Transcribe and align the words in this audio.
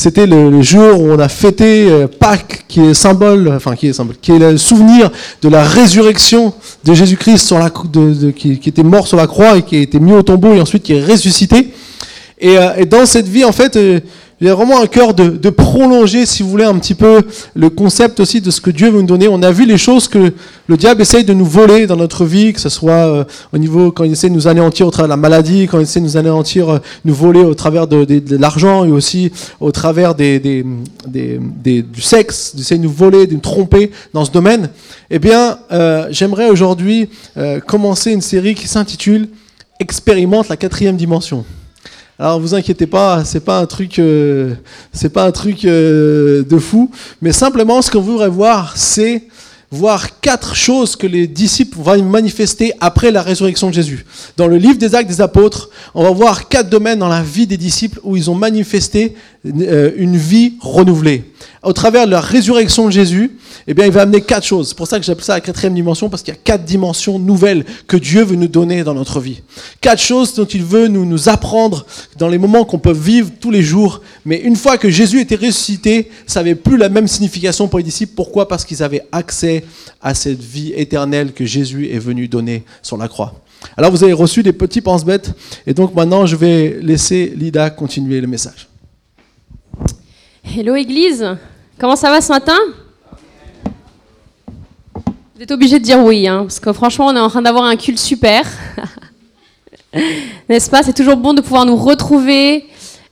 c'était 0.00 0.26
le, 0.26 0.62
jour 0.62 0.98
où 0.98 1.10
on 1.10 1.18
a 1.18 1.28
fêté 1.28 1.86
euh, 1.90 2.06
Pâques, 2.06 2.64
qui 2.68 2.80
est 2.80 2.94
symbole, 2.94 3.52
enfin 3.54 3.76
qui 3.76 3.86
est 3.88 4.38
le 4.38 4.56
souvenir 4.56 5.10
de 5.42 5.48
la 5.50 5.62
résurrection 5.62 6.54
de 6.84 6.94
Jésus-Christ 6.94 7.54
qui, 8.34 8.58
était 8.64 8.82
mort 8.82 9.06
sur 9.06 9.18
la 9.18 9.26
croix 9.26 9.58
et 9.58 9.62
qui 9.62 9.76
a 9.76 9.80
été 9.80 10.00
mis 10.00 10.12
au 10.14 10.22
tombeau 10.22 10.54
et 10.54 10.60
ensuite 10.60 10.84
qui 10.84 10.94
est 10.94 11.04
ressuscité. 11.04 11.68
Et, 12.38 12.56
euh, 12.56 12.76
et 12.78 12.86
dans 12.86 13.04
cette 13.04 13.28
vie, 13.28 13.44
en 13.44 13.52
fait, 13.52 13.78
il 14.40 14.46
y 14.46 14.50
a 14.50 14.54
vraiment 14.54 14.80
un 14.80 14.86
cœur 14.86 15.12
de, 15.12 15.28
de, 15.28 15.50
prolonger, 15.50 16.24
si 16.24 16.42
vous 16.42 16.48
voulez, 16.48 16.64
un 16.64 16.78
petit 16.78 16.94
peu 16.94 17.20
le 17.54 17.68
concept 17.68 18.20
aussi 18.20 18.40
de 18.40 18.50
ce 18.50 18.62
que 18.62 18.70
Dieu 18.70 18.88
veut 18.88 19.02
nous 19.02 19.06
donner. 19.06 19.28
On 19.28 19.42
a 19.42 19.50
vu 19.52 19.66
les 19.66 19.76
choses 19.76 20.08
que 20.08 20.32
le 20.66 20.76
diable 20.78 21.02
essaye 21.02 21.24
de 21.24 21.34
nous 21.34 21.44
voler 21.44 21.86
dans 21.86 21.96
notre 21.96 22.24
vie, 22.24 22.54
que 22.54 22.60
ce 22.60 22.70
soit 22.70 22.92
euh, 22.92 23.24
au 23.52 23.58
niveau 23.58 23.92
quand 23.92 24.04
il 24.04 24.12
essaie 24.12 24.30
de 24.30 24.34
nous 24.34 24.48
anéantir 24.48 24.86
au 24.86 24.90
travers 24.90 25.08
de 25.08 25.10
la 25.22 25.28
maladie, 25.28 25.66
quand 25.66 25.78
il 25.78 25.82
essaie 25.82 26.00
de 26.00 26.06
nous 26.06 26.16
anéantir, 26.16 26.70
euh, 26.70 26.78
nous 27.04 27.12
voler 27.12 27.40
au 27.40 27.52
travers 27.52 27.86
de, 27.86 28.04
de, 28.06 28.36
l'argent 28.38 28.86
et 28.86 28.90
aussi 28.90 29.30
au 29.60 29.72
travers 29.72 30.14
des, 30.14 30.40
des, 30.40 30.64
des, 31.06 31.82
du 31.82 32.00
sexe, 32.00 32.56
d'essayer 32.56 32.78
de 32.78 32.84
nous 32.84 32.90
voler, 32.92 33.26
de 33.26 33.34
nous 33.34 33.40
tromper 33.40 33.90
dans 34.14 34.24
ce 34.24 34.30
domaine. 34.30 34.70
Eh 35.10 35.18
bien, 35.18 35.58
euh, 35.70 36.06
j'aimerais 36.10 36.48
aujourd'hui 36.48 37.10
commencer 37.66 38.12
une 38.12 38.22
série 38.22 38.54
qui 38.54 38.68
s'intitule 38.68 39.28
Expérimente 39.78 40.50
la 40.50 40.58
quatrième 40.58 40.96
dimension. 40.96 41.44
Alors 42.20 42.38
vous 42.38 42.54
inquiétez 42.54 42.86
pas, 42.86 43.24
c'est 43.24 43.40
pas 43.40 43.60
un 43.60 43.64
truc, 43.64 43.98
euh, 43.98 44.54
pas 45.14 45.24
un 45.24 45.32
truc 45.32 45.64
euh, 45.64 46.44
de 46.44 46.58
fou, 46.58 46.90
mais 47.22 47.32
simplement 47.32 47.80
ce 47.80 47.90
qu'on 47.90 48.02
voudrait 48.02 48.28
voir, 48.28 48.76
c'est 48.76 49.22
voir 49.70 50.20
quatre 50.20 50.54
choses 50.54 50.96
que 50.96 51.06
les 51.06 51.26
disciples 51.26 51.78
vont 51.78 52.02
manifester 52.02 52.74
après 52.78 53.10
la 53.10 53.22
résurrection 53.22 53.70
de 53.70 53.74
Jésus. 53.74 54.04
Dans 54.36 54.48
le 54.48 54.58
livre 54.58 54.76
des 54.76 54.94
Actes 54.94 55.08
des 55.08 55.22
Apôtres, 55.22 55.70
on 55.94 56.02
va 56.02 56.10
voir 56.10 56.48
quatre 56.48 56.68
domaines 56.68 56.98
dans 56.98 57.08
la 57.08 57.22
vie 57.22 57.46
des 57.46 57.56
disciples 57.56 57.98
où 58.02 58.18
ils 58.18 58.30
ont 58.30 58.34
manifesté 58.34 59.14
une 59.44 60.16
vie 60.16 60.54
renouvelée. 60.60 61.24
Au 61.62 61.72
travers 61.72 62.06
de 62.06 62.10
la 62.10 62.20
résurrection 62.20 62.86
de 62.86 62.90
Jésus, 62.90 63.32
eh 63.66 63.74
bien, 63.74 63.86
il 63.86 63.92
va 63.92 64.02
amener 64.02 64.20
quatre 64.22 64.46
choses. 64.46 64.68
C'est 64.68 64.76
pour 64.76 64.86
ça 64.86 64.98
que 64.98 65.04
j'appelle 65.04 65.24
ça 65.24 65.34
la 65.34 65.40
quatrième 65.40 65.74
dimension, 65.74 66.08
parce 66.08 66.22
qu'il 66.22 66.32
y 66.32 66.36
a 66.36 66.40
quatre 66.42 66.64
dimensions 66.64 67.18
nouvelles 67.18 67.64
que 67.86 67.96
Dieu 67.96 68.22
veut 68.24 68.36
nous 68.36 68.48
donner 68.48 68.82
dans 68.82 68.94
notre 68.94 69.20
vie. 69.20 69.42
Quatre 69.80 70.00
choses 70.00 70.34
dont 70.34 70.46
il 70.46 70.64
veut 70.64 70.88
nous, 70.88 71.04
nous 71.04 71.28
apprendre 71.28 71.86
dans 72.18 72.28
les 72.28 72.38
moments 72.38 72.64
qu'on 72.64 72.78
peut 72.78 72.92
vivre 72.92 73.30
tous 73.40 73.50
les 73.50 73.62
jours. 73.62 74.00
Mais 74.24 74.40
une 74.40 74.56
fois 74.56 74.78
que 74.78 74.90
Jésus 74.90 75.20
était 75.20 75.36
ressuscité, 75.36 76.10
ça 76.26 76.40
n'avait 76.40 76.54
plus 76.54 76.78
la 76.78 76.88
même 76.88 77.08
signification 77.08 77.68
pour 77.68 77.78
les 77.78 77.84
disciples. 77.84 78.14
Pourquoi? 78.14 78.48
Parce 78.48 78.64
qu'ils 78.64 78.82
avaient 78.82 79.06
accès 79.12 79.64
à 80.00 80.14
cette 80.14 80.42
vie 80.42 80.72
éternelle 80.74 81.32
que 81.32 81.44
Jésus 81.44 81.90
est 81.90 81.98
venu 81.98 82.28
donner 82.28 82.64
sur 82.82 82.96
la 82.96 83.08
croix. 83.08 83.42
Alors 83.76 83.90
vous 83.90 84.02
avez 84.02 84.14
reçu 84.14 84.42
des 84.42 84.54
petits 84.54 84.80
pense-bêtes, 84.80 85.32
et 85.66 85.74
donc 85.74 85.94
maintenant 85.94 86.24
je 86.24 86.34
vais 86.34 86.78
laisser 86.80 87.30
Lida 87.36 87.68
continuer 87.68 88.22
le 88.22 88.26
message. 88.26 88.69
Hello 90.52 90.74
Église, 90.74 91.36
comment 91.78 91.94
ça 91.94 92.10
va 92.10 92.20
ce 92.20 92.32
matin? 92.32 92.56
Vous 94.96 95.42
êtes 95.42 95.52
obligé 95.52 95.78
de 95.78 95.84
dire 95.84 96.00
oui, 96.00 96.26
hein, 96.26 96.40
parce 96.40 96.58
que 96.58 96.72
franchement 96.72 97.06
on 97.06 97.14
est 97.14 97.20
en 97.20 97.28
train 97.28 97.42
d'avoir 97.42 97.66
un 97.66 97.76
culte 97.76 98.00
super. 98.00 98.44
n'est-ce 100.48 100.68
pas? 100.68 100.82
C'est 100.82 100.92
toujours 100.92 101.16
bon 101.16 101.34
de 101.34 101.40
pouvoir 101.40 101.66
nous 101.66 101.76
retrouver 101.76 102.66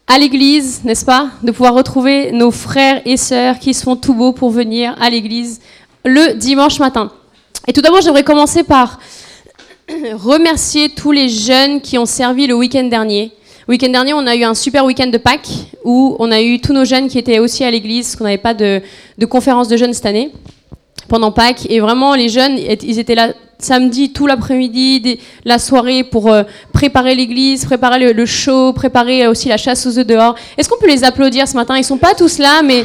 à 0.09 0.19
l'église, 0.19 0.81
n'est-ce 0.83 1.05
pas? 1.05 1.29
De 1.45 1.53
pouvoir 1.53 1.75
retrouver 1.75 2.33
nos 2.33 2.51
frères 2.51 3.03
et 3.05 3.17
sœurs 3.17 3.61
qui 3.61 3.73
se 3.73 3.85
font 3.85 3.95
tout 3.95 4.15
beau 4.15 4.33
pour 4.33 4.51
venir 4.51 4.97
à 5.01 5.09
l'église 5.09 5.61
le 6.05 6.35
dimanche 6.35 6.81
matin. 6.81 7.13
Et 7.69 7.73
tout 7.73 7.83
d'abord, 7.83 8.01
j'aimerais 8.01 8.25
commencer 8.25 8.65
par 8.65 8.99
remercier 10.15 10.89
tous 10.89 11.13
les 11.13 11.29
jeunes 11.29 11.83
qui 11.83 11.99
ont 11.99 12.07
servi 12.07 12.49
le 12.49 12.55
week-end 12.55 12.85
dernier. 12.85 13.33
Week-end 13.69 13.91
dernier, 13.91 14.15
on 14.15 14.27
a 14.27 14.35
eu 14.35 14.45
un 14.45 14.55
super 14.55 14.87
week-end 14.87 15.09
de 15.09 15.19
Pâques 15.19 15.51
où 15.85 16.17
on 16.21 16.31
a 16.31 16.41
eu 16.41 16.59
tous 16.59 16.73
nos 16.73 16.87
jeunes 16.87 17.07
qui 17.07 17.19
étaient 17.19 17.39
aussi 17.39 17.65
à 17.65 17.71
l'église, 17.71 18.17
qu'on 18.17 18.25
n'avait 18.25 18.39
pas 18.39 18.55
de, 18.55 18.81
conférence 19.29 19.69
de 19.69 19.77
jeunes 19.77 19.93
cette 19.93 20.07
année 20.07 20.33
pendant 21.07 21.33
Pâques. 21.33 21.67
Et 21.69 21.79
vraiment, 21.79 22.15
les 22.15 22.31
jeunes, 22.31 22.57
ils 22.57 22.99
étaient 22.99 23.15
là 23.15 23.35
samedi 23.59 24.11
tout 24.15 24.27
l'après-midi, 24.27 25.21
la 25.45 25.59
soirée 25.59 26.03
pour 26.03 26.33
euh, 26.33 26.45
préparer 26.73 27.15
l'église, 27.15 27.67
préparer 27.67 28.15
le, 28.15 28.25
show, 28.27 28.73
préparer 28.73 29.27
aussi 29.27 29.51
la 29.51 29.59
chasse 29.59 29.85
aux 29.85 29.99
œufs 29.99 30.07
dehors. 30.07 30.35
Est-ce 30.57 30.67
qu'on 30.67 30.79
peut 30.79 30.89
les 30.89 31.05
applaudir 31.05 31.47
ce 31.47 31.55
matin? 31.55 31.77
Ils 31.77 31.85
sont 31.85 31.99
pas 31.99 32.15
tous 32.15 32.39
là, 32.39 32.63
mais 32.63 32.85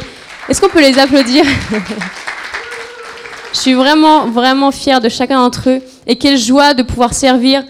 est-ce 0.50 0.60
qu'on 0.60 0.68
peut 0.68 0.82
les 0.82 0.98
applaudir? 0.98 1.46
Je 3.54 3.58
suis 3.58 3.72
vraiment, 3.72 4.26
vraiment 4.26 4.70
fière 4.70 5.00
de 5.00 5.08
chacun 5.08 5.38
d'entre 5.38 5.70
eux. 5.70 5.80
Et 6.06 6.16
quelle 6.16 6.36
joie 6.36 6.74
de 6.74 6.82
pouvoir 6.82 7.14
servir 7.14 7.64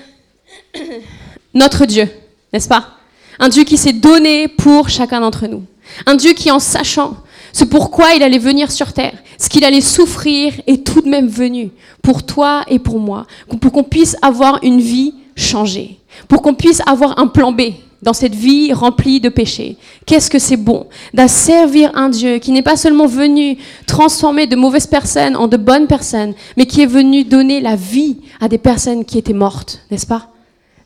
notre 1.55 1.87
Dieu, 1.87 2.09
n'est-ce 2.53 2.69
pas? 2.69 2.95
Un 3.39 3.49
Dieu 3.49 3.65
qui 3.65 3.77
s'est 3.77 3.93
donné 3.93 4.49
pour 4.49 4.89
chacun 4.89 5.21
d'entre 5.21 5.47
nous. 5.47 5.63
Un 6.07 6.15
Dieu 6.15 6.33
qui, 6.33 6.51
en 6.51 6.59
sachant 6.59 7.17
ce 7.53 7.65
pourquoi 7.65 8.15
il 8.15 8.23
allait 8.23 8.39
venir 8.39 8.73
sur 8.73 8.93
terre, 8.93 9.15
ce 9.39 9.49
qu'il 9.49 9.65
allait 9.65 9.81
souffrir, 9.81 10.55
est 10.67 10.85
tout 10.85 11.01
de 11.01 11.09
même 11.09 11.29
venu 11.29 11.71
pour 12.03 12.25
toi 12.25 12.65
et 12.69 12.79
pour 12.79 12.99
moi, 12.99 13.27
pour 13.61 13.73
qu'on 13.73 13.85
puisse 13.85 14.17
avoir 14.23 14.59
une 14.63 14.81
vie 14.81 15.15
changée, 15.37 15.99
pour 16.29 16.43
qu'on 16.43 16.55
puisse 16.55 16.83
avoir 16.87 17.19
un 17.19 17.27
plan 17.27 17.53
B 17.53 17.63
dans 18.03 18.13
cette 18.13 18.35
vie 18.35 18.73
remplie 18.73 19.21
de 19.21 19.31
péchés. 19.31 19.79
Qu'est-ce 20.05 20.31
que 20.31 20.39
c'est 20.39 20.59
bon 20.59 20.87
d'asservir 21.15 21.91
un 21.95 22.11
Dieu 22.11 22.39
qui 22.39 22.53
n'est 22.53 22.63
pas 22.63 22.77
seulement 22.77 23.07
venu 23.07 23.57
transformer 23.87 24.47
de 24.47 24.57
mauvaises 24.57 24.87
personnes 24.87 25.37
en 25.37 25.49
de 25.49 25.57
bonnes 25.57 25.87
personnes, 25.87 26.35
mais 26.57 26.67
qui 26.67 26.83
est 26.83 26.87
venu 26.87 27.25
donner 27.25 27.61
la 27.61 27.77
vie 27.77 28.19
à 28.41 28.49
des 28.49 28.59
personnes 28.59 29.05
qui 29.05 29.17
étaient 29.17 29.33
mortes, 29.33 29.81
n'est-ce 29.91 30.07
pas? 30.07 30.34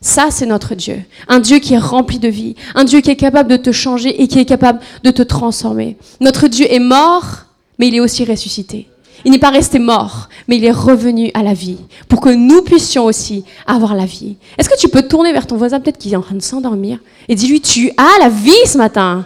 Ça, 0.01 0.27
c'est 0.31 0.45
notre 0.45 0.75
Dieu. 0.75 1.01
Un 1.27 1.39
Dieu 1.39 1.59
qui 1.59 1.73
est 1.73 1.79
rempli 1.79 2.19
de 2.19 2.29
vie. 2.29 2.55
Un 2.73 2.85
Dieu 2.85 3.01
qui 3.01 3.09
est 3.11 3.17
capable 3.17 3.49
de 3.49 3.57
te 3.57 3.71
changer 3.71 4.21
et 4.21 4.27
qui 4.27 4.39
est 4.39 4.45
capable 4.45 4.79
de 5.03 5.11
te 5.11 5.21
transformer. 5.21 5.97
Notre 6.21 6.47
Dieu 6.47 6.65
est 6.69 6.79
mort, 6.79 7.45
mais 7.77 7.89
il 7.89 7.95
est 7.95 7.99
aussi 7.99 8.23
ressuscité. 8.23 8.87
Il 9.25 9.31
n'est 9.31 9.39
pas 9.39 9.49
resté 9.49 9.79
mort, 9.79 10.29
mais 10.47 10.55
il 10.55 10.63
est 10.63 10.71
revenu 10.71 11.29
à 11.33 11.43
la 11.43 11.53
vie 11.53 11.79
pour 12.07 12.21
que 12.21 12.29
nous 12.29 12.61
puissions 12.61 13.03
aussi 13.03 13.43
avoir 13.67 13.93
la 13.93 14.05
vie. 14.05 14.37
Est-ce 14.57 14.69
que 14.69 14.79
tu 14.79 14.87
peux 14.87 15.01
tourner 15.01 15.33
vers 15.33 15.45
ton 15.45 15.57
voisin, 15.57 15.81
peut-être 15.81 15.97
qu'il 15.97 16.13
est 16.13 16.17
en 16.17 16.21
train 16.21 16.35
de 16.35 16.41
s'endormir, 16.41 16.99
et 17.27 17.35
dis-lui, 17.35 17.59
tu 17.59 17.91
as 17.97 18.19
la 18.19 18.29
vie 18.29 18.53
ce 18.65 18.77
matin. 18.77 19.25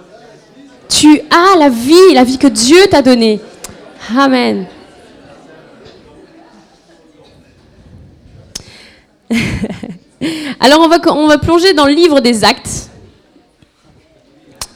Tu 0.89 1.21
as 1.29 1.57
la 1.59 1.69
vie, 1.69 2.13
la 2.13 2.23
vie 2.23 2.39
que 2.39 2.47
Dieu 2.47 2.79
t'a 2.89 3.03
donnée. 3.03 3.39
Amen. 4.17 4.65
Alors 10.59 10.79
on 10.79 10.87
va, 10.87 10.99
on 11.13 11.27
va 11.27 11.37
plonger 11.37 11.73
dans 11.73 11.85
le 11.85 11.93
livre 11.93 12.19
des 12.19 12.43
actes. 12.43 12.89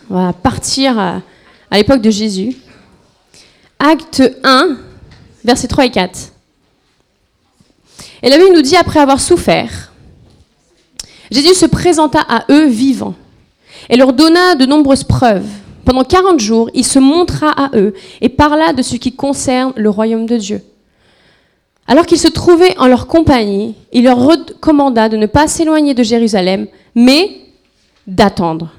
On 0.09 0.15
va 0.15 0.33
partir 0.33 0.97
à, 0.97 1.21
l'époque 1.71 2.01
de 2.01 2.09
Jésus. 2.09 2.55
Acte 3.79 4.23
1, 4.43 4.77
versets 5.43 5.67
3 5.67 5.85
et 5.85 5.91
4. 5.91 6.19
Et 8.23 8.29
la 8.29 8.37
Bible 8.37 8.55
nous 8.55 8.61
dit, 8.61 8.75
après 8.75 8.99
avoir 8.99 9.19
souffert, 9.19 9.91
Jésus 11.29 11.53
se 11.53 11.65
présenta 11.65 12.21
à 12.21 12.45
eux 12.49 12.67
vivant 12.67 13.15
et 13.89 13.97
leur 13.97 14.13
donna 14.13 14.55
de 14.55 14.65
nombreuses 14.65 15.03
preuves. 15.03 15.47
Pendant 15.85 16.03
40 16.03 16.39
jours, 16.39 16.69
il 16.73 16.85
se 16.85 16.99
montra 16.99 17.51
à 17.51 17.69
eux 17.77 17.93
et 18.21 18.29
parla 18.29 18.73
de 18.73 18.81
ce 18.81 18.95
qui 18.95 19.13
concerne 19.13 19.73
le 19.75 19.89
royaume 19.89 20.25
de 20.25 20.37
Dieu. 20.37 20.61
Alors 21.87 22.05
qu'ils 22.05 22.19
se 22.19 22.27
trouvaient 22.27 22.77
en 22.77 22.87
leur 22.87 23.07
compagnie, 23.07 23.75
il 23.93 24.03
leur 24.03 24.19
recommanda 24.19 25.07
de 25.07 25.15
ne 25.15 25.25
pas 25.25 25.47
s'éloigner 25.47 25.93
de 25.93 26.03
Jérusalem, 26.03 26.67
mais 26.93 27.39
d'attendre. 28.05 28.73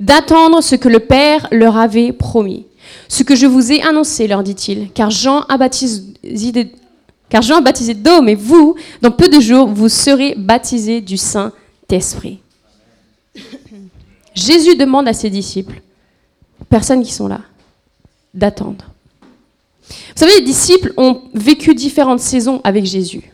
D'attendre 0.00 0.62
ce 0.62 0.74
que 0.74 0.88
le 0.88 1.00
Père 1.00 1.46
leur 1.52 1.76
avait 1.76 2.12
promis. 2.12 2.64
Ce 3.08 3.22
que 3.22 3.36
je 3.36 3.46
vous 3.46 3.70
ai 3.70 3.82
annoncé, 3.82 4.26
leur 4.26 4.42
dit-il, 4.42 4.90
car 4.92 5.10
Jean 5.10 5.42
a 5.42 5.58
baptisé, 5.58 6.00
d'eau, 7.94 8.22
mais 8.22 8.34
vous, 8.34 8.76
dans 9.02 9.10
peu 9.10 9.28
de 9.28 9.38
jours, 9.40 9.68
vous 9.68 9.90
serez 9.90 10.34
baptisés 10.36 11.02
du 11.02 11.18
Saint-Esprit. 11.18 12.40
Jésus 14.34 14.76
demande 14.76 15.06
à 15.08 15.12
ses 15.12 15.28
disciples, 15.28 15.82
personnes 16.70 17.02
qui 17.02 17.12
sont 17.12 17.28
là, 17.28 17.40
d'attendre. 18.32 18.91
Vous 20.14 20.20
savez, 20.20 20.34
les 20.36 20.44
disciples 20.44 20.92
ont 20.96 21.22
vécu 21.34 21.74
différentes 21.74 22.20
saisons 22.20 22.60
avec 22.64 22.84
Jésus. 22.84 23.32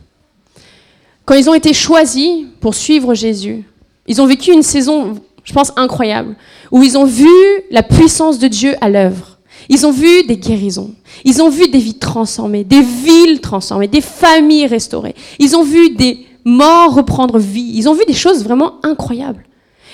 Quand 1.25 1.35
ils 1.35 1.49
ont 1.49 1.53
été 1.53 1.73
choisis 1.73 2.45
pour 2.59 2.73
suivre 2.73 3.13
Jésus, 3.13 3.63
ils 4.07 4.21
ont 4.21 4.25
vécu 4.25 4.51
une 4.51 4.63
saison, 4.63 5.15
je 5.43 5.53
pense, 5.53 5.71
incroyable, 5.75 6.35
où 6.71 6.81
ils 6.81 6.97
ont 6.97 7.05
vu 7.05 7.29
la 7.69 7.83
puissance 7.83 8.39
de 8.39 8.47
Dieu 8.47 8.75
à 8.81 8.89
l'œuvre. 8.89 9.37
Ils 9.69 9.85
ont 9.85 9.91
vu 9.91 10.23
des 10.23 10.37
guérisons. 10.37 10.95
Ils 11.25 11.41
ont 11.41 11.49
vu 11.49 11.67
des 11.67 11.77
vies 11.77 11.99
transformées, 11.99 12.63
des 12.63 12.81
villes 12.81 13.41
transformées, 13.41 13.87
des 13.87 14.01
familles 14.01 14.67
restaurées. 14.67 15.15
Ils 15.37 15.55
ont 15.55 15.63
vu 15.63 15.91
des 15.91 16.25
morts 16.45 16.95
reprendre 16.95 17.37
vie. 17.37 17.71
Ils 17.75 17.87
ont 17.87 17.93
vu 17.93 18.05
des 18.07 18.13
choses 18.13 18.43
vraiment 18.43 18.83
incroyables. 18.83 19.45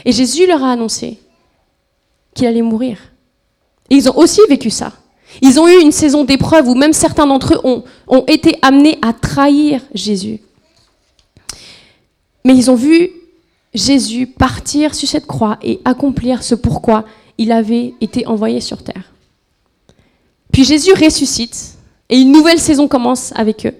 Et 0.05 0.11
Jésus 0.11 0.47
leur 0.47 0.63
a 0.63 0.71
annoncé 0.71 1.19
qu'il 2.33 2.47
allait 2.47 2.61
mourir. 2.61 2.97
Et 3.89 3.95
ils 3.95 4.09
ont 4.09 4.17
aussi 4.17 4.41
vécu 4.47 4.69
ça. 4.69 4.93
Ils 5.41 5.59
ont 5.59 5.67
eu 5.67 5.81
une 5.81 5.91
saison 5.91 6.23
d'épreuve 6.23 6.67
où 6.67 6.75
même 6.75 6.93
certains 6.93 7.27
d'entre 7.27 7.55
eux 7.55 7.61
ont, 8.07 8.23
été 8.27 8.57
amenés 8.61 8.97
à 9.01 9.13
trahir 9.13 9.81
Jésus. 9.93 10.39
Mais 12.43 12.55
ils 12.55 12.69
ont 12.69 12.75
vu 12.75 13.09
Jésus 13.73 14.27
partir 14.27 14.95
sur 14.95 15.07
cette 15.07 15.25
croix 15.25 15.57
et 15.61 15.79
accomplir 15.83 16.43
ce 16.43 16.55
pourquoi 16.55 17.05
il 17.37 17.51
avait 17.51 17.93
été 18.01 18.25
envoyé 18.27 18.61
sur 18.61 18.83
terre. 18.83 19.11
Puis 20.51 20.63
Jésus 20.63 20.93
ressuscite 20.93 21.73
et 22.09 22.17
une 22.17 22.31
nouvelle 22.31 22.59
saison 22.59 22.87
commence 22.87 23.33
avec 23.35 23.65
eux. 23.65 23.73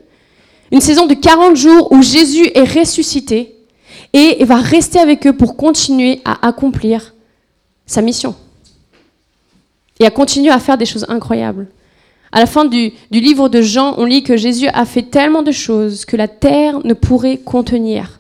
Une 0.72 0.82
saison 0.82 1.06
de 1.06 1.14
40 1.14 1.56
jours 1.56 1.92
où 1.92 2.02
Jésus 2.02 2.50
est 2.54 2.80
ressuscité 2.80 3.56
et 4.14 4.44
va 4.44 4.58
rester 4.58 5.00
avec 5.00 5.26
eux 5.28 5.34
pour 5.34 5.56
continuer 5.56 6.22
à 6.26 6.48
accomplir 6.48 7.14
sa 7.86 8.02
mission. 8.02 8.36
Et 10.00 10.06
à 10.06 10.12
continuer 10.12 10.52
à 10.52 10.60
faire 10.60 10.78
des 10.78 10.86
choses 10.86 11.06
incroyables. 11.10 11.68
À 12.32 12.40
la 12.40 12.46
fin 12.46 12.66
du, 12.66 12.92
du, 13.12 13.20
livre 13.22 13.48
de 13.48 13.62
Jean, 13.62 13.96
on 13.98 14.06
lit 14.06 14.24
que 14.24 14.36
Jésus 14.36 14.68
a 14.68 14.86
fait 14.86 15.04
tellement 15.04 15.42
de 15.42 15.52
choses 15.52 16.04
que 16.04 16.18
la 16.18 16.28
terre 16.28 16.86
ne 16.86 16.94
pourrait 16.94 17.38
contenir 17.38 18.20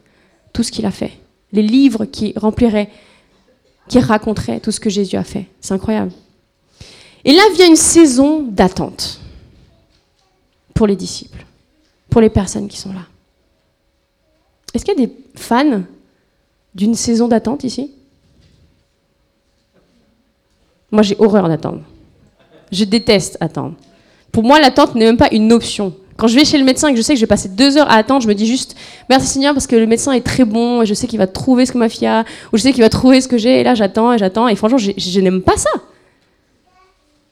tout 0.54 0.64
ce 0.64 0.72
qu'il 0.72 0.86
a 0.86 0.92
fait. 0.92 1.12
Les 1.52 1.62
livres 1.62 2.06
qui 2.06 2.34
rempliraient, 2.38 2.90
qui 3.90 4.00
raconteraient 4.00 4.62
tout 4.62 4.72
ce 4.72 4.80
que 4.80 4.90
Jésus 4.90 5.18
a 5.18 5.24
fait. 5.24 5.48
C'est 5.60 5.74
incroyable. 5.74 6.12
Et 7.26 7.34
là 7.34 7.44
vient 7.56 7.68
une 7.68 7.76
saison 7.76 8.44
d'attente 8.44 9.20
pour 10.74 10.88
les 10.88 10.96
disciples, 10.96 11.46
pour 12.10 12.22
les 12.22 12.30
personnes 12.30 12.68
qui 12.68 12.78
sont 12.78 12.94
là. 12.94 13.08
Est-ce 14.74 14.86
qu'il 14.86 15.00
y 15.00 15.04
a 15.04 15.08
des 15.08 15.14
fans 15.36 15.82
d'une 16.74 16.96
saison 16.96 17.28
d'attente 17.28 17.64
ici? 17.64 17.92
Moi, 20.96 21.04
j'ai 21.04 21.16
horreur 21.20 21.48
d'attendre. 21.48 21.82
Je 22.72 22.86
déteste 22.86 23.38
attendre. 23.42 23.74
Pour 24.32 24.44
moi, 24.44 24.60
l'attente 24.60 24.96
n'est 24.96 25.06
même 25.06 25.18
pas 25.18 25.30
une 25.32 25.52
option. 25.52 25.94
Quand 26.18 26.28
je 26.28 26.36
vais 26.36 26.46
chez 26.46 26.58
le 26.58 26.64
médecin 26.64 26.88
et 26.88 26.92
que 26.92 26.98
je 26.98 27.02
sais 27.02 27.14
que 27.14 27.20
je 27.20 27.24
vais 27.26 27.28
passer 27.28 27.50
deux 27.50 27.78
heures 27.78 27.90
à 27.92 27.96
attendre, 27.96 28.22
je 28.22 28.28
me 28.28 28.34
dis 28.34 28.48
juste 28.48 28.78
merci 29.10 29.28
Seigneur 29.28 29.54
parce 29.54 29.68
que 29.68 29.76
le 29.76 29.86
médecin 29.86 30.14
est 30.14 30.22
très 30.22 30.46
bon 30.46 30.82
et 30.82 30.86
je 30.86 30.94
sais 30.94 31.08
qu'il 31.08 31.20
va 31.20 31.28
trouver 31.28 31.66
ce 31.66 31.74
que 31.74 31.78
ma 31.78 31.90
fille 31.90 32.08
a 32.08 32.24
ou 32.54 32.58
je 32.58 32.62
sais 32.62 32.72
qu'il 32.72 32.84
va 32.84 32.90
trouver 32.90 33.20
ce 33.20 33.28
que 33.28 33.38
j'ai 33.38 33.60
et 33.60 33.64
là 33.66 33.76
j'attends 33.76 34.14
et 34.14 34.18
j'attends 34.18 34.48
et 34.48 34.56
franchement 34.56 34.78
je 34.78 35.20
n'aime 35.20 35.42
pas 35.42 35.58
ça. 35.58 35.70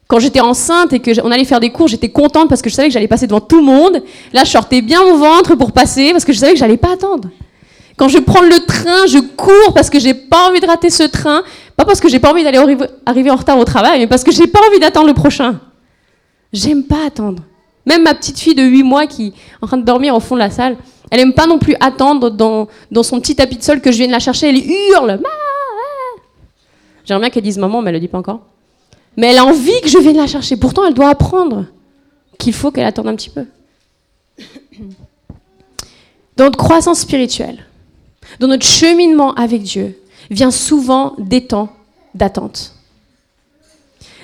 Quand 0.07 0.19
j'étais 0.19 0.42
enceinte 0.42 0.92
et 0.92 1.00
qu'on 1.00 1.31
allait 1.31 1.45
faire 1.45 1.62
des 1.62 1.71
cours, 1.71 1.88
j'étais 1.88 2.10
contente 2.10 2.50
parce 2.50 2.62
que 2.62 2.69
je 2.69 2.75
savais 2.75 2.89
que 2.89 2.94
j'allais 2.94 3.07
passer 3.07 3.25
devant 3.25 3.39
tout 3.39 3.57
le 3.57 3.63
monde. 3.63 4.04
Là, 4.33 4.44
je 4.44 4.51
sortais 4.51 4.81
bien 4.81 5.01
mon 5.01 5.18
ventre 5.18 5.56
pour 5.56 5.71
passer 5.71 6.12
parce 6.12 6.25
que 6.25 6.33
je 6.33 6.39
savais 6.39 6.51
que 6.51 6.60
j'allais 6.60 6.77
pas 6.77 6.94
attendre. 6.94 7.30
Quand 7.98 8.07
je 8.07 8.18
prends 8.18 8.42
le 8.42 8.66
train, 8.66 9.06
je 9.07 9.19
cours 9.19 9.74
parce 9.74 9.90
que 9.90 10.00
j'ai 10.00 10.13
pas 10.13 10.50
envie 10.50 10.60
de 10.60 10.66
rater 10.66 10.90
ce 10.90 11.04
train, 11.04 11.44
pas 11.75 11.86
parce 11.86 12.00
que 12.00 12.10
j'ai 12.10 12.19
pas 12.19 12.31
envie 12.31 12.44
d'aller 12.44 12.60
arriver 13.06 13.30
en 13.30 13.36
retard 13.36 13.57
au 13.60 13.66
travail, 13.66 14.00
mais 14.00 14.07
parce 14.07 14.24
que 14.24 14.31
j'ai 14.31 14.48
pas 14.48 14.60
envie 14.68 14.80
d'attendre 14.80 15.07
le 15.07 15.13
prochain. 15.13 15.60
J'aime 16.51 16.84
pas 16.84 17.06
attendre. 17.06 17.44
Même 17.86 18.04
ma 18.04 18.13
petite 18.13 18.40
fille 18.40 18.56
de 18.56 18.63
8 18.63 18.84
mois 18.84 19.07
qui 19.07 19.28
est 19.28 19.34
en 19.62 19.68
train 19.68 19.78
de 19.78 19.84
dormir 19.84 20.16
au 20.16 20.19
fond 20.19 20.36
de 20.36 20.40
la 20.40 20.50
salle, 20.50 20.78
elle 21.12 21.19
aime 21.19 21.34
pas 21.34 21.45
non 21.45 21.60
plus 21.60 21.75
attendre 21.80 22.30
dans, 22.30 22.68
son 23.04 23.19
petit 23.19 23.36
tapis 23.36 23.57
de 23.57 23.63
sol 23.63 23.81
que 23.81 23.92
je 23.92 23.98
vienne 23.98 24.12
la 24.12 24.19
chercher. 24.19 24.50
Elle 24.50 24.57
hurle. 24.57 25.19
J'aimerais 27.06 27.22
bien 27.22 27.30
qu'elle 27.30 27.44
dise 27.44 27.57
maman, 27.57 27.81
mais 27.81 27.89
elle 27.89 27.96
le 27.96 28.00
dit 28.00 28.07
pas 28.07 28.18
encore. 28.18 28.42
Mais 29.18 29.28
elle 29.28 29.38
a 29.38 29.46
envie 29.46 29.80
que 29.81 29.89
je 29.89 30.00
vienne 30.00 30.18
la 30.18 30.28
chercher. 30.28 30.57
Pourtant, 30.57 30.86
elle 30.86 30.94
doit 30.94 31.10
apprendre 31.10 31.66
qu'il 32.39 32.54
faut 32.54 32.72
qu'elle 32.72 32.86
attende 32.86 33.07
un 33.07 33.16
petit 33.16 33.30
peu. 33.30 33.46
Notre 36.39 36.57
croissance 36.57 37.01
spirituelle, 37.01 37.63
dans 38.40 38.48
notre 38.48 38.66
cheminement 38.66 39.34
avec 39.34 39.64
Dieu, 39.64 40.00
vient 40.30 40.52
souvent 40.52 41.16
des 41.18 41.46
temps 41.46 41.70
d'attente. 42.16 42.76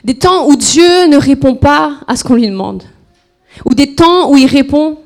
Des 0.04 0.16
temps 0.16 0.48
où 0.48 0.56
Dieu 0.56 1.08
ne 1.08 1.18
répond 1.18 1.56
pas 1.56 2.00
à 2.08 2.16
ce 2.16 2.24
qu'on 2.24 2.36
lui 2.36 2.48
demande. 2.48 2.84
Ou 3.66 3.74
des 3.74 3.96
temps 3.96 4.32
où 4.32 4.38
il 4.38 4.46
répond 4.46 4.98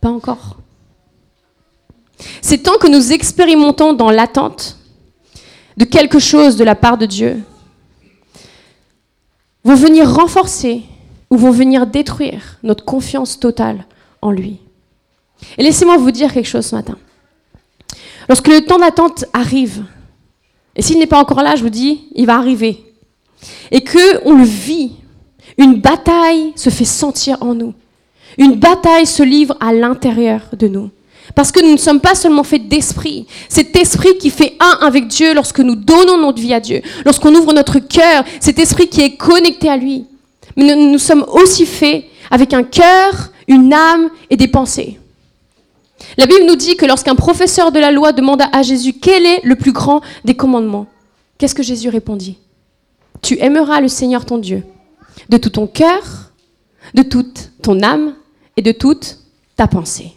pas 0.00 0.10
encore. 0.10 0.56
Ces 2.40 2.58
temps 2.58 2.78
que 2.78 2.88
nous 2.88 3.12
expérimentons 3.12 3.92
dans 3.92 4.10
l'attente 4.10 4.76
de 5.76 5.84
quelque 5.84 6.18
chose 6.18 6.56
de 6.56 6.64
la 6.64 6.74
part 6.74 6.98
de 6.98 7.06
Dieu 7.06 7.42
vont 9.62 9.76
venir 9.76 10.12
renforcer 10.12 10.82
ou 11.30 11.36
vont 11.36 11.50
venir 11.50 11.86
détruire 11.86 12.58
notre 12.62 12.84
confiance 12.84 13.38
totale 13.38 13.84
en 14.22 14.30
lui. 14.30 14.58
Et 15.56 15.62
laissez-moi 15.62 15.96
vous 15.98 16.10
dire 16.10 16.32
quelque 16.32 16.48
chose 16.48 16.66
ce 16.66 16.74
matin. 16.74 16.98
Lorsque 18.28 18.48
le 18.48 18.60
temps 18.62 18.78
d'attente 18.78 19.24
arrive, 19.32 19.84
et 20.76 20.82
s'il 20.82 20.98
n'est 20.98 21.06
pas 21.06 21.18
encore 21.18 21.42
là, 21.42 21.56
je 21.56 21.62
vous 21.62 21.70
dis, 21.70 22.08
il 22.14 22.26
va 22.26 22.36
arriver, 22.36 22.84
et 23.70 23.80
que 23.80 24.24
on 24.26 24.36
le 24.36 24.44
vit, 24.44 24.92
une 25.56 25.80
bataille 25.80 26.52
se 26.54 26.70
fait 26.70 26.84
sentir 26.84 27.38
en 27.40 27.54
nous. 27.54 27.74
Une 28.36 28.54
bataille 28.54 29.06
se 29.06 29.22
livre 29.22 29.56
à 29.60 29.72
l'intérieur 29.72 30.42
de 30.52 30.68
nous. 30.68 30.90
Parce 31.34 31.52
que 31.52 31.60
nous 31.60 31.72
ne 31.72 31.76
sommes 31.76 32.00
pas 32.00 32.14
seulement 32.14 32.44
faits 32.44 32.68
d'esprit. 32.68 33.26
Cet 33.48 33.76
esprit 33.76 34.16
qui 34.18 34.30
fait 34.30 34.56
un 34.60 34.86
avec 34.86 35.08
Dieu 35.08 35.34
lorsque 35.34 35.60
nous 35.60 35.74
donnons 35.74 36.18
notre 36.18 36.40
vie 36.40 36.54
à 36.54 36.60
Dieu, 36.60 36.80
lorsqu'on 37.04 37.34
ouvre 37.34 37.52
notre 37.52 37.80
cœur, 37.80 38.24
cet 38.40 38.58
esprit 38.58 38.88
qui 38.88 39.02
est 39.02 39.16
connecté 39.16 39.68
à 39.68 39.76
lui. 39.76 40.06
Mais 40.56 40.74
nous, 40.74 40.90
nous 40.92 40.98
sommes 40.98 41.24
aussi 41.28 41.66
faits 41.66 42.04
avec 42.30 42.54
un 42.54 42.62
cœur, 42.62 43.30
une 43.46 43.72
âme 43.72 44.08
et 44.30 44.36
des 44.36 44.48
pensées. 44.48 44.98
La 46.18 46.26
Bible 46.26 46.44
nous 46.46 46.56
dit 46.56 46.76
que 46.76 46.84
lorsqu'un 46.84 47.14
professeur 47.14 47.72
de 47.72 47.78
la 47.78 47.92
loi 47.92 48.12
demanda 48.12 48.48
à 48.52 48.62
Jésus 48.62 48.92
quel 48.92 49.24
est 49.24 49.40
le 49.44 49.56
plus 49.56 49.72
grand 49.72 50.02
des 50.24 50.34
commandements, 50.34 50.86
qu'est-ce 51.38 51.54
que 51.54 51.62
Jésus 51.62 51.88
répondit 51.88 52.38
Tu 53.22 53.38
aimeras 53.40 53.80
le 53.80 53.88
Seigneur 53.88 54.26
ton 54.26 54.38
Dieu 54.38 54.64
de 55.28 55.36
tout 55.36 55.50
ton 55.50 55.66
cœur, 55.66 56.32
de 56.94 57.02
toute 57.02 57.52
ton 57.62 57.82
âme 57.82 58.14
et 58.56 58.62
de 58.62 58.72
toute 58.72 59.18
ta 59.56 59.66
pensée 59.66 60.12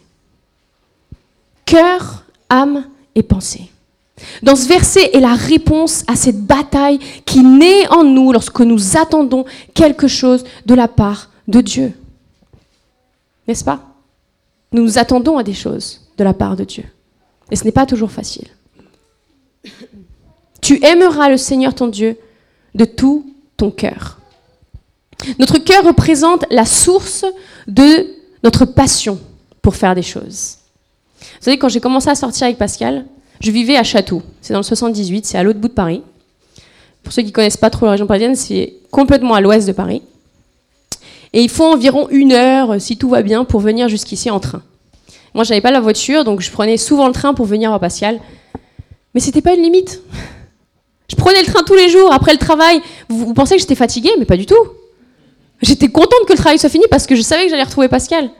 cœur, 1.64 2.24
âme 2.50 2.84
et 3.14 3.22
pensée. 3.22 3.70
Dans 4.42 4.56
ce 4.56 4.68
verset 4.68 5.10
est 5.14 5.20
la 5.20 5.34
réponse 5.34 6.04
à 6.06 6.16
cette 6.16 6.42
bataille 6.42 6.98
qui 7.24 7.42
naît 7.42 7.88
en 7.88 8.04
nous 8.04 8.30
lorsque 8.30 8.60
nous 8.60 8.98
attendons 8.98 9.46
quelque 9.72 10.06
chose 10.06 10.44
de 10.66 10.74
la 10.74 10.86
part 10.86 11.30
de 11.48 11.62
Dieu. 11.62 11.94
N'est-ce 13.48 13.64
pas? 13.64 13.91
Nous 14.72 14.82
nous 14.82 14.98
attendons 14.98 15.38
à 15.38 15.42
des 15.42 15.54
choses 15.54 16.00
de 16.16 16.24
la 16.24 16.34
part 16.34 16.56
de 16.56 16.64
Dieu. 16.64 16.84
Et 17.50 17.56
ce 17.56 17.64
n'est 17.64 17.72
pas 17.72 17.86
toujours 17.86 18.10
facile. 18.10 18.48
Tu 20.60 20.82
aimeras 20.84 21.28
le 21.28 21.36
Seigneur 21.36 21.74
ton 21.74 21.88
Dieu 21.88 22.16
de 22.74 22.84
tout 22.84 23.26
ton 23.56 23.70
cœur. 23.70 24.18
Notre 25.38 25.58
cœur 25.58 25.84
représente 25.84 26.44
la 26.50 26.64
source 26.64 27.24
de 27.68 28.06
notre 28.42 28.64
passion 28.64 29.20
pour 29.60 29.76
faire 29.76 29.94
des 29.94 30.02
choses. 30.02 30.58
Vous 31.20 31.44
savez, 31.44 31.58
quand 31.58 31.68
j'ai 31.68 31.80
commencé 31.80 32.08
à 32.08 32.14
sortir 32.14 32.46
avec 32.46 32.58
Pascal, 32.58 33.06
je 33.40 33.50
vivais 33.50 33.76
à 33.76 33.84
Château. 33.84 34.22
C'est 34.40 34.52
dans 34.52 34.60
le 34.60 34.64
78, 34.64 35.26
c'est 35.26 35.38
à 35.38 35.42
l'autre 35.42 35.58
bout 35.58 35.68
de 35.68 35.74
Paris. 35.74 36.02
Pour 37.02 37.12
ceux 37.12 37.22
qui 37.22 37.28
ne 37.28 37.32
connaissent 37.32 37.56
pas 37.56 37.70
trop 37.70 37.86
la 37.86 37.92
région 37.92 38.06
parisienne, 38.06 38.36
c'est 38.36 38.74
complètement 38.90 39.34
à 39.34 39.40
l'ouest 39.40 39.66
de 39.66 39.72
Paris. 39.72 40.02
Et 41.32 41.42
il 41.42 41.48
faut 41.48 41.64
environ 41.64 42.08
une 42.10 42.32
heure, 42.32 42.80
si 42.80 42.96
tout 42.96 43.08
va 43.08 43.22
bien, 43.22 43.44
pour 43.44 43.60
venir 43.60 43.88
jusqu'ici 43.88 44.30
en 44.30 44.40
train. 44.40 44.62
Moi, 45.34 45.44
j'avais 45.44 45.62
pas 45.62 45.70
la 45.70 45.80
voiture, 45.80 46.24
donc 46.24 46.40
je 46.40 46.50
prenais 46.50 46.76
souvent 46.76 47.06
le 47.06 47.14
train 47.14 47.32
pour 47.32 47.46
venir 47.46 47.70
voir 47.70 47.80
Pascal. 47.80 48.20
Mais 49.14 49.20
c'était 49.20 49.40
pas 49.40 49.54
une 49.54 49.62
limite. 49.62 50.02
Je 51.08 51.16
prenais 51.16 51.40
le 51.40 51.46
train 51.46 51.62
tous 51.62 51.74
les 51.74 51.88
jours 51.88 52.12
après 52.12 52.32
le 52.32 52.38
travail. 52.38 52.80
Vous, 53.08 53.26
vous 53.26 53.34
pensez 53.34 53.54
que 53.54 53.60
j'étais 53.60 53.74
fatiguée? 53.74 54.12
Mais 54.18 54.24
pas 54.24 54.36
du 54.36 54.46
tout. 54.46 54.54
J'étais 55.62 55.88
contente 55.88 56.26
que 56.26 56.32
le 56.32 56.38
travail 56.38 56.58
soit 56.58 56.68
fini 56.68 56.84
parce 56.90 57.06
que 57.06 57.14
je 57.14 57.22
savais 57.22 57.44
que 57.44 57.50
j'allais 57.50 57.62
retrouver 57.62 57.88
Pascal. 57.88 58.30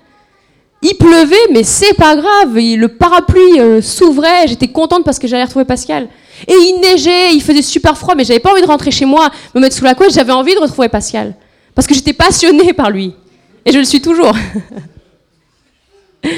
Il 0.82 0.94
pleuvait, 0.94 1.36
mais 1.52 1.62
c'est 1.62 1.94
pas 1.94 2.16
grave. 2.16 2.56
Le 2.56 2.86
parapluie 2.88 3.60
euh, 3.60 3.80
s'ouvrait. 3.80 4.48
J'étais 4.48 4.68
contente 4.68 5.04
parce 5.04 5.18
que 5.18 5.28
j'allais 5.28 5.44
retrouver 5.44 5.64
Pascal. 5.64 6.08
Et 6.48 6.54
il 6.54 6.80
neigeait, 6.80 7.34
il 7.34 7.40
faisait 7.40 7.62
super 7.62 7.96
froid, 7.96 8.14
mais 8.16 8.24
j'avais 8.24 8.40
pas 8.40 8.50
envie 8.50 8.62
de 8.62 8.66
rentrer 8.66 8.90
chez 8.90 9.04
moi, 9.04 9.30
me 9.54 9.60
mettre 9.60 9.76
sous 9.76 9.84
la 9.84 9.94
couette. 9.94 10.12
J'avais 10.12 10.32
envie 10.32 10.54
de 10.54 10.60
retrouver 10.60 10.88
Pascal. 10.88 11.34
Parce 11.74 11.86
que 11.86 11.94
j'étais 11.94 12.12
passionnée 12.12 12.72
par 12.72 12.90
lui. 12.90 13.14
Et 13.64 13.72
je 13.72 13.78
le 13.78 13.84
suis 13.84 14.00
toujours. 14.00 14.34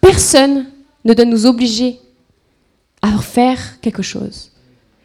Personne 0.00 0.66
ne 1.04 1.14
doit 1.14 1.24
nous 1.24 1.46
obliger 1.46 2.00
à 3.02 3.16
faire 3.18 3.80
quelque 3.80 4.02
chose. 4.02 4.50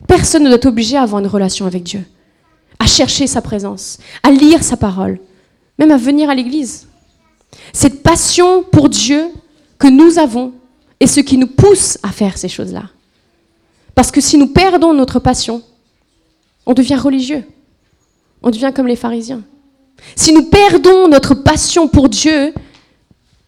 Personne 0.08 0.44
ne 0.44 0.50
doit 0.50 0.60
t'obliger 0.60 0.98
à 0.98 1.04
avoir 1.04 1.22
une 1.22 1.28
relation 1.28 1.66
avec 1.66 1.84
Dieu, 1.84 2.04
à 2.80 2.86
chercher 2.86 3.28
sa 3.28 3.42
présence, 3.42 3.98
à 4.24 4.32
lire 4.32 4.64
sa 4.64 4.78
parole, 4.78 5.20
même 5.80 5.92
à 5.92 5.98
venir 5.98 6.30
à 6.30 6.36
l'église. 6.36 6.88
Cette 7.74 8.04
passion 8.04 8.64
pour 8.64 8.90
Dieu 8.90 9.30
que 9.78 9.88
nous 9.88 10.20
avons 10.20 10.54
est 11.00 11.08
ce 11.08 11.20
qui 11.20 11.38
nous 11.38 11.48
pousse 11.48 11.98
à 12.04 12.12
faire 12.12 12.38
ces 12.38 12.50
choses-là. 12.50 12.90
Parce 13.94 14.12
que 14.12 14.22
si 14.22 14.38
nous 14.38 14.48
perdons 14.48 14.94
notre 14.94 15.20
passion, 15.20 15.62
on 16.66 16.74
devient 16.74 16.96
religieux. 16.96 17.44
On 18.42 18.50
devient 18.50 18.72
comme 18.75 18.88
les 18.88 18.96
pharisiens. 18.96 19.44
Si 20.15 20.34
nous 20.34 20.50
perdons 20.50 21.08
notre 21.08 21.34
passion 21.34 21.88
pour 21.88 22.10
Dieu, 22.10 22.54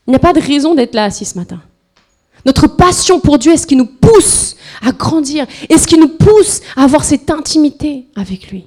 il 0.07 0.09
n'y 0.11 0.15
a 0.15 0.19
pas 0.19 0.33
de 0.33 0.39
raison 0.39 0.75
d'être 0.75 0.95
là 0.95 1.05
assis 1.05 1.25
ce 1.25 1.37
matin. 1.37 1.61
Notre 2.45 2.67
passion 2.67 3.19
pour 3.19 3.37
Dieu 3.37 3.51
est 3.51 3.57
ce 3.57 3.67
qui 3.67 3.75
nous 3.75 3.85
pousse 3.85 4.55
à 4.81 4.91
grandir, 4.91 5.45
est 5.69 5.77
ce 5.77 5.87
qui 5.87 5.97
nous 5.97 6.07
pousse 6.07 6.61
à 6.75 6.83
avoir 6.83 7.03
cette 7.03 7.29
intimité 7.29 8.07
avec 8.15 8.49
lui. 8.49 8.65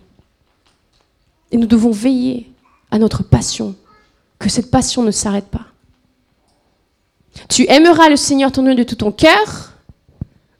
Et 1.50 1.57
nous 1.57 1.67
devons 1.67 1.91
veiller 1.91 2.53
à 2.91 2.99
notre 2.99 3.23
passion 3.23 3.75
que 4.39 4.49
cette 4.49 4.71
passion 4.71 5.03
ne 5.03 5.11
s'arrête 5.11 5.47
pas. 5.47 5.67
Tu 7.49 7.65
aimeras 7.69 8.09
le 8.09 8.17
Seigneur 8.17 8.53
ton 8.53 8.62
Dieu 8.62 8.75
de 8.75 8.83
tout 8.83 8.97
ton 8.97 9.12
cœur, 9.12 9.73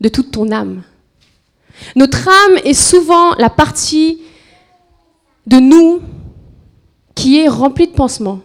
de 0.01 0.09
toute 0.09 0.31
ton 0.31 0.51
âme. 0.51 0.83
Notre 1.97 2.29
âme 2.29 2.59
est 2.65 2.75
souvent 2.75 3.35
la 3.37 3.51
partie 3.51 4.21
de 5.47 5.59
nous 5.59 6.01
qui 7.15 7.41
est 7.41 7.49
rempli 7.49 7.87
de 7.87 7.93
pansements 7.93 8.41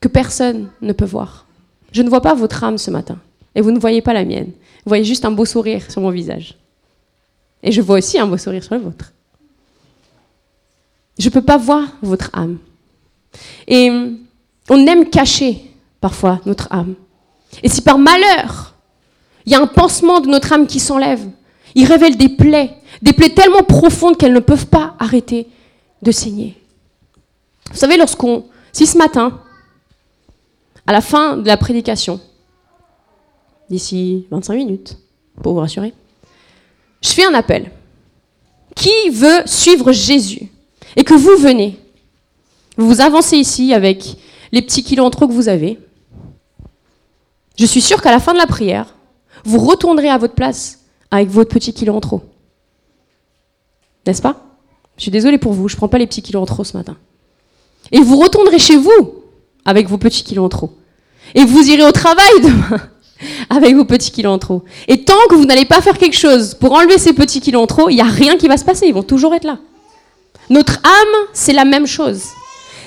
que 0.00 0.08
personne 0.08 0.68
ne 0.80 0.92
peut 0.92 1.04
voir. 1.04 1.46
Je 1.92 2.02
ne 2.02 2.08
vois 2.08 2.20
pas 2.20 2.34
votre 2.34 2.64
âme 2.64 2.78
ce 2.78 2.90
matin, 2.90 3.18
et 3.54 3.60
vous 3.60 3.70
ne 3.70 3.78
voyez 3.78 4.02
pas 4.02 4.12
la 4.12 4.24
mienne. 4.24 4.50
Vous 4.84 4.88
voyez 4.88 5.04
juste 5.04 5.24
un 5.24 5.30
beau 5.30 5.44
sourire 5.44 5.90
sur 5.90 6.00
mon 6.00 6.10
visage. 6.10 6.56
Et 7.62 7.70
je 7.70 7.80
vois 7.80 7.98
aussi 7.98 8.18
un 8.18 8.26
beau 8.26 8.36
sourire 8.36 8.64
sur 8.64 8.74
le 8.74 8.80
vôtre. 8.80 9.12
Je 11.18 11.28
ne 11.28 11.32
peux 11.32 11.42
pas 11.42 11.58
voir 11.58 11.84
votre 12.02 12.30
âme. 12.32 12.58
Et 13.68 13.90
on 14.68 14.86
aime 14.86 15.08
cacher 15.08 15.70
parfois 16.00 16.40
notre 16.46 16.66
âme. 16.72 16.94
Et 17.62 17.68
si 17.68 17.82
par 17.82 17.98
malheur, 17.98 18.74
il 19.46 19.52
y 19.52 19.54
a 19.54 19.60
un 19.60 19.66
pansement 19.66 20.20
de 20.20 20.28
notre 20.28 20.52
âme 20.52 20.66
qui 20.66 20.80
s'enlève, 20.80 21.24
il 21.74 21.86
révèle 21.86 22.16
des 22.16 22.28
plaies, 22.28 22.74
des 23.02 23.12
plaies 23.12 23.30
tellement 23.30 23.62
profondes 23.62 24.16
qu'elles 24.16 24.32
ne 24.32 24.40
peuvent 24.40 24.66
pas 24.66 24.94
arrêter 24.98 25.46
de 26.02 26.10
saigner. 26.10 26.60
Vous 27.70 27.76
savez, 27.76 27.96
lorsqu'on, 27.96 28.44
si 28.72 28.86
ce 28.86 28.98
matin, 28.98 29.40
à 30.86 30.92
la 30.92 31.00
fin 31.00 31.36
de 31.36 31.46
la 31.46 31.56
prédication, 31.56 32.20
d'ici 33.70 34.26
25 34.30 34.54
minutes, 34.54 34.98
pour 35.42 35.54
vous 35.54 35.60
rassurer, 35.60 35.94
je 37.02 37.08
fais 37.10 37.24
un 37.24 37.34
appel. 37.34 37.70
Qui 38.74 39.10
veut 39.10 39.42
suivre 39.46 39.92
Jésus 39.92 40.50
Et 40.96 41.04
que 41.04 41.14
vous 41.14 41.36
venez, 41.36 41.78
vous 42.76 42.88
vous 42.88 43.00
avancez 43.00 43.36
ici 43.36 43.74
avec 43.74 44.16
les 44.50 44.62
petits 44.62 44.82
kilos 44.82 45.06
en 45.06 45.10
trop 45.10 45.28
que 45.28 45.32
vous 45.32 45.48
avez. 45.48 45.78
Je 47.58 47.66
suis 47.66 47.82
sûre 47.82 48.00
qu'à 48.02 48.10
la 48.10 48.18
fin 48.18 48.32
de 48.32 48.38
la 48.38 48.46
prière, 48.46 48.94
vous 49.44 49.58
retournerez 49.58 50.08
à 50.08 50.18
votre 50.18 50.34
place 50.34 50.80
avec 51.10 51.28
votre 51.28 51.50
petit 51.50 51.72
kilo 51.72 51.94
en 51.94 52.00
trop. 52.00 52.22
N'est-ce 54.06 54.22
pas? 54.22 54.51
Je 54.96 55.02
suis 55.02 55.10
désolée 55.10 55.38
pour 55.38 55.52
vous, 55.52 55.68
je 55.68 55.74
ne 55.74 55.78
prends 55.78 55.88
pas 55.88 55.98
les 55.98 56.06
petits 56.06 56.22
kilos 56.22 56.42
en 56.42 56.46
trop 56.46 56.64
ce 56.64 56.76
matin. 56.76 56.96
Et 57.90 58.00
vous 58.00 58.18
retournerez 58.18 58.58
chez 58.58 58.76
vous 58.76 59.14
avec 59.64 59.88
vos 59.88 59.98
petits 59.98 60.22
kilos 60.24 60.44
en 60.44 60.48
trop. 60.48 60.72
Et 61.34 61.44
vous 61.44 61.68
irez 61.68 61.84
au 61.84 61.92
travail 61.92 62.40
demain 62.42 62.80
avec 63.50 63.74
vos 63.74 63.84
petits 63.84 64.10
kilos 64.10 64.32
en 64.32 64.38
trop. 64.38 64.64
Et 64.88 65.04
tant 65.04 65.26
que 65.28 65.34
vous 65.34 65.46
n'allez 65.46 65.64
pas 65.64 65.80
faire 65.80 65.98
quelque 65.98 66.16
chose 66.16 66.54
pour 66.54 66.72
enlever 66.72 66.98
ces 66.98 67.12
petits 67.12 67.40
kilos 67.40 67.62
en 67.62 67.66
trop, 67.66 67.88
il 67.88 67.96
n'y 67.96 68.00
a 68.00 68.04
rien 68.04 68.36
qui 68.36 68.48
va 68.48 68.56
se 68.56 68.64
passer, 68.64 68.86
ils 68.86 68.94
vont 68.94 69.02
toujours 69.02 69.34
être 69.34 69.44
là. 69.44 69.58
Notre 70.50 70.78
âme, 70.84 71.26
c'est 71.32 71.52
la 71.52 71.64
même 71.64 71.86
chose. 71.86 72.24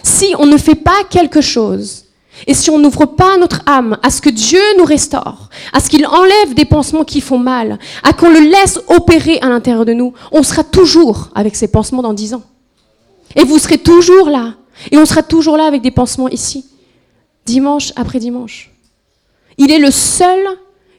Si 0.04 0.36
on 0.38 0.46
ne 0.46 0.58
fait 0.58 0.76
pas 0.76 1.04
quelque 1.10 1.42
chose, 1.42 2.05
et 2.48 2.54
si 2.54 2.70
on 2.70 2.80
n'ouvre 2.80 3.06
pas 3.06 3.38
notre 3.38 3.62
âme 3.66 3.98
à 4.04 4.10
ce 4.10 4.22
que 4.22 4.30
Dieu 4.30 4.60
nous 4.78 4.86
restaure, 4.86 5.50
à 5.74 5.80
ce 5.80 5.90
qu'il 5.90 6.06
enlève 6.06 6.54
des 6.54 6.66
pansements 6.66 7.04
qui 7.04 7.22
font 7.22 7.40
mal, 7.40 7.80
à 8.04 8.14
qu'on 8.14 8.30
le 8.30 8.40
laisse 8.40 8.80
opérer 8.88 9.40
à 9.40 9.50
l'intérieur 9.50 9.86
de 9.86 9.94
nous, 9.94 10.14
on 10.32 10.44
sera 10.44 10.64
toujours 10.64 11.30
avec 11.34 11.56
ces 11.56 11.68
pansements 11.68 12.02
dans 12.02 12.14
dix 12.14 12.34
ans. 12.34 12.44
Et 13.36 13.44
vous 13.44 13.58
serez 13.58 13.78
toujours 13.78 14.30
là. 14.30 14.56
Et 14.92 14.98
on 14.98 15.06
sera 15.06 15.24
toujours 15.24 15.58
là 15.58 15.66
avec 15.66 15.82
des 15.82 15.92
pansements 15.92 16.28
ici, 16.28 16.66
dimanche 17.46 17.94
après 17.96 18.20
dimanche. 18.20 18.72
Il 19.58 19.72
est 19.72 19.80
le 19.80 19.92
seul 19.92 20.40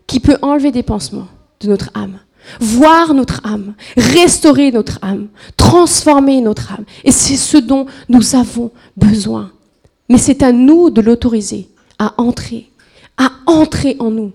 qui 0.06 0.20
peut 0.20 0.38
enlever 0.40 0.70
des 0.70 0.82
pansements 0.82 1.28
de 1.60 1.68
notre 1.68 1.90
âme, 1.94 2.18
voir 2.60 3.12
notre 3.12 3.40
âme, 3.44 3.74
restaurer 3.96 4.72
notre 4.72 4.98
âme, 5.02 5.28
transformer 5.56 6.40
notre 6.40 6.72
âme. 6.72 6.84
Et 7.04 7.12
c'est 7.12 7.36
ce 7.36 7.58
dont 7.58 7.86
nous 8.08 8.34
avons 8.34 8.70
besoin. 8.96 9.50
Mais 10.08 10.18
c'est 10.18 10.42
à 10.42 10.52
nous 10.52 10.90
de 10.90 11.00
l'autoriser 11.00 11.68
à 11.98 12.14
entrer, 12.18 12.70
à 13.16 13.30
entrer 13.46 13.96
en 13.98 14.10
nous 14.10 14.32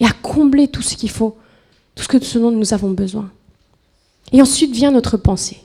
et 0.00 0.06
à 0.06 0.12
combler 0.22 0.68
tout 0.68 0.82
ce 0.82 0.96
qu'il 0.96 1.10
faut, 1.10 1.36
tout 1.94 2.04
ce 2.22 2.38
dont 2.38 2.50
nous 2.50 2.74
avons 2.74 2.90
besoin. 2.90 3.30
Et 4.32 4.40
ensuite 4.40 4.72
vient 4.72 4.90
notre 4.90 5.16
pensée. 5.16 5.58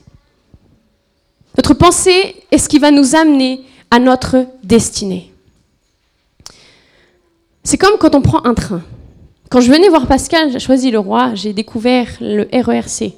Notre 1.56 1.74
pensée 1.74 2.36
est 2.50 2.58
ce 2.58 2.68
qui 2.68 2.78
va 2.78 2.90
nous 2.90 3.16
amener 3.16 3.62
à 3.90 3.98
notre 3.98 4.46
destinée. 4.62 5.32
C'est 7.64 7.78
comme 7.78 7.98
quand 7.98 8.14
on 8.14 8.22
prend 8.22 8.44
un 8.44 8.54
train. 8.54 8.82
Quand 9.50 9.60
je 9.60 9.70
venais 9.70 9.88
voir 9.88 10.06
Pascal, 10.06 10.52
j'ai 10.52 10.60
choisi 10.60 10.90
le 10.90 10.98
roi, 10.98 11.34
j'ai 11.34 11.54
découvert 11.54 12.08
le 12.20 12.46
RERC. 12.52 13.14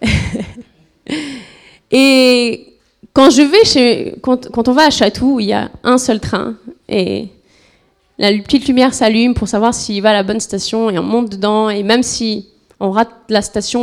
et 1.90 2.73
quand 3.14 4.68
on 4.68 4.72
va 4.72 4.86
à 4.86 4.90
Chatou, 4.90 5.40
il 5.40 5.46
y 5.46 5.52
a 5.52 5.70
un 5.82 5.98
seul 5.98 6.20
train 6.20 6.54
et 6.88 7.28
la 8.18 8.32
petite 8.32 8.66
lumière 8.66 8.92
s'allume 8.92 9.34
pour 9.34 9.48
savoir 9.48 9.72
s'il 9.72 10.02
va 10.02 10.10
à 10.10 10.12
la 10.12 10.22
bonne 10.22 10.40
station 10.40 10.90
et 10.90 10.98
on 10.98 11.02
monte 11.02 11.30
dedans 11.30 11.70
et 11.70 11.82
même 11.82 12.02
si 12.02 12.48
on 12.80 12.90
rate 12.90 13.10
la 13.28 13.42
station 13.42 13.80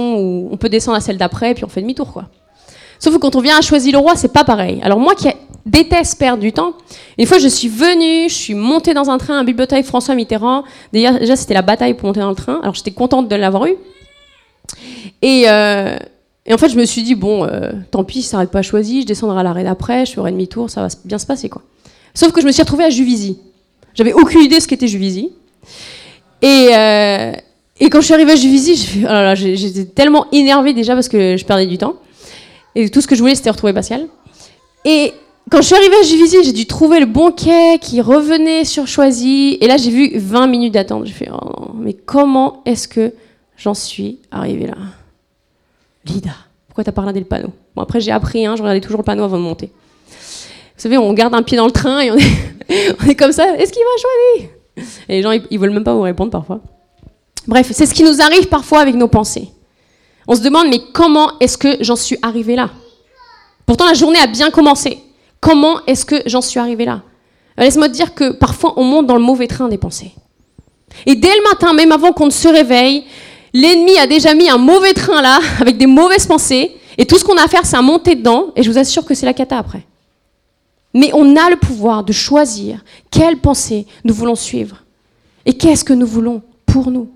on 0.52 0.58
peut 0.58 0.70
descendre 0.70 0.98
à 0.98 1.02
celle 1.02 1.18
d'après 1.18 1.54
puis 1.54 1.64
on 1.64 1.70
fait 1.70 1.82
demi-tour. 1.82 2.24
Sauf 3.00 3.16
que 3.16 3.20
quand 3.20 3.36
on 3.36 3.42
vient 3.42 3.58
à 3.58 3.62
Choisy-le-Roi, 3.62 4.16
c'est 4.16 4.32
pas 4.32 4.44
pareil. 4.44 4.80
Alors 4.84 5.00
moi 5.00 5.16
qui 5.16 5.28
déteste 5.66 6.20
perdre 6.20 6.42
du 6.42 6.54
temps. 6.54 6.74
Une 7.18 7.26
fois, 7.26 7.40
je 7.40 7.48
suis 7.48 7.68
venue, 7.68 8.30
je 8.30 8.34
suis 8.34 8.54
montée 8.54 8.94
dans 8.94 9.10
un 9.10 9.18
train 9.18 9.40
à 9.40 9.44
Bibliothèque 9.44 9.86
François 9.86 10.16
Mitterrand. 10.16 10.64
Déjà 10.94 11.36
c'était 11.36 11.54
la 11.54 11.62
bataille 11.62 11.94
pour 11.94 12.08
monter 12.08 12.20
dans 12.20 12.30
le 12.30 12.36
train. 12.36 12.60
Alors, 12.62 12.76
j'étais 12.76 12.92
contente 12.92 13.28
de 13.28 13.36
l'avoir 13.36 13.66
eu. 13.66 13.76
Et, 15.22 15.46
euh, 15.48 15.98
et, 16.46 16.54
en 16.54 16.58
fait, 16.58 16.70
je 16.70 16.78
me 16.78 16.86
suis 16.86 17.04
dit, 17.04 17.16
bon, 17.16 17.46
euh, 17.46 17.72
tant 17.92 18.04
pis, 18.04 18.24
ça 18.24 18.38
n'arrête 18.38 18.52
pas 18.52 18.62
choisi, 18.62 19.02
je 19.02 19.08
descendrai 19.08 19.40
à 19.40 19.44
l'arrêt 19.44 19.64
d'après, 19.64 20.06
je 20.06 20.14
ferai 20.14 20.32
demi-tour, 20.32 20.70
ça 20.70 20.82
va 20.82 20.88
bien 21.06 21.18
se 21.18 21.26
passer, 21.26 21.50
quoi. 21.50 21.62
Sauf 22.14 22.32
que 22.32 22.42
je 22.42 22.46
me 22.46 22.52
suis 22.52 22.62
retrouvée 22.62 22.84
à 22.84 22.90
Juvisy. 22.90 23.38
J'avais 23.94 24.14
aucune 24.14 24.42
idée 24.42 24.58
de 24.58 24.62
ce 24.62 24.68
qu'était 24.68 24.88
Juvisy. 24.88 25.32
Et, 26.42 26.70
euh, 26.74 27.32
et 27.80 27.90
quand 27.90 28.02
je 28.02 28.06
suis 28.06 28.14
arrivée 28.14 28.34
à 28.34 28.36
Juvisy, 28.36 29.04
oh 29.04 29.32
j'étais 29.36 29.86
tellement 29.86 30.28
énervée 30.32 30.74
déjà 30.74 30.94
parce 30.94 31.10
que 31.10 31.38
je 31.38 31.46
perdais 31.46 31.68
du 31.68 31.78
temps. 31.78 31.96
Et 32.76 32.90
tout 32.90 33.02
ce 33.02 33.08
que 33.08 33.16
je 33.16 33.22
voulais, 33.22 33.36
c'était 33.36 33.50
retrouver 33.50 33.74
Pascal. 33.74 34.08
Et 34.86 35.14
quand 35.50 35.62
je 35.62 35.68
suis 35.68 35.76
arrivée 35.76 35.96
à 35.96 36.04
Juvisy, 36.04 36.38
j'ai 36.44 36.54
dû 36.54 36.66
trouver 36.66 37.00
le 37.00 37.06
bon 37.06 37.32
quai 37.32 37.78
qui 37.80 38.02
revenait 38.02 38.66
sur 38.66 38.88
Choisy. 38.88 39.58
Et 39.62 39.68
là, 39.68 39.78
j'ai 39.78 39.92
vu 39.92 40.12
20 40.16 40.48
minutes 40.48 40.74
d'attente. 40.74 41.06
J'ai 41.06 41.14
fait, 41.14 41.30
oh, 41.32 41.72
mais 41.76 41.94
comment 41.94 42.62
est-ce 42.66 42.88
que 42.88 43.14
j'en 43.58 43.74
suis 43.74 44.20
arrivée 44.32 44.68
là? 44.68 44.76
Lida, 46.06 46.32
pourquoi 46.68 46.84
t'as 46.84 46.92
pas 46.92 47.02
regardé 47.02 47.20
le 47.20 47.26
panneau? 47.26 47.50
Bon, 47.76 47.82
après, 47.82 48.00
j'ai 48.00 48.12
appris, 48.12 48.46
hein, 48.46 48.56
je 48.56 48.62
regardais 48.62 48.82
toujours 48.82 49.00
le 49.00 49.04
panneau 49.04 49.24
avant 49.24 49.38
de 49.38 49.44
monter. 49.44 49.72
Vous 50.08 50.84
savez, 50.84 50.98
on 50.98 51.14
garde 51.14 51.36
un 51.36 51.44
pied 51.44 51.58
dans 51.58 51.66
le 51.66 51.72
train 51.72 52.00
et 52.00 52.12
on 52.12 52.16
est, 52.16 53.16
comme 53.20 53.32
ça. 53.32 53.56
Est-ce 53.56 53.72
qu'il 53.72 53.84
va 53.84 54.86
choisir 54.86 54.96
Et 55.10 55.18
les 55.18 55.22
gens, 55.22 55.32
ils, 55.32 55.44
ils 55.52 55.60
veulent 55.60 55.72
même 55.72 55.84
pas 55.84 55.94
vous 55.94 56.02
répondre 56.02 56.32
parfois. 56.32 56.60
Bref, 57.48 57.70
c'est 57.72 57.86
ce 57.86 57.94
qui 57.94 58.04
nous 58.04 58.22
arrive 58.22 58.48
parfois 58.48 58.80
avec 58.80 58.96
nos 58.96 59.08
pensées. 59.08 59.50
On 60.28 60.36
se 60.36 60.42
demande, 60.42 60.68
mais 60.70 60.80
comment 60.94 61.40
est-ce 61.40 61.58
que 61.58 61.78
j'en 61.82 61.96
suis 61.96 62.18
arrivée 62.22 62.56
là? 62.56 62.70
Pourtant, 63.66 63.86
la 63.86 63.94
journée 63.94 64.20
a 64.20 64.28
bien 64.28 64.52
commencé. 64.52 65.00
Comment 65.40 65.84
est-ce 65.88 66.06
que 66.06 66.16
j'en 66.26 66.42
suis 66.42 66.60
arrivée 66.60 66.86
là? 66.86 67.02
Euh, 67.60 67.64
Laisse-moi 67.64 67.90
te 67.90 67.94
dire 67.94 68.14
que 68.14 68.32
parfois 68.32 68.74
on 68.78 68.84
monte 68.84 69.08
dans 69.08 69.16
le 69.16 69.22
mauvais 69.22 69.48
train 69.48 69.68
des 69.68 69.78
pensées. 69.78 70.12
Et 71.06 71.16
dès 71.16 71.36
le 71.36 71.44
matin, 71.50 71.74
même 71.74 71.92
avant 71.92 72.12
qu'on 72.12 72.28
ne 72.28 72.32
se 72.32 72.48
réveille, 72.48 73.06
l'ennemi 73.54 73.98
a 73.98 74.08
déjà 74.08 74.34
mis 74.34 74.50
un 74.50 74.58
mauvais 74.58 74.94
train 74.94 75.22
là, 75.22 75.40
avec 75.60 75.78
des 75.78 75.88
mauvaises 75.88 76.28
pensées, 76.28 76.76
et 76.98 77.06
tout 77.06 77.18
ce 77.18 77.24
qu'on 77.24 77.38
a 77.38 77.44
à 77.44 77.48
faire, 77.48 77.66
c'est 77.66 77.78
à 77.78 77.82
monter 77.82 78.16
dedans, 78.16 78.48
et 78.56 78.64
je 78.64 78.72
vous 78.72 78.78
assure 78.78 79.06
que 79.06 79.14
c'est 79.14 79.26
la 79.26 79.34
cata 79.34 79.58
après. 79.58 79.86
Mais 80.94 81.12
on 81.14 81.36
a 81.38 81.50
le 81.50 81.56
pouvoir 81.56 82.04
de 82.04 82.12
choisir 82.12 82.84
quelle 83.10 83.38
pensée 83.38 83.86
nous 84.04 84.14
voulons 84.14 84.36
suivre, 84.36 84.84
et 85.46 85.54
qu'est-ce 85.54 85.84
que 85.84 85.94
nous 85.94 86.08
voulons 86.08 86.42
pour 86.66 86.92
nous. 86.92 87.10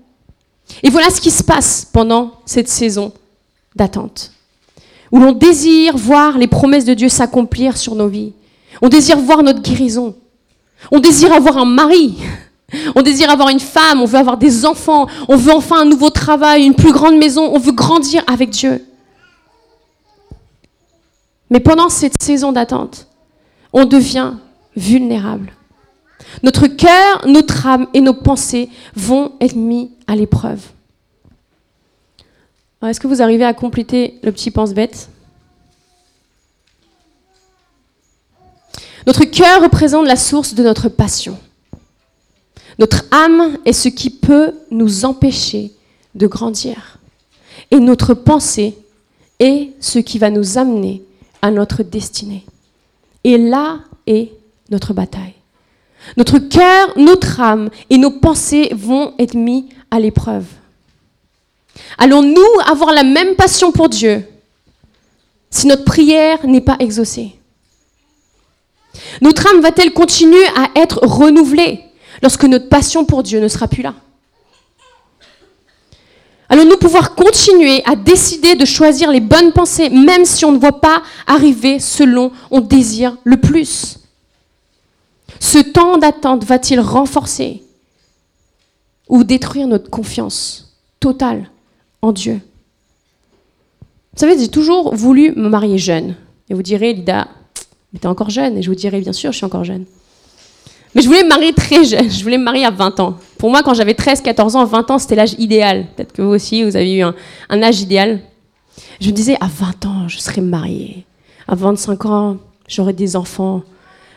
Et 0.82 0.90
voilà 0.90 1.10
ce 1.10 1.20
qui 1.20 1.30
se 1.30 1.44
passe 1.44 1.86
pendant 1.92 2.32
cette 2.44 2.68
saison 2.68 3.12
d'attente 3.74 4.32
où 5.12 5.18
l'on 5.18 5.32
désire 5.32 5.96
voir 5.96 6.38
les 6.38 6.46
promesses 6.46 6.84
de 6.84 6.94
Dieu 6.94 7.08
s'accomplir 7.08 7.76
sur 7.76 7.94
nos 7.94 8.08
vies. 8.08 8.32
On 8.82 8.88
désire 8.88 9.18
voir 9.18 9.42
notre 9.42 9.62
guérison. 9.62 10.14
On 10.90 11.00
désire 11.00 11.32
avoir 11.32 11.58
un 11.58 11.64
mari. 11.64 12.16
On 12.94 13.02
désire 13.02 13.30
avoir 13.30 13.48
une 13.48 13.60
femme. 13.60 14.00
On 14.00 14.06
veut 14.06 14.18
avoir 14.18 14.36
des 14.36 14.64
enfants. 14.66 15.06
On 15.28 15.36
veut 15.36 15.52
enfin 15.52 15.82
un 15.82 15.84
nouveau 15.84 16.10
travail, 16.10 16.64
une 16.64 16.74
plus 16.74 16.92
grande 16.92 17.16
maison. 17.16 17.50
On 17.54 17.58
veut 17.58 17.72
grandir 17.72 18.22
avec 18.26 18.50
Dieu. 18.50 18.84
Mais 21.50 21.60
pendant 21.60 21.88
cette 21.88 22.20
saison 22.20 22.52
d'attente, 22.52 23.06
on 23.72 23.84
devient 23.84 24.32
vulnérable. 24.74 25.52
Notre 26.42 26.66
cœur, 26.66 27.26
notre 27.26 27.66
âme 27.66 27.86
et 27.94 28.00
nos 28.00 28.14
pensées 28.14 28.68
vont 28.94 29.32
être 29.40 29.54
mis 29.54 29.92
à 30.06 30.16
l'épreuve. 30.16 30.60
Est-ce 32.84 33.00
que 33.00 33.06
vous 33.06 33.22
arrivez 33.22 33.44
à 33.44 33.54
compléter 33.54 34.18
le 34.22 34.32
petit 34.32 34.50
pense-bête 34.50 35.08
Notre 39.06 39.24
cœur 39.24 39.62
représente 39.62 40.06
la 40.06 40.16
source 40.16 40.54
de 40.54 40.62
notre 40.62 40.88
passion. 40.88 41.38
Notre 42.78 43.04
âme 43.10 43.58
est 43.64 43.72
ce 43.72 43.88
qui 43.88 44.10
peut 44.10 44.52
nous 44.70 45.04
empêcher 45.04 45.72
de 46.14 46.26
grandir. 46.26 46.98
Et 47.70 47.78
notre 47.78 48.14
pensée 48.14 48.76
est 49.38 49.70
ce 49.80 49.98
qui 49.98 50.18
va 50.18 50.30
nous 50.30 50.58
amener 50.58 51.02
à 51.42 51.50
notre 51.50 51.82
destinée. 51.82 52.44
Et 53.24 53.38
là 53.38 53.80
est 54.06 54.32
notre 54.70 54.92
bataille. 54.92 55.34
Notre 56.16 56.38
cœur, 56.38 56.92
notre 56.96 57.40
âme 57.40 57.70
et 57.90 57.98
nos 57.98 58.10
pensées 58.10 58.70
vont 58.74 59.14
être 59.18 59.34
mis 59.34 59.68
à 59.90 59.98
l'épreuve. 59.98 60.46
Allons-nous 61.98 62.60
avoir 62.66 62.92
la 62.92 63.02
même 63.02 63.34
passion 63.34 63.72
pour 63.72 63.88
Dieu 63.88 64.24
si 65.50 65.66
notre 65.66 65.84
prière 65.84 66.46
n'est 66.46 66.60
pas 66.60 66.76
exaucée? 66.78 67.34
Notre 69.20 69.46
âme 69.46 69.60
va-t-elle 69.60 69.92
continuer 69.92 70.44
à 70.56 70.70
être 70.80 71.00
renouvelée? 71.02 71.85
Lorsque 72.22 72.44
notre 72.44 72.68
passion 72.68 73.04
pour 73.04 73.22
Dieu 73.22 73.40
ne 73.40 73.48
sera 73.48 73.68
plus 73.68 73.82
là 73.82 73.94
Allons-nous 76.48 76.76
pouvoir 76.76 77.14
continuer 77.14 77.82
à 77.86 77.96
décider 77.96 78.54
de 78.54 78.64
choisir 78.64 79.10
les 79.10 79.20
bonnes 79.20 79.52
pensées, 79.52 79.90
même 79.90 80.24
si 80.24 80.44
on 80.44 80.52
ne 80.52 80.58
voit 80.58 80.80
pas 80.80 81.02
arriver 81.26 81.80
selon 81.80 82.30
on 82.50 82.60
désire 82.60 83.16
le 83.24 83.36
plus? 83.36 83.98
Ce 85.40 85.58
temps 85.58 85.98
d'attente 85.98 86.44
va-t-il 86.44 86.80
renforcer 86.80 87.62
ou 89.08 89.24
détruire 89.24 89.66
notre 89.66 89.90
confiance 89.90 90.76
totale 91.00 91.50
en 92.00 92.12
Dieu? 92.12 92.40
Vous 94.14 94.20
savez, 94.20 94.38
j'ai 94.38 94.48
toujours 94.48 94.94
voulu 94.94 95.32
me 95.36 95.48
marier 95.48 95.78
jeune. 95.78 96.14
Et 96.48 96.54
vous 96.54 96.62
direz, 96.62 96.94
Lida, 96.94 97.28
mais 97.92 97.98
t'es 97.98 98.06
encore 98.06 98.30
jeune. 98.30 98.56
Et 98.56 98.62
je 98.62 98.70
vous 98.70 98.76
dirai, 98.76 99.00
bien 99.00 99.12
sûr, 99.12 99.32
je 99.32 99.36
suis 99.36 99.44
encore 99.44 99.64
jeune. 99.64 99.84
Mais 100.96 101.02
je 101.02 101.08
voulais 101.08 101.24
me 101.24 101.28
marier 101.28 101.52
très 101.52 101.84
jeune. 101.84 102.10
Je 102.10 102.22
voulais 102.22 102.38
me 102.38 102.44
marier 102.44 102.64
à 102.64 102.70
20 102.70 103.00
ans. 103.00 103.18
Pour 103.36 103.50
moi, 103.50 103.62
quand 103.62 103.74
j'avais 103.74 103.92
13, 103.92 104.22
14 104.22 104.56
ans, 104.56 104.64
20 104.64 104.90
ans, 104.92 104.98
c'était 104.98 105.14
l'âge 105.14 105.34
idéal. 105.38 105.84
Peut-être 105.94 106.14
que 106.14 106.22
vous 106.22 106.30
aussi, 106.30 106.64
vous 106.64 106.74
avez 106.74 106.90
eu 106.94 107.02
un, 107.02 107.14
âge 107.62 107.82
idéal. 107.82 108.20
Je 108.98 109.08
me 109.08 109.12
disais, 109.12 109.36
à 109.38 109.46
20 109.46 109.84
ans, 109.84 110.08
je 110.08 110.16
serai 110.16 110.40
mariée. 110.40 111.04
À 111.46 111.54
25 111.54 112.06
ans, 112.06 112.36
j'aurai 112.66 112.94
des 112.94 113.14
enfants. 113.14 113.62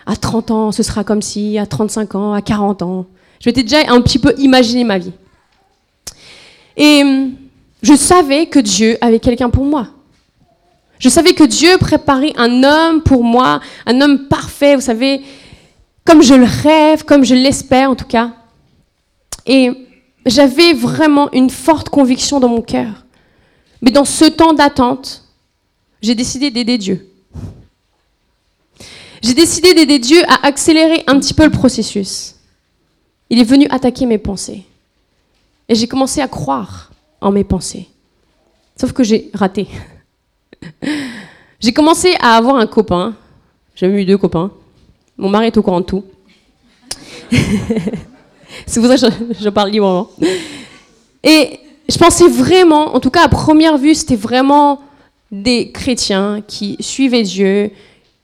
À 0.05 0.15
30 0.15 0.51
ans, 0.51 0.71
ce 0.71 0.81
sera 0.81 1.03
comme 1.03 1.21
si. 1.21 1.57
À 1.57 1.65
35 1.65 2.15
ans, 2.15 2.31
à 2.31 2.41
40 2.41 2.81
ans. 2.81 3.05
Je 3.41 3.49
m'étais 3.49 3.63
déjà 3.63 3.79
un 3.89 3.99
petit 3.99 4.17
peu 4.17 4.33
imaginé 4.37 4.85
ma 4.85 4.99
vie. 4.99 5.11
Et 6.77 7.01
hum, 7.03 7.33
je 7.81 7.93
savais 7.93 8.45
que 8.45 8.59
Dieu 8.59 8.97
avait 9.01 9.19
quelqu'un 9.19 9.49
pour 9.49 9.65
moi. 9.65 9.87
Je 10.97 11.09
savais 11.09 11.33
que 11.33 11.43
Dieu 11.43 11.77
préparait 11.77 12.33
un 12.37 12.63
homme 12.63 13.01
pour 13.01 13.23
moi, 13.23 13.59
un 13.85 13.99
homme 13.99 14.27
parfait, 14.29 14.75
vous 14.75 14.81
savez, 14.81 15.21
comme 16.09 16.23
je 16.23 16.33
le 16.33 16.45
rêve, 16.45 17.05
comme 17.05 17.23
je 17.23 17.35
l'espère 17.35 17.91
en 17.91 17.95
tout 17.95 18.07
cas. 18.07 18.31
Et 19.45 19.69
j'avais 20.25 20.73
vraiment 20.73 21.31
une 21.33 21.51
forte 21.51 21.89
conviction 21.89 22.39
dans 22.39 22.49
mon 22.49 22.63
cœur. 22.63 23.05
Mais 23.83 23.91
dans 23.91 24.05
ce 24.05 24.25
temps 24.25 24.53
d'attente, 24.53 25.23
j'ai 26.01 26.15
décidé 26.15 26.49
d'aider 26.49 26.79
Dieu. 26.79 27.07
J'ai 29.21 29.35
décidé 29.35 29.75
d'aider 29.75 29.99
Dieu 29.99 30.23
à 30.27 30.47
accélérer 30.47 31.03
un 31.05 31.19
petit 31.19 31.35
peu 31.35 31.43
le 31.43 31.51
processus. 31.51 32.37
Il 33.29 33.37
est 33.37 33.43
venu 33.43 33.67
attaquer 33.69 34.07
mes 34.07 34.17
pensées. 34.17 34.63
Et 35.67 35.75
j'ai 35.75 35.87
commencé 35.87 36.21
à 36.21 36.27
croire 36.27 36.89
en 37.21 37.29
mes 37.29 37.43
pensées. 37.43 37.87
Sauf 38.75 38.93
que 38.93 39.03
j'ai 39.03 39.29
raté. 39.35 39.67
j'ai 41.59 41.71
commencé 41.71 42.15
à 42.19 42.35
avoir 42.35 42.55
un 42.55 42.65
copain. 42.65 43.13
J'ai 43.75 43.85
eu 43.85 44.05
deux 44.05 44.17
copains. 44.17 44.51
Mon 45.19 45.27
mari 45.27 45.47
est 45.47 45.57
au 45.57 45.61
courant 45.61 45.81
de 45.81 45.85
tout. 45.85 46.05
C'est 48.65 48.79
pour 48.79 48.89
ça 48.89 49.09
que 49.09 49.13
je, 49.37 49.49
parle 49.49 49.69
librement. 49.69 50.09
Et 51.21 51.59
je 51.89 51.97
pensais 51.97 52.29
vraiment, 52.29 52.95
en 52.95 53.01
tout 53.01 53.09
cas 53.09 53.23
à 53.25 53.27
première 53.27 53.77
vue, 53.77 53.93
c'était 53.95 54.15
vraiment 54.15 54.79
des 55.29 55.71
chrétiens 55.73 56.41
qui 56.47 56.77
suivaient 56.79 57.23
Dieu, 57.23 57.71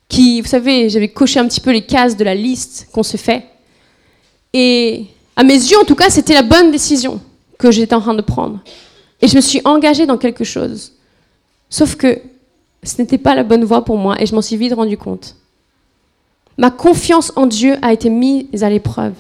qui, 0.08 0.40
vous 0.40 0.48
savez, 0.48 0.88
j'avais 0.88 1.10
coché 1.10 1.38
un 1.38 1.48
petit 1.48 1.60
peu 1.60 1.72
les 1.72 1.86
cases 1.86 2.16
de 2.16 2.24
la 2.24 2.34
liste 2.34 2.88
qu'on 2.94 3.04
se 3.04 3.18
fait. 3.18 3.44
Et 4.54 5.06
à 5.36 5.44
mes 5.44 5.54
yeux, 5.54 5.78
en 5.78 5.84
tout 5.84 5.96
cas, 5.96 6.10
c'était 6.10 6.34
la 6.34 6.44
bonne 6.44 6.72
décision 6.72 7.20
que 7.58 7.72
j'étais 7.72 7.94
en 7.94 8.02
train 8.02 8.14
de 8.14 8.22
prendre. 8.22 8.62
Et 9.22 9.28
je 9.28 9.36
me 9.36 9.42
suis 9.42 9.60
engagée 9.66 10.06
dans 10.06 10.18
quelque 10.18 10.46
chose. 10.46 10.94
Sauf 11.70 11.96
que 11.96 12.22
ce 12.84 13.02
n'était 13.02 13.18
pas 13.18 13.36
la 13.36 13.44
bonne 13.44 13.66
voie 13.66 13.84
pour 13.84 13.98
moi 13.98 14.16
et 14.22 14.26
je 14.26 14.34
m'en 14.34 14.42
suis 14.42 14.56
vite 14.56 14.74
rendu 14.74 14.98
compte. 14.98 15.36
Ma 16.58 16.72
confiance 16.72 17.32
en 17.36 17.46
Dieu 17.46 17.78
a 17.82 17.92
été 17.94 18.10
mise 18.10 18.64
à 18.64 18.70
l'épreuve 18.70 19.14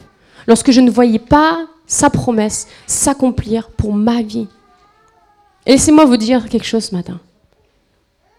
lorsque 0.47 0.71
je 0.71 0.81
ne 0.81 0.89
voyais 0.89 1.19
pas 1.19 1.65
sa 1.87 2.09
promesse 2.09 2.67
s'accomplir 2.87 3.69
pour 3.69 3.93
ma 3.93 4.21
vie. 4.21 4.47
Laissez-moi 5.67 6.05
vous 6.05 6.17
dire 6.17 6.47
quelque 6.49 6.65
chose 6.65 6.85
ce 6.85 6.95
matin. 6.95 7.19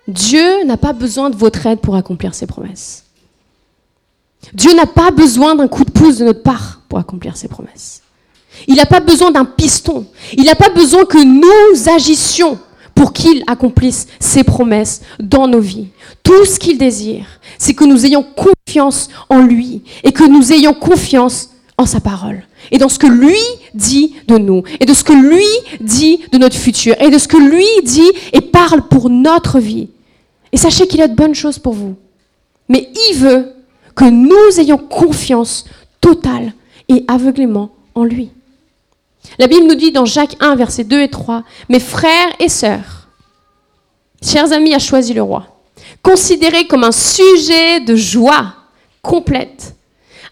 Dieu 0.09 0.65
n'a 0.65 0.77
pas 0.77 0.93
besoin 0.93 1.31
de 1.31 1.37
votre 1.37 1.67
aide 1.67 1.81
pour 1.81 1.97
accomplir 1.97 2.35
ses 2.35 2.47
promesses. 2.47 3.05
Dieu 4.53 4.73
n'a 4.75 4.87
pas 4.87 5.11
besoin 5.11 5.57
d'un 5.57 5.67
coup 5.67 5.85
de 5.85 5.91
pouce 5.91 6.19
de 6.19 6.25
notre 6.25 6.43
part 6.43 6.83
pour 6.89 6.99
accomplir 6.99 7.37
ses 7.37 7.49
promesses. 7.49 8.03
Il 8.69 8.77
n'a 8.77 8.87
pas 8.87 9.01
besoin 9.01 9.33
d'un 9.33 9.45
piston. 9.45 10.07
Il 10.33 10.45
n'a 10.45 10.55
pas 10.55 10.71
besoin 10.71 11.05
que 11.05 11.23
nous 11.23 11.89
agissions 11.89 12.59
pour 12.95 13.13
qu'il 13.13 13.43
accomplisse 13.47 14.07
ses 14.21 14.45
promesses 14.45 15.03
dans 15.19 15.49
nos 15.49 15.61
vies. 15.61 15.89
Tout 16.23 16.45
ce 16.45 16.59
qu'il 16.59 16.79
désire, 16.79 17.27
c'est 17.59 17.75
que 17.75 17.85
nous 17.85 18.07
ayons 18.07 18.23
confiance 18.23 18.56
en 19.29 19.41
lui 19.41 19.83
et 20.03 20.13
que 20.13 20.25
nous 20.25 20.53
ayons 20.53 20.75
confiance 20.75 21.51
en 21.79 21.87
sa 21.87 22.01
parole 22.01 22.43
et 22.71 22.79
dans 22.79 22.89
ce 22.89 22.99
que 22.99 23.07
lui 23.07 23.39
dit 23.75 24.15
de 24.29 24.39
nous 24.39 24.63
et 24.81 24.87
de 24.87 24.95
ce 24.95 25.05
que 25.05 25.13
lui 25.13 25.45
dit 25.81 26.21
de 26.33 26.39
notre 26.39 26.57
futur 26.57 26.95
et 27.01 27.11
de 27.11 27.19
ce 27.19 27.29
que 27.29 27.37
lui 27.37 27.67
dit 27.85 28.11
et 28.33 28.41
parle 28.41 28.83
pour 28.89 29.11
notre 29.11 29.59
vie. 29.59 29.89
Et 30.53 30.57
sachez 30.57 30.87
qu'il 30.87 31.03
a 31.03 31.09
de 31.09 31.15
bonnes 31.15 31.35
choses 31.35 31.59
pour 31.59 31.75
vous. 31.75 31.97
Mais 32.69 32.91
il 33.11 33.17
veut 33.17 33.53
que 33.95 34.05
nous 34.05 34.61
ayons 34.61 34.79
confiance 34.79 35.67
totale 36.01 36.53
et 36.89 37.05
aveuglément 37.09 37.71
en 37.95 38.05
lui. 38.05 38.31
La 39.39 39.49
Bible 39.49 39.67
nous 39.67 39.75
dit 39.75 39.93
dans 39.93 40.05
Jacques 40.05 40.37
1, 40.41 40.55
versets 40.55 40.85
2 40.85 41.01
et 41.01 41.11
3, 41.11 41.43
Mes 41.69 41.81
frères 41.81 42.33
et 42.39 42.49
sœurs, 42.49 43.09
chers 44.23 44.53
amis, 44.53 44.75
a 44.75 44.79
choisi 44.79 45.15
le 45.15 45.23
roi, 45.23 45.56
considérez 46.03 46.67
comme 46.67 46.85
un 46.85 46.93
sujet 46.93 47.81
de 47.81 47.95
joie 47.95 48.55
complète, 49.03 49.75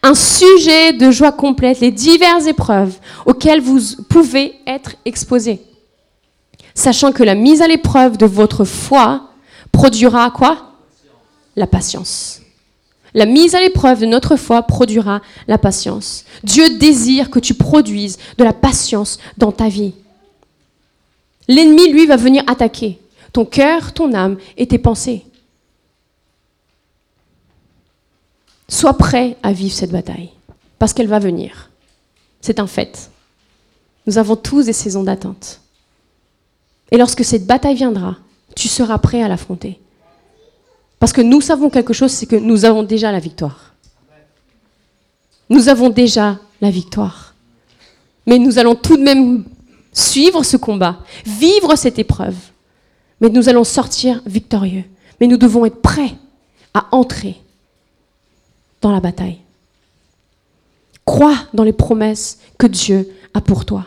un 0.03 0.15
sujet 0.15 0.93
de 0.93 1.11
joie 1.11 1.33
complète, 1.33 1.81
les 1.81 1.91
diverses 1.91 2.47
épreuves 2.47 2.97
auxquelles 3.27 3.61
vous 3.61 3.81
pouvez 4.09 4.55
être 4.67 4.93
exposés, 5.05 5.61
sachant 6.75 7.13
que 7.13 7.23
la 7.23 7.35
mise 7.35 7.63
à 7.63 7.69
l'épreuve 7.69 8.17
de 8.17 8.27
votre 8.27 8.65
foi 8.65 9.31
produira 9.73 10.31
quoi? 10.31 10.73
La 11.57 11.67
patience. 11.67 12.41
La 13.15 13.27
mise 13.27 13.55
à 13.55 13.61
l'épreuve 13.61 14.01
de 14.01 14.07
notre 14.07 14.35
foi 14.35 14.63
produira 14.63 15.23
la 15.47 15.57
patience. 15.57 16.25
Dieu 16.43 16.79
désire 16.79 17.31
que 17.31 17.39
tu 17.39 17.55
produises 17.55 18.19
de 18.39 18.45
la 18.45 18.53
patience 18.53 19.19
dans 19.39 19.53
ta 19.53 19.69
vie. 19.69 19.95
L'ennemi, 21.47 21.93
lui, 21.93 22.07
va 22.07 22.17
venir 22.17 22.43
attaquer 22.49 22.99
ton 23.33 23.45
cœur, 23.45 23.93
ton 23.93 24.15
âme 24.15 24.37
et 24.57 24.67
tes 24.67 24.79
pensées. 24.79 25.25
Sois 28.69 28.97
prêt 28.97 29.37
à 29.43 29.53
vivre 29.53 29.75
cette 29.75 29.91
bataille, 29.91 30.31
parce 30.79 30.93
qu'elle 30.93 31.09
va 31.09 31.19
venir. 31.19 31.71
C'est 32.41 32.61
un 32.61 32.67
fait. 32.67 33.11
Nous 34.07 34.19
avons 34.19 34.37
tous 34.37 34.67
des 34.67 34.73
saisons 34.73 35.03
d'attente. 35.03 35.61
Et 36.91 36.97
lorsque 36.97 37.25
cette 37.25 37.47
bataille 37.47 37.77
viendra, 37.77 38.17
tu 38.55 38.69
seras 38.69 38.99
prêt 38.99 39.23
à 39.23 39.29
l'affronter. 39.29 39.81
Parce 40.99 41.13
que 41.13 41.21
nous 41.21 41.41
savons 41.41 41.71
quelque 41.71 41.93
chose, 41.93 42.13
c'est 42.13 42.27
que 42.27 42.37
nous 42.37 42.65
avons 42.65 42.83
déjà 42.83 43.13
la 43.13 43.19
victoire. 43.19 43.75
Nous 45.51 45.69
avons 45.69 45.91
déjà 45.91 46.39
la 46.61 46.71
victoire. 46.71 47.35
Mais 48.27 48.39
nous 48.39 48.59
allons 48.59 48.75
tout 48.75 48.97
de 48.97 49.03
même 49.03 49.45
suivre 49.93 50.43
ce 50.43 50.57
combat, 50.57 50.99
vivre 51.27 51.77
cette 51.77 51.99
épreuve. 51.99 52.37
Mais 53.21 53.29
nous 53.29 53.49
allons 53.49 53.65
sortir 53.65 54.23
victorieux. 54.27 54.85
Mais 55.21 55.27
nous 55.27 55.37
devons 55.37 55.65
être 55.67 55.83
prêts 55.83 56.15
à 56.73 56.87
entrer 56.93 57.37
dans 58.85 58.93
la 58.93 59.01
bataille. 59.01 59.39
Crois 61.07 61.37
dans 61.55 61.65
les 61.65 61.73
promesses 61.73 62.39
que 62.59 62.67
Dieu 62.67 63.11
a 63.33 63.41
pour 63.41 63.65
toi. 63.65 63.87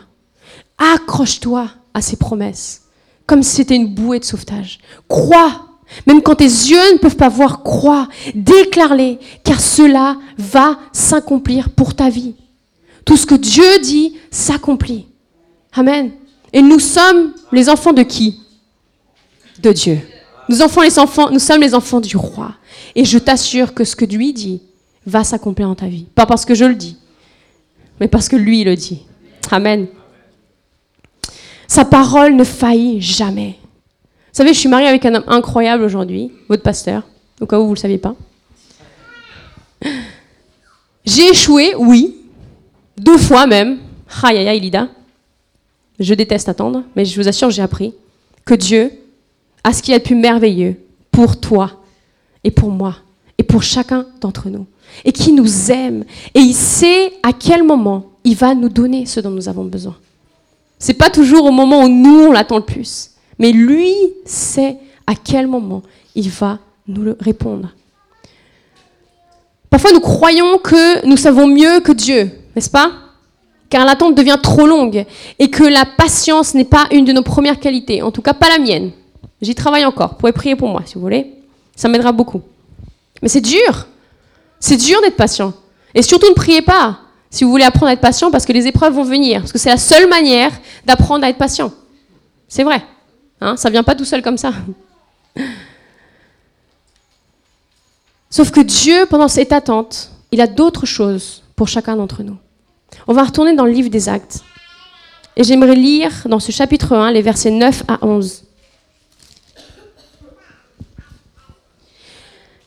Accroche-toi 0.76 1.68
à 1.94 2.02
ces 2.02 2.16
promesses, 2.16 2.82
comme 3.24 3.44
si 3.44 3.56
c'était 3.56 3.76
une 3.76 3.94
bouée 3.94 4.18
de 4.18 4.24
sauvetage. 4.24 4.80
Crois 5.08 5.64
même 6.06 6.20
quand 6.20 6.34
tes 6.34 6.44
yeux 6.44 6.92
ne 6.92 6.98
peuvent 6.98 7.16
pas 7.16 7.30
voir, 7.30 7.62
crois, 7.62 8.08
déclare-les, 8.34 9.18
car 9.42 9.58
cela 9.58 10.18
va 10.36 10.78
s'accomplir 10.92 11.70
pour 11.70 11.94
ta 11.94 12.10
vie. 12.10 12.34
Tout 13.06 13.16
ce 13.16 13.24
que 13.24 13.36
Dieu 13.36 13.78
dit 13.80 14.18
s'accomplit. 14.30 15.06
Amen. 15.72 16.10
Et 16.52 16.60
nous 16.60 16.78
sommes 16.78 17.32
les 17.52 17.70
enfants 17.70 17.94
de 17.94 18.02
qui? 18.02 18.38
De 19.62 19.72
Dieu. 19.72 19.98
Nous, 20.50 20.60
enfants, 20.60 20.82
les 20.82 20.98
enfants, 20.98 21.30
nous 21.30 21.38
sommes 21.38 21.62
les 21.62 21.74
enfants 21.74 22.00
du 22.00 22.18
roi. 22.18 22.54
Et 22.94 23.06
je 23.06 23.16
t'assure 23.16 23.72
que 23.72 23.84
ce 23.84 23.96
que 23.96 24.04
lui 24.04 24.34
dit 24.34 24.60
va 25.08 25.24
s'accomplir 25.24 25.68
dans 25.68 25.74
ta 25.74 25.86
vie. 25.86 26.06
Pas 26.14 26.26
parce 26.26 26.44
que 26.44 26.54
je 26.54 26.64
le 26.64 26.74
dis, 26.74 26.96
mais 28.00 28.08
parce 28.08 28.28
que 28.28 28.36
lui 28.36 28.62
le 28.64 28.76
dit. 28.76 29.02
Amen. 29.50 29.86
Sa 31.66 31.84
parole 31.84 32.34
ne 32.34 32.44
faillit 32.44 33.00
jamais. 33.00 33.56
Vous 33.60 34.44
savez, 34.44 34.52
je 34.52 34.58
suis 34.58 34.68
mariée 34.68 34.86
avec 34.86 35.04
un 35.06 35.14
homme 35.14 35.24
incroyable 35.26 35.82
aujourd'hui, 35.82 36.30
votre 36.48 36.62
pasteur, 36.62 37.02
au 37.40 37.46
cas 37.46 37.58
où 37.58 37.62
vous 37.62 37.70
ne 37.70 37.74
le 37.74 37.80
saviez 37.80 37.98
pas. 37.98 38.14
J'ai 41.04 41.30
échoué, 41.30 41.74
oui, 41.76 42.16
deux 42.96 43.18
fois 43.18 43.46
même. 43.46 43.78
Aïe 44.22 44.38
aïe 44.38 44.48
aïe, 44.48 44.60
Lida. 44.60 44.88
Je 45.98 46.14
déteste 46.14 46.48
attendre, 46.48 46.84
mais 46.94 47.04
je 47.04 47.20
vous 47.20 47.26
assure, 47.26 47.50
j'ai 47.50 47.62
appris 47.62 47.94
que 48.44 48.54
Dieu 48.54 48.92
a 49.64 49.72
ce 49.72 49.82
qu'il 49.82 49.94
a 49.94 49.98
de 49.98 50.04
plus 50.04 50.14
merveilleux 50.14 50.76
pour 51.10 51.40
toi 51.40 51.82
et 52.44 52.50
pour 52.50 52.70
moi 52.70 52.96
et 53.38 53.42
pour 53.42 53.62
chacun 53.62 54.06
d'entre 54.20 54.50
nous. 54.50 54.66
Et 55.04 55.12
qui 55.12 55.32
nous 55.32 55.70
aime. 55.70 56.04
Et 56.34 56.40
il 56.40 56.54
sait 56.54 57.12
à 57.22 57.32
quel 57.32 57.62
moment 57.62 58.06
il 58.24 58.36
va 58.36 58.54
nous 58.54 58.68
donner 58.68 59.06
ce 59.06 59.20
dont 59.20 59.30
nous 59.30 59.48
avons 59.48 59.64
besoin. 59.64 59.96
C'est 60.78 60.94
pas 60.94 61.10
toujours 61.10 61.44
au 61.44 61.50
moment 61.50 61.82
où 61.84 61.88
nous 61.88 62.26
on 62.26 62.32
l'attend 62.32 62.56
le 62.58 62.64
plus, 62.64 63.10
mais 63.38 63.52
lui 63.52 63.92
sait 64.24 64.76
à 65.06 65.14
quel 65.14 65.46
moment 65.46 65.82
il 66.14 66.28
va 66.30 66.58
nous 66.86 67.02
le 67.02 67.16
répondre. 67.20 67.70
Parfois 69.70 69.92
nous 69.92 70.00
croyons 70.00 70.58
que 70.58 71.06
nous 71.06 71.16
savons 71.16 71.46
mieux 71.46 71.80
que 71.80 71.92
Dieu, 71.92 72.30
n'est-ce 72.54 72.70
pas? 72.70 72.92
Car 73.70 73.84
l'attente 73.84 74.14
devient 74.14 74.38
trop 74.42 74.66
longue 74.66 75.04
et 75.38 75.50
que 75.50 75.64
la 75.64 75.84
patience 75.84 76.54
n'est 76.54 76.64
pas 76.64 76.86
une 76.90 77.04
de 77.04 77.12
nos 77.12 77.22
premières 77.22 77.60
qualités, 77.60 78.00
en 78.00 78.10
tout 78.10 78.22
cas 78.22 78.32
pas 78.32 78.48
la 78.48 78.58
mienne. 78.58 78.92
J'y 79.42 79.54
travaille 79.54 79.84
encore, 79.84 80.10
vous 80.10 80.16
pouvez 80.16 80.32
prier 80.32 80.56
pour 80.56 80.68
moi 80.68 80.82
si 80.86 80.94
vous 80.94 81.00
voulez, 81.00 81.34
ça 81.76 81.88
m'aidera 81.88 82.12
beaucoup. 82.12 82.40
Mais 83.22 83.28
c'est 83.28 83.40
dur, 83.40 83.86
c'est 84.60 84.76
dur 84.76 85.00
d'être 85.00 85.16
patient. 85.16 85.54
Et 85.94 86.02
surtout 86.02 86.28
ne 86.28 86.34
priez 86.34 86.62
pas 86.62 87.00
si 87.30 87.44
vous 87.44 87.50
voulez 87.50 87.64
apprendre 87.64 87.88
à 87.88 87.92
être 87.92 88.00
patient 88.00 88.30
parce 88.30 88.46
que 88.46 88.52
les 88.52 88.66
épreuves 88.66 88.94
vont 88.94 89.04
venir, 89.04 89.40
parce 89.40 89.52
que 89.52 89.58
c'est 89.58 89.70
la 89.70 89.76
seule 89.76 90.08
manière 90.08 90.52
d'apprendre 90.84 91.24
à 91.24 91.28
être 91.28 91.38
patient. 91.38 91.72
C'est 92.48 92.64
vrai, 92.64 92.82
hein 93.40 93.56
ça 93.56 93.70
vient 93.70 93.82
pas 93.82 93.94
tout 93.94 94.04
seul 94.04 94.22
comme 94.22 94.38
ça. 94.38 94.52
Sauf 98.30 98.50
que 98.50 98.60
Dieu, 98.60 99.06
pendant 99.08 99.28
cette 99.28 99.52
attente, 99.52 100.10
il 100.32 100.40
a 100.40 100.46
d'autres 100.46 100.86
choses 100.86 101.42
pour 101.56 101.68
chacun 101.68 101.96
d'entre 101.96 102.22
nous. 102.22 102.36
On 103.06 103.14
va 103.14 103.24
retourner 103.24 103.54
dans 103.54 103.64
le 103.64 103.72
livre 103.72 103.90
des 103.90 104.08
actes. 104.08 104.40
Et 105.36 105.44
j'aimerais 105.44 105.76
lire 105.76 106.12
dans 106.26 106.40
ce 106.40 106.52
chapitre 106.52 106.94
1 106.94 107.12
les 107.12 107.22
versets 107.22 107.50
9 107.50 107.84
à 107.88 108.04
11. 108.04 108.44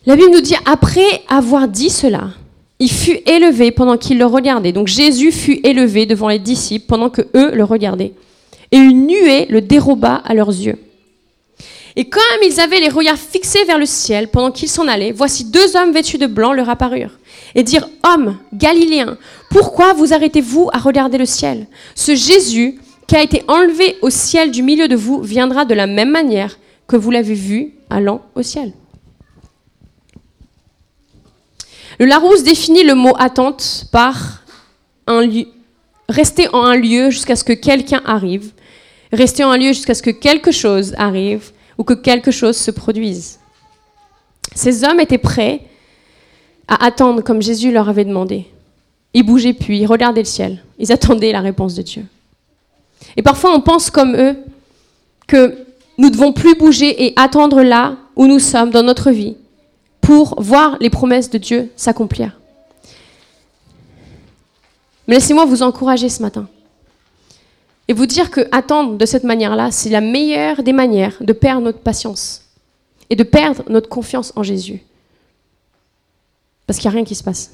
La 0.08 0.16
Bible 0.16 0.32
nous 0.32 0.42
dit, 0.42 0.56
après 0.66 1.22
avoir 1.30 1.68
dit 1.68 1.92
cela, 1.92 2.30
il 2.80 2.92
fut 2.92 3.20
élevé 3.28 3.72
pendant 3.72 3.98
qu'ils 3.98 4.18
le 4.18 4.26
regardaient. 4.26 4.72
Donc 4.72 4.88
Jésus 4.88 5.32
fut 5.32 5.60
élevé 5.64 6.08
devant 6.08 6.28
les 6.28 6.40
disciples 6.40 6.88
pendant 6.88 7.12
que 7.12 7.22
eux 7.36 7.52
le 7.54 7.64
regardaient. 7.64 8.14
Et 8.72 8.78
une 8.78 9.06
nuée 9.06 9.46
le 9.50 9.62
déroba 9.62 10.16
à 10.16 10.34
leurs 10.34 10.50
yeux. 10.50 10.80
Et 11.96 12.06
comme 12.06 12.22
ils 12.44 12.60
avaient 12.60 12.80
les 12.80 12.90
regards 12.90 13.18
fixés 13.18 13.64
vers 13.66 13.78
le 13.78 13.86
ciel 13.86 14.30
pendant 14.30 14.50
qu'ils 14.50 14.70
s'en 14.70 14.88
allaient, 14.88 15.12
voici 15.12 15.46
deux 15.46 15.76
hommes 15.76 15.92
vêtus 15.92 16.18
de 16.18 16.26
blanc 16.26 16.54
leur 16.54 16.70
apparurent 16.70 17.20
et 17.54 17.62
dirent 17.62 17.90
Hommes, 18.04 18.38
Galiléens, 18.54 19.18
pourquoi 19.52 19.94
vous 19.94 20.14
arrêtez-vous 20.14 20.70
à 20.74 20.80
regarder 20.80 21.20
le 21.20 21.26
ciel? 21.26 21.68
Ce 21.94 22.16
Jésus 22.16 22.80
qui 23.08 23.16
a 23.16 23.22
été 23.22 23.44
enlevé 23.48 23.98
au 24.02 24.10
ciel 24.10 24.50
du 24.50 24.64
milieu 24.64 24.88
de 24.88 24.96
vous 24.96 25.22
viendra 25.22 25.66
de 25.66 25.76
la 25.76 25.86
même 25.86 26.12
manière 26.12 26.58
que 26.88 26.96
vous 26.96 27.12
l'avez 27.12 27.36
vu 27.36 27.74
allant 27.90 28.22
au 28.36 28.42
ciel. 28.42 28.72
Le 32.00 32.06
Larousse 32.06 32.44
définit 32.44 32.84
le 32.84 32.96
mot 32.96 33.14
attente 33.18 33.86
par 33.92 34.42
rester 36.10 36.48
en 36.54 36.64
un 36.64 36.78
lieu 36.78 37.10
jusqu'à 37.10 37.36
ce 37.36 37.44
que 37.44 37.54
quelqu'un 37.54 38.02
arrive, 38.06 38.52
rester 39.12 39.44
en 39.44 39.52
un 39.52 39.58
lieu 39.58 39.74
jusqu'à 39.74 39.94
ce 39.94 40.02
que 40.02 40.12
quelque 40.12 40.52
chose 40.52 40.94
arrive, 40.98 41.52
ou 41.78 41.84
que 41.84 41.94
quelque 41.94 42.32
chose 42.32 42.58
se 42.58 42.70
produise. 42.70 43.40
Ces 44.54 44.84
hommes 44.84 45.00
étaient 45.00 45.18
prêts 45.18 45.62
à 46.68 46.86
attendre 46.86 47.22
comme 47.22 47.42
Jésus 47.42 47.72
leur 47.72 47.90
avait 47.90 48.06
demandé. 48.06 48.46
Ils 49.14 49.24
bougeaient 49.24 49.54
puis, 49.54 49.80
ils 49.80 49.88
regardaient 49.88 50.22
le 50.22 50.28
ciel, 50.28 50.64
ils 50.78 50.92
attendaient 50.92 51.32
la 51.32 51.42
réponse 51.42 51.74
de 51.74 51.82
Dieu. 51.82 52.06
Et 53.18 53.24
parfois 53.24 53.56
on 53.56 53.62
pense 53.62 53.90
comme 53.90 54.16
eux 54.16 54.36
que 55.28 55.58
nous 55.98 56.10
devons 56.12 56.34
plus 56.34 56.56
bouger 56.56 57.06
et 57.06 57.14
attendre 57.16 57.64
là 57.64 57.98
où 58.16 58.28
nous 58.28 58.40
sommes 58.40 58.70
dans 58.70 58.84
notre 58.84 59.10
vie 59.10 59.36
pour 60.02 60.42
voir 60.42 60.78
les 60.80 60.90
promesses 60.90 61.30
de 61.30 61.38
Dieu 61.38 61.72
s'accomplir. 61.76 62.38
Mais 65.08 65.16
laissez-moi 65.16 65.46
vous 65.46 65.64
encourager 65.64 66.10
ce 66.10 66.22
matin 66.22 66.48
et 67.88 67.94
vous 67.94 68.06
dire 68.06 68.32
que 68.32 68.48
attendre 68.52 68.98
de 68.98 69.06
cette 69.06 69.24
manière-là, 69.24 69.72
c'est 69.72 69.90
la 69.90 70.02
meilleure 70.02 70.64
des 70.64 70.74
manières 70.74 71.18
de 71.22 71.34
perdre 71.34 71.62
notre 71.62 71.80
patience 71.80 72.44
et 73.10 73.16
de 73.16 73.24
perdre 73.24 73.64
notre 73.70 73.90
confiance 73.90 74.32
en 74.36 74.44
Jésus. 74.44 74.82
Parce 76.66 76.80
qu'il 76.80 76.90
n'y 76.90 76.96
a 76.96 76.98
rien 76.98 77.06
qui 77.06 77.16
se 77.16 77.24
passe. 77.24 77.52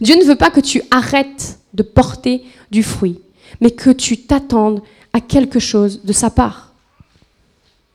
Dieu 0.00 0.16
ne 0.16 0.24
veut 0.24 0.36
pas 0.36 0.50
que 0.50 0.60
tu 0.60 0.82
arrêtes 0.90 1.58
de 1.74 1.82
porter 1.82 2.44
du 2.70 2.82
fruit, 2.82 3.20
mais 3.60 3.72
que 3.72 3.90
tu 3.90 4.18
t'attendes 4.18 4.82
à 5.12 5.20
quelque 5.20 5.58
chose 5.58 6.04
de 6.04 6.12
sa 6.12 6.30
part. 6.30 6.72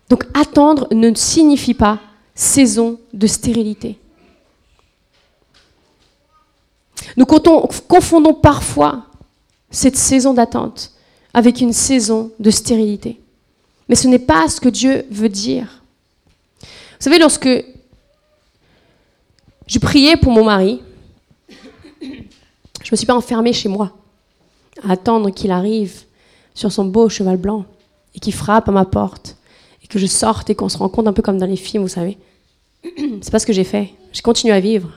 Donc 0.09 0.25
attendre 0.33 0.87
ne 0.91 1.13
signifie 1.13 1.73
pas 1.73 1.99
saison 2.35 2.99
de 3.13 3.27
stérilité. 3.27 3.97
Nous 7.17 7.25
confondons 7.25 8.33
parfois 8.33 9.05
cette 9.71 9.95
saison 9.95 10.33
d'attente 10.33 10.91
avec 11.33 11.61
une 11.61 11.73
saison 11.73 12.31
de 12.39 12.51
stérilité. 12.51 13.19
Mais 13.87 13.95
ce 13.95 14.07
n'est 14.07 14.19
pas 14.19 14.47
ce 14.49 14.59
que 14.59 14.69
Dieu 14.69 15.05
veut 15.09 15.29
dire. 15.29 15.81
Vous 16.61 16.67
savez, 16.99 17.19
lorsque 17.19 17.49
je 19.67 19.79
priais 19.79 20.17
pour 20.17 20.31
mon 20.31 20.43
mari, 20.43 20.81
je 22.01 22.07
ne 22.07 22.91
me 22.91 22.97
suis 22.97 23.05
pas 23.05 23.15
enfermée 23.15 23.53
chez 23.53 23.69
moi 23.69 23.91
à 24.83 24.91
attendre 24.91 25.29
qu'il 25.29 25.51
arrive 25.51 26.03
sur 26.53 26.71
son 26.71 26.85
beau 26.85 27.09
cheval 27.09 27.37
blanc 27.37 27.65
et 28.13 28.19
qu'il 28.19 28.33
frappe 28.33 28.69
à 28.69 28.71
ma 28.71 28.85
porte 28.85 29.37
et 29.85 29.87
que 29.87 29.99
je 29.99 30.07
sorte 30.07 30.49
et 30.49 30.55
qu'on 30.55 30.67
se 30.67 30.79
rencontre 30.79 31.07
un 31.07 31.13
peu 31.13 31.21
comme 31.21 31.37
dans 31.37 31.45
les 31.45 31.55
films, 31.55 31.83
vous 31.83 31.89
savez. 31.89 32.17
C'est 33.21 33.31
pas 33.31 33.37
ce 33.37 33.45
que 33.45 33.53
j'ai 33.53 33.63
fait. 33.63 33.91
J'ai 34.11 34.23
continué 34.23 34.51
à 34.51 34.59
vivre. 34.59 34.89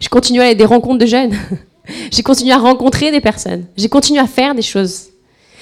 J'ai 0.00 0.08
continué 0.08 0.42
à 0.42 0.46
aller 0.46 0.54
des 0.54 0.64
rencontres 0.64 0.98
de 0.98 1.06
jeunes. 1.06 1.34
J'ai 2.10 2.22
continué 2.22 2.52
à 2.52 2.58
rencontrer 2.58 3.10
des 3.10 3.20
personnes. 3.20 3.66
J'ai 3.76 3.90
continué 3.90 4.20
à 4.20 4.26
faire 4.26 4.54
des 4.54 4.62
choses. 4.62 5.08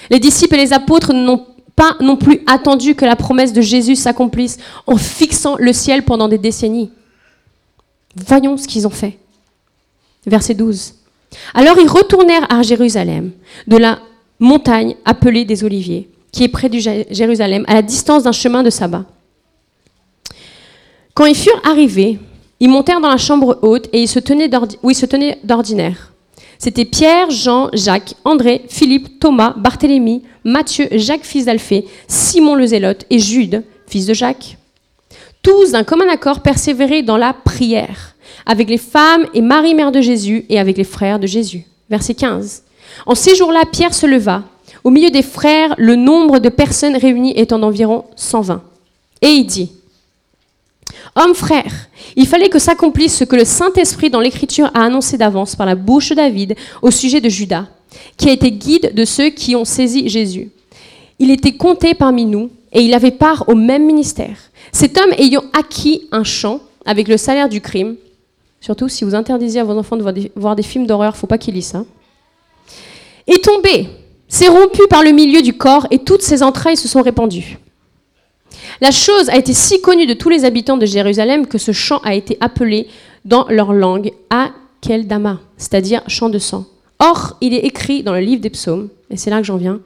Les 0.09 0.21
disciples 0.21 0.55
et 0.55 0.59
les 0.59 0.73
apôtres 0.73 1.13
n'ont 1.13 1.47
pas 1.75 1.97
non 2.01 2.17
plus 2.17 2.43
attendu 2.47 2.95
que 2.95 3.05
la 3.05 3.17
promesse 3.17 3.53
de 3.53 3.61
Jésus 3.61 3.97
s'accomplisse 3.97 4.59
en 4.87 4.97
fixant 4.97 5.57
le 5.59 5.73
ciel 5.73 6.05
pendant 6.05 6.29
des 6.29 6.39
décennies. 6.39 6.91
Voyons 8.15 8.57
ce 8.57 8.69
qu'ils 8.69 8.87
ont 8.87 8.91
fait. 8.91 9.19
Verset 10.27 10.55
12. 10.55 10.95
Alors 11.55 11.79
ils 11.79 11.89
retournèrent 11.89 12.47
à 12.53 12.63
Jérusalem, 12.63 13.33
de 13.67 13.77
la 13.77 13.99
montagne 14.39 14.97
appelée 15.05 15.45
des 15.45 15.65
Oliviers, 15.65 16.09
qui 16.33 16.45
est 16.45 16.49
près 16.49 16.69
de 16.69 16.79
Jérusalem, 16.79 17.65
à 17.69 17.75
la 17.75 17.83
distance 17.83 18.23
d'un 18.23 18.33
chemin 18.33 18.63
de 18.63 18.71
sabbat. 18.71 19.05
Quand 21.15 21.27
ils 21.27 21.35
furent 21.35 21.61
arrivés, 21.65 22.19
ils 22.61 22.69
montèrent 22.69 23.01
dans 23.01 23.09
la 23.09 23.17
chambre 23.17 23.59
haute 23.63 23.89
et 23.93 24.03
ils 24.03 24.09
se 24.09 24.19
tenaient 24.19 24.51
où 24.83 24.91
ils 24.91 24.95
se 24.95 25.07
tenaient 25.07 25.39
d'ordinaire. 25.45 26.13
C'était 26.59 26.85
Pierre, 26.85 27.31
Jean, 27.31 27.71
Jacques, 27.73 28.15
André, 28.25 28.67
Philippe, 28.69 29.19
Thomas, 29.19 29.55
Barthélemy, 29.57 30.23
Matthieu, 30.45 30.89
Jacques 30.93 31.25
fils 31.25 31.47
d'Alphée, 31.47 31.87
Simon 32.07 32.55
le 32.55 32.67
Zélote 32.67 33.07
et 33.09 33.19
Jude, 33.19 33.65
fils 33.87 34.05
de 34.05 34.13
Jacques. 34.13 34.59
Tous 35.43 35.73
d'un 35.73 35.85
commun 35.85 36.09
accord 36.09 36.41
persévéraient 36.41 37.03
dans 37.03 37.17
la 37.17 37.33
prière, 37.33 38.15
avec 38.45 38.69
les 38.69 38.77
femmes 38.77 39.27
et 39.33 39.41
Marie 39.41 39.75
mère 39.75 39.91
de 39.91 40.03
Jésus 40.03 40.45
et 40.51 40.59
avec 40.59 40.77
les 40.77 40.85
frères 40.85 41.19
de 41.19 41.27
Jésus. 41.27 41.65
Verset 41.89 42.15
15. 42.15 42.63
En 43.07 43.15
ces 43.15 43.35
jours-là, 43.35 43.65
Pierre 43.71 43.95
se 43.95 44.07
leva. 44.07 44.45
Au 44.85 44.91
milieu 44.91 45.11
des 45.11 45.23
frères, 45.23 45.75
le 45.79 45.97
nombre 45.97 46.39
de 46.39 46.49
personnes 46.49 46.97
réunies 46.97 47.33
étant 47.37 47.59
d'environ 47.59 48.05
120. 48.17 48.63
Et 49.23 49.29
il 49.29 49.47
dit, 49.47 49.73
Hommes 51.17 51.35
frères, 51.35 51.89
il 52.17 52.27
fallait 52.27 52.49
que 52.49 52.59
s'accomplisse 52.59 53.17
ce 53.17 53.25
que 53.25 53.37
le 53.37 53.45
Saint-Esprit 53.45 54.11
dans 54.11 54.21
l'Écriture 54.21 54.71
a 54.75 54.85
annoncé 54.85 55.19
d'avance 55.19 55.57
par 55.57 55.67
la 55.67 55.75
bouche 55.75 56.11
de 56.11 56.15
David 56.15 56.55
au 56.83 56.91
sujet 56.91 57.21
de 57.21 57.29
Judas, 57.29 57.67
qui 58.17 58.29
a 58.29 58.33
été 58.33 58.53
guide 58.53 58.95
de 58.95 59.05
ceux 59.05 59.31
qui 59.31 59.57
ont 59.57 59.65
saisi 59.65 60.09
Jésus. 60.09 60.51
Il 61.19 61.31
était 61.31 61.57
compté 61.57 61.95
parmi 61.95 62.25
nous 62.25 62.51
et 62.73 62.83
il 62.83 62.95
avait 62.95 63.11
part 63.11 63.49
au 63.49 63.55
même 63.55 63.85
ministère. 63.85 64.37
Cet 64.73 64.99
homme 64.99 65.13
ayant 65.19 65.45
acquis 65.53 66.09
un 66.13 66.25
champ 66.25 66.61
avec 66.87 67.09
le 67.09 67.17
salaire 67.17 67.49
du 67.49 67.61
crime, 67.61 67.97
surtout 68.61 68.89
si 68.89 69.05
vous 69.05 69.15
interdisez 69.15 69.59
à 69.59 69.65
vos 69.65 69.77
enfants 69.77 69.97
de 69.97 70.31
voir 70.37 70.57
des, 70.57 70.63
films 70.63 70.87
d'horreur, 70.87 71.17
faut 71.17 71.27
pas 71.27 71.39
qu'ils 71.39 71.55
lisent 71.55 71.67
ça, 71.67 71.85
est 73.27 73.45
tombé, 73.45 73.89
s'est 74.31 74.49
rompu 74.49 74.81
par 74.89 75.03
le 75.03 75.11
milieu 75.11 75.43
du 75.43 75.53
corps 75.53 75.87
et 75.91 75.99
toutes 75.99 76.23
ses 76.23 76.43
entrailles 76.43 76.79
se 76.79 76.89
sont 76.89 77.03
répandues. 77.03 77.59
La 78.81 78.93
chose 78.93 79.29
a 79.29 79.37
été 79.37 79.53
si 79.53 79.83
connue 79.83 80.07
de 80.07 80.15
tous 80.15 80.31
les 80.31 80.47
habitants 80.47 80.79
de 80.79 80.87
Jérusalem 80.87 81.47
que 81.47 81.59
ce 81.59 81.73
chant 81.73 81.99
a 81.99 82.15
été 82.15 82.39
appelé 82.41 82.89
dans 83.27 83.47
leur 83.49 83.75
langue 83.75 84.13
Akeldama, 84.31 85.41
c'est-à-dire 85.59 86.03
chant 86.07 86.31
de 86.31 86.39
sang. 86.39 86.65
Or, 86.99 87.37
il 87.41 87.53
est 87.53 87.67
écrit 87.67 88.03
dans 88.03 88.15
le 88.15 88.21
livre 88.21 88.41
des 88.41 88.51
psaumes, 88.51 88.89
et 89.11 89.17
c'est 89.17 89.31
là 89.31 89.39
que 89.39 89.47
j'en 89.47 89.57
viens, 89.57 89.81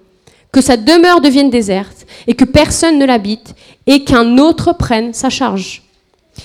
que 0.52 0.60
sa 0.60 0.76
demeure 0.76 1.20
devienne 1.20 1.50
déserte 1.50 2.06
et 2.26 2.34
que 2.34 2.44
personne 2.44 2.98
ne 2.98 3.06
l'habite 3.06 3.54
et 3.86 4.04
qu'un 4.04 4.38
autre 4.38 4.72
prenne 4.72 5.12
sa 5.12 5.30
charge. 5.30 5.82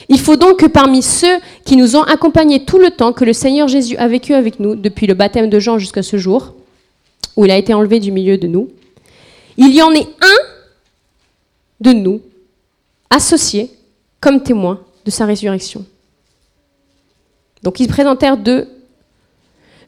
Il 0.08 0.20
faut 0.20 0.36
donc 0.36 0.60
que 0.60 0.66
parmi 0.66 1.02
ceux 1.02 1.40
qui 1.66 1.76
nous 1.76 1.96
ont 1.96 2.04
accompagnés 2.04 2.64
tout 2.64 2.78
le 2.78 2.92
temps 2.92 3.12
que 3.12 3.26
le 3.26 3.34
Seigneur 3.34 3.68
Jésus 3.68 3.98
a 3.98 4.08
vécu 4.08 4.34
avec 4.34 4.60
nous, 4.60 4.76
depuis 4.76 5.08
le 5.08 5.16
baptême 5.16 5.50
de 5.50 5.60
Jean 5.60 5.78
jusqu'à 5.80 6.04
ce 6.04 6.18
jour, 6.18 6.54
où 7.36 7.46
il 7.46 7.52
a 7.52 7.58
été 7.58 7.74
enlevé 7.74 8.00
du 8.00 8.12
milieu 8.12 8.38
de 8.38 8.48
nous, 8.48 8.70
il 9.58 9.74
y 9.74 9.82
en 9.82 9.92
ait 9.92 10.08
un 10.22 10.40
de 11.82 11.92
nous 11.92 12.22
associé 13.10 13.72
comme 14.20 14.44
témoins 14.44 14.82
de 15.06 15.12
sa 15.12 15.26
résurrection. 15.26 15.86
Donc 17.64 17.80
ils 17.80 17.88
présentèrent 17.88 18.38
deux 18.38 18.68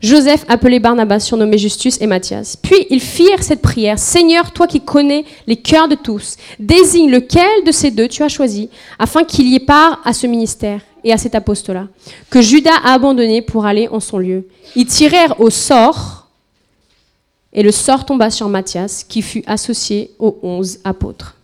Joseph 0.02 0.46
appelé 0.48 0.80
Barnabas, 0.80 1.20
surnommé 1.20 1.60
Justus 1.60 2.02
et 2.02 2.08
Matthias. 2.08 2.56
Puis 2.56 2.88
ils 2.90 3.00
firent 3.00 3.44
cette 3.44 3.62
prière. 3.62 4.00
Seigneur, 4.00 4.52
toi 4.52 4.66
qui 4.66 4.82
connais 4.82 5.26
les 5.46 5.58
cœurs 5.58 5.88
de 5.88 5.96
tous, 5.96 6.38
désigne 6.60 7.12
lequel 7.12 7.64
de 7.66 7.72
ces 7.72 7.92
deux 7.92 8.08
tu 8.08 8.24
as 8.24 8.30
choisi, 8.30 8.70
afin 8.98 9.24
qu'il 9.24 9.48
y 9.48 9.56
ait 9.56 9.60
part 9.60 10.02
à 10.04 10.14
ce 10.14 10.26
ministère 10.26 10.82
et 11.04 11.14
à 11.14 11.18
cet 11.18 11.36
apostolat, 11.36 11.88
que 12.32 12.42
Judas 12.42 12.78
a 12.84 12.94
abandonné 12.94 13.44
pour 13.44 13.66
aller 13.66 13.88
en 13.90 14.00
son 14.00 14.18
lieu. 14.18 14.48
Ils 14.76 14.88
tirèrent 14.88 15.40
au 15.40 15.52
sort, 15.52 16.21
et 17.54 17.64
le 17.64 17.72
sort 17.72 18.06
tomba 18.06 18.30
sur 18.30 18.48
Matthias, 18.48 19.04
qui 19.04 19.22
fut 19.22 19.44
associé 19.46 20.12
aux 20.20 20.38
onze 20.42 20.80
apôtres. 20.84 21.36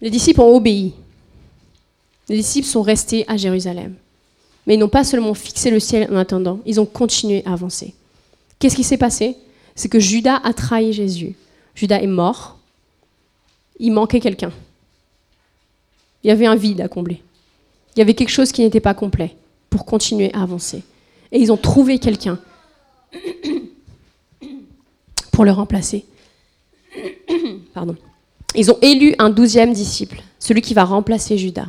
Les 0.00 0.10
disciples 0.10 0.40
ont 0.40 0.56
obéi. 0.56 0.94
Les 2.28 2.36
disciples 2.36 2.66
sont 2.66 2.82
restés 2.82 3.24
à 3.28 3.36
Jérusalem. 3.36 3.94
Mais 4.66 4.74
ils 4.74 4.78
n'ont 4.78 4.88
pas 4.88 5.04
seulement 5.04 5.34
fixé 5.34 5.70
le 5.70 5.80
ciel 5.80 6.08
en 6.12 6.16
attendant, 6.16 6.60
ils 6.66 6.80
ont 6.80 6.86
continué 6.86 7.42
à 7.46 7.52
avancer. 7.52 7.94
Qu'est-ce 8.58 8.76
qui 8.76 8.84
s'est 8.84 8.98
passé? 8.98 9.36
C'est 9.74 9.88
que 9.88 10.00
Judas 10.00 10.40
a 10.44 10.52
trahi 10.52 10.92
Jésus. 10.92 11.34
Judas 11.74 12.00
est 12.00 12.06
mort. 12.06 12.58
Il 13.78 13.92
manquait 13.92 14.20
quelqu'un. 14.20 14.52
Il 16.22 16.28
y 16.28 16.30
avait 16.30 16.46
un 16.46 16.56
vide 16.56 16.82
à 16.82 16.88
combler. 16.88 17.22
Il 17.94 18.00
y 18.00 18.02
avait 18.02 18.14
quelque 18.14 18.30
chose 18.30 18.52
qui 18.52 18.60
n'était 18.60 18.80
pas 18.80 18.92
complet 18.92 19.34
pour 19.70 19.86
continuer 19.86 20.32
à 20.34 20.42
avancer. 20.42 20.82
Et 21.32 21.40
ils 21.40 21.50
ont 21.50 21.56
trouvé 21.56 21.98
quelqu'un 21.98 22.38
pour 25.32 25.44
le 25.44 25.52
remplacer. 25.52 26.04
Pardon. 27.74 27.96
Ils 28.54 28.70
ont 28.70 28.78
élu 28.82 29.14
un 29.18 29.30
douzième 29.30 29.72
disciple, 29.72 30.22
celui 30.38 30.60
qui 30.60 30.74
va 30.74 30.84
remplacer 30.84 31.38
Judas. 31.38 31.68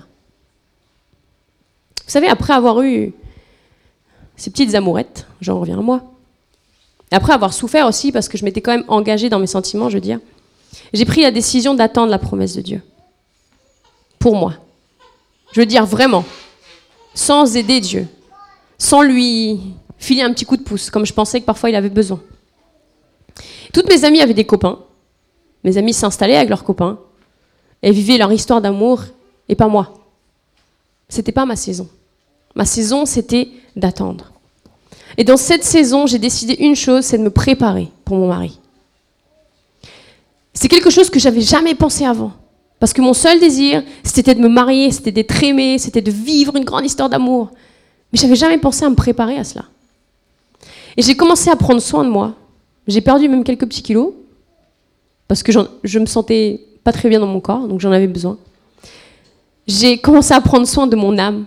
Vous 2.06 2.12
savez, 2.12 2.28
après 2.28 2.54
avoir 2.54 2.82
eu 2.82 3.14
ces 4.36 4.50
petites 4.50 4.74
amourettes, 4.76 5.28
j'en 5.40 5.60
reviens 5.60 5.80
à 5.80 5.82
moi, 5.82 6.04
après 7.12 7.34
avoir 7.34 7.54
souffert 7.54 7.88
aussi, 7.88 8.12
parce 8.12 8.28
que 8.28 8.38
je 8.38 8.46
m'étais 8.46 8.62
quand 8.62 8.72
même 8.72 8.86
engagée 8.88 9.30
dans 9.30 9.40
mes 9.40 9.48
sentiments, 9.48 9.90
je 9.90 9.96
veux 9.96 10.02
dire, 10.02 10.20
j'ai 10.94 11.06
pris 11.06 11.22
la 11.22 11.32
décision 11.32 11.74
d'attendre 11.74 12.10
la 12.10 12.20
promesse 12.20 12.56
de 12.56 12.62
Dieu. 12.62 12.82
Pour 14.18 14.36
moi. 14.36 14.54
Je 15.52 15.60
veux 15.60 15.66
dire 15.66 15.86
vraiment. 15.86 16.24
Sans 17.14 17.56
aider 17.58 17.82
Dieu. 17.82 18.08
Sans 18.78 19.02
lui 19.02 19.60
filer 20.02 20.24
un 20.24 20.34
petit 20.34 20.46
coup 20.46 20.58
de 20.58 20.64
pouce, 20.64 20.90
comme 20.90 21.06
je 21.06 21.14
pensais 21.14 21.40
que 21.40 21.46
parfois 21.46 21.70
il 21.70 21.76
avait 21.76 21.90
besoin. 21.90 22.20
Toutes 23.72 23.88
mes 23.88 24.04
amies 24.04 24.20
avaient 24.20 24.34
des 24.34 24.46
copains. 24.46 24.80
Mes 25.64 25.78
amis 25.78 25.94
s'installaient 25.94 26.36
avec 26.36 26.50
leurs 26.50 26.64
copains 26.64 27.00
et 27.84 27.92
vivaient 27.92 28.18
leur 28.18 28.32
histoire 28.34 28.62
d'amour, 28.62 29.04
et 29.48 29.56
pas 29.56 29.68
moi. 29.68 29.94
C'était 31.08 31.32
pas 31.32 31.46
ma 31.46 31.56
saison. 31.56 31.88
Ma 32.56 32.66
saison, 32.66 33.06
c'était 33.06 33.50
d'attendre. 33.76 34.32
Et 35.18 35.24
dans 35.24 35.38
cette 35.38 35.64
saison, 35.64 36.08
j'ai 36.08 36.20
décidé 36.20 36.56
une 36.60 36.76
chose, 36.76 37.06
c'est 37.06 37.18
de 37.18 37.24
me 37.24 37.30
préparer 37.30 37.90
pour 38.04 38.18
mon 38.18 38.28
mari. 38.28 38.60
C'est 40.54 40.68
quelque 40.68 40.90
chose 40.90 41.10
que 41.10 41.20
j'avais 41.20 41.42
jamais 41.42 41.76
pensé 41.76 42.06
avant. 42.06 42.34
Parce 42.80 42.94
que 42.94 43.02
mon 43.02 43.14
seul 43.14 43.40
désir, 43.40 43.84
c'était 44.04 44.36
de 44.36 44.42
me 44.42 44.50
marier, 44.50 44.92
c'était 44.92 45.12
d'être 45.12 45.44
aimé, 45.44 45.78
c'était 45.78 46.02
de 46.02 46.12
vivre 46.12 46.56
une 46.56 46.66
grande 46.66 46.86
histoire 46.86 47.10
d'amour. 47.10 47.52
Mais 48.12 48.20
j'avais 48.20 48.36
jamais 48.36 48.58
pensé 48.58 48.84
à 48.84 48.90
me 48.90 48.96
préparer 48.96 49.38
à 49.38 49.44
cela. 49.44 49.66
Et 50.98 51.02
j'ai 51.02 51.16
commencé 51.16 51.50
à 51.50 51.56
prendre 51.56 51.82
soin 51.82 52.04
de 52.04 52.10
moi. 52.10 52.34
J'ai 52.88 53.02
perdu 53.02 53.28
même 53.30 53.44
quelques 53.44 53.66
petits 53.66 53.84
kilos. 53.84 54.14
Parce 55.28 55.44
que 55.44 55.52
je 55.84 56.00
me 56.00 56.06
sentais 56.06 56.62
pas 56.84 56.92
très 56.92 57.08
bien 57.08 57.20
dans 57.20 57.28
mon 57.28 57.40
corps, 57.40 57.68
donc 57.68 57.80
j'en 57.80 57.92
avais 57.92 58.08
besoin 58.08 58.38
j'ai 59.68 59.98
commencé 59.98 60.34
à 60.34 60.42
prendre 60.42 60.68
soin 60.68 60.88
de 60.88 60.96
mon 60.96 61.18
âme, 61.18 61.46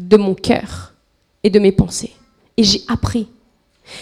de 0.00 0.16
mon 0.16 0.34
cœur 0.34 0.94
et 1.42 1.50
de 1.50 1.58
mes 1.58 1.72
pensées. 1.72 2.12
Et 2.56 2.64
j'ai 2.64 2.82
appris. 2.88 3.28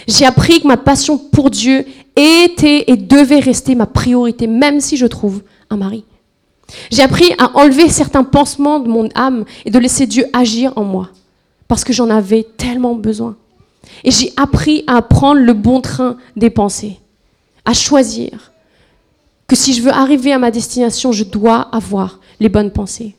J'ai 0.08 0.24
appris 0.24 0.60
que 0.60 0.66
ma 0.66 0.76
passion 0.76 1.18
pour 1.18 1.50
Dieu 1.50 1.84
était 2.16 2.84
et 2.86 2.96
devait 2.96 3.40
rester 3.40 3.74
ma 3.74 3.86
priorité, 3.86 4.46
même 4.46 4.80
si 4.80 4.96
je 4.96 5.06
trouve 5.06 5.42
un 5.70 5.76
mari. 5.76 6.04
J'ai 6.90 7.02
appris 7.02 7.32
à 7.38 7.56
enlever 7.56 7.88
certains 7.88 8.24
pansements 8.24 8.80
de 8.80 8.88
mon 8.88 9.08
âme 9.14 9.44
et 9.64 9.70
de 9.70 9.78
laisser 9.78 10.06
Dieu 10.06 10.26
agir 10.32 10.72
en 10.76 10.84
moi, 10.84 11.10
parce 11.68 11.84
que 11.84 11.92
j'en 11.92 12.08
avais 12.08 12.46
tellement 12.56 12.94
besoin. 12.94 13.36
Et 14.02 14.10
j'ai 14.10 14.32
appris 14.36 14.84
à 14.86 15.02
prendre 15.02 15.40
le 15.40 15.52
bon 15.52 15.80
train 15.80 16.16
des 16.36 16.50
pensées, 16.50 16.98
à 17.64 17.72
choisir 17.72 18.52
que 19.46 19.56
si 19.56 19.74
je 19.74 19.82
veux 19.82 19.92
arriver 19.92 20.32
à 20.32 20.38
ma 20.38 20.50
destination, 20.50 21.12
je 21.12 21.24
dois 21.24 21.68
avoir 21.72 22.20
les 22.40 22.48
bonnes 22.48 22.70
pensées. 22.70 23.14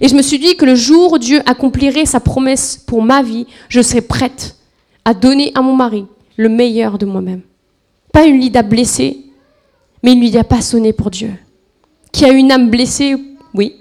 Et 0.00 0.08
je 0.08 0.14
me 0.14 0.22
suis 0.22 0.38
dit 0.38 0.56
que 0.56 0.64
le 0.64 0.74
jour 0.74 1.12
où 1.12 1.18
Dieu 1.18 1.40
accomplirait 1.46 2.06
sa 2.06 2.20
promesse 2.20 2.82
pour 2.86 3.02
ma 3.02 3.22
vie, 3.22 3.46
je 3.68 3.80
serais 3.80 4.00
prête 4.00 4.56
à 5.04 5.14
donner 5.14 5.52
à 5.54 5.62
mon 5.62 5.74
mari 5.74 6.06
le 6.36 6.48
meilleur 6.48 6.98
de 6.98 7.06
moi-même. 7.06 7.42
Pas 8.12 8.26
une 8.26 8.40
Lida 8.40 8.62
blessée, 8.62 9.18
mais 10.02 10.12
une 10.12 10.20
Lydia 10.20 10.44
passionnée 10.44 10.92
pour 10.92 11.10
Dieu. 11.10 11.32
Qui 12.12 12.24
a 12.24 12.30
une 12.30 12.50
âme 12.50 12.70
blessée, 12.70 13.16
oui, 13.54 13.74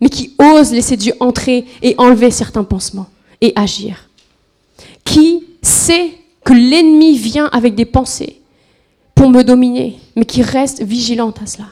mais 0.00 0.08
qui 0.08 0.34
ose 0.38 0.72
laisser 0.72 0.96
Dieu 0.96 1.14
entrer 1.20 1.64
et 1.82 1.94
enlever 1.98 2.30
certains 2.30 2.64
pansements 2.64 3.08
et 3.40 3.52
agir. 3.56 4.08
Sait 5.84 6.14
que 6.44 6.54
l'ennemi 6.54 7.18
vient 7.18 7.50
avec 7.52 7.74
des 7.74 7.84
pensées 7.84 8.40
pour 9.14 9.28
me 9.28 9.42
dominer, 9.42 9.98
mais 10.16 10.24
qui 10.24 10.40
reste 10.40 10.82
vigilante 10.82 11.42
à 11.42 11.46
cela. 11.46 11.66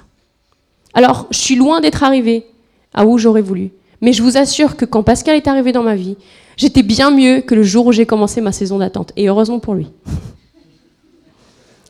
Alors, 0.92 1.28
je 1.30 1.38
suis 1.38 1.54
loin 1.56 1.80
d'être 1.80 2.02
arrivée 2.02 2.44
à 2.92 3.06
où 3.06 3.16
j'aurais 3.16 3.40
voulu. 3.40 3.70
Mais 4.02 4.12
je 4.12 4.22
vous 4.22 4.36
assure 4.36 4.76
que 4.76 4.84
quand 4.84 5.02
Pascal 5.02 5.36
est 5.36 5.48
arrivé 5.48 5.72
dans 5.72 5.82
ma 5.82 5.94
vie, 5.94 6.18
j'étais 6.58 6.82
bien 6.82 7.10
mieux 7.10 7.40
que 7.40 7.54
le 7.54 7.62
jour 7.62 7.86
où 7.86 7.92
j'ai 7.92 8.04
commencé 8.04 8.42
ma 8.42 8.52
saison 8.52 8.76
d'attente. 8.76 9.14
Et 9.16 9.28
heureusement 9.28 9.60
pour 9.60 9.72
lui. 9.72 9.88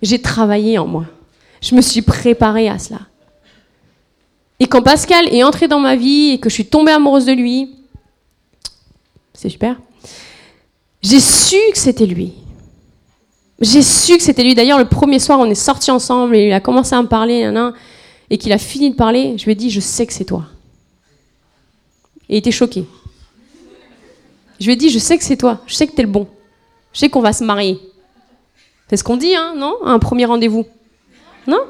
J'ai 0.01 0.23
travaillé 0.23 0.79
en 0.79 0.87
moi. 0.87 1.07
Je 1.61 1.75
me 1.75 1.81
suis 1.81 2.03
préparée 2.03 2.69
à 2.69 2.79
cela. 2.79 3.01
Et 4.61 4.69
quand 4.69 4.83
Pascal 4.83 5.27
est 5.35 5.43
entré 5.43 5.67
dans 5.67 5.81
ma 5.81 5.97
vie 5.97 6.31
et 6.31 6.39
que 6.39 6.49
je 6.49 6.55
suis 6.55 6.67
tombée 6.67 6.93
amoureuse 6.93 7.27
de 7.27 7.33
lui, 7.33 7.75
c'est 9.35 9.49
super, 9.49 9.77
j'ai 11.03 11.21
su 11.21 11.57
que 11.73 11.79
c'était 11.79 12.07
lui. 12.07 12.33
J'ai 13.61 13.83
su 13.83 14.17
que 14.17 14.23
c'était 14.23 14.43
lui. 14.43 14.55
D'ailleurs, 14.55 14.79
le 14.79 14.89
premier 14.89 15.19
soir, 15.19 15.39
on 15.39 15.47
est 15.47 15.55
sortis 15.55 15.91
ensemble 15.91 16.37
et 16.37 16.47
il 16.49 16.53
a 16.53 16.61
commencé 16.61 16.95
à 16.95 17.03
me 17.03 17.09
parler 17.09 17.51
et 18.31 18.39
qu'il 18.39 18.53
a 18.53 18.59
fini 18.59 18.91
de 18.91 18.97
parler, 18.97 19.37
je 19.37 19.45
lui 19.45 19.53
ai 19.53 19.55
dit, 19.55 19.71
je 19.71 19.81
sais 19.81 20.07
que 20.07 20.13
c'est 20.13 20.25
toi. 20.25 20.47
Et 22.29 22.37
il 22.37 22.39
était 22.39 22.51
choqué. 22.51 22.85
Je 24.59 24.67
lui 24.67 24.73
ai 24.73 24.77
dit, 24.77 24.91
je 24.91 24.99
sais 24.99 25.19
que 25.19 25.25
c'est 25.25 25.37
toi, 25.37 25.61
je 25.67 25.75
sais 25.75 25.87
que 25.87 25.93
tu 25.93 26.01
es 26.01 26.05
le 26.05 26.11
bon, 26.11 26.29
je 26.93 27.01
sais 27.01 27.09
qu'on 27.09 27.21
va 27.21 27.33
se 27.33 27.43
marier. 27.43 27.81
C'est 28.89 28.97
ce 28.97 29.05
qu'on 29.05 29.17
dit, 29.17 29.35
hein, 29.35 29.55
non? 29.57 29.75
Un 29.85 29.99
premier 29.99 30.25
rendez-vous. 30.25 30.67
Non? 31.47 31.61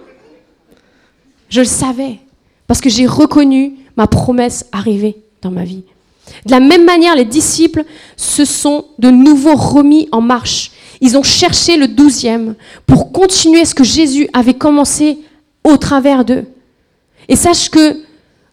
Je 1.48 1.60
le 1.60 1.66
savais, 1.66 2.18
parce 2.66 2.80
que 2.80 2.90
j'ai 2.90 3.06
reconnu 3.06 3.76
ma 3.96 4.06
promesse 4.06 4.66
arrivée 4.72 5.16
dans 5.40 5.50
ma 5.50 5.64
vie. 5.64 5.84
De 6.46 6.50
la 6.50 6.61
même 6.61 6.85
manière, 6.85 7.14
les 7.14 7.24
disciples 7.24 7.85
se 8.16 8.44
sont 8.44 8.87
de 8.98 9.11
nouveau 9.11 9.54
remis 9.54 10.08
en 10.12 10.20
marche. 10.20 10.72
Ils 11.00 11.16
ont 11.16 11.22
cherché 11.22 11.76
le 11.76 11.88
douzième 11.88 12.54
pour 12.87 13.12
continuer 13.12 13.64
ce 13.64 13.74
que 13.74 13.85
Jésus 13.85 14.28
avait 14.32 14.54
commencé 14.54 15.18
au 15.64 15.76
travers 15.76 16.24
d'eux. 16.24 16.44
Et 17.28 17.37
sache 17.37 17.68
que 17.68 17.98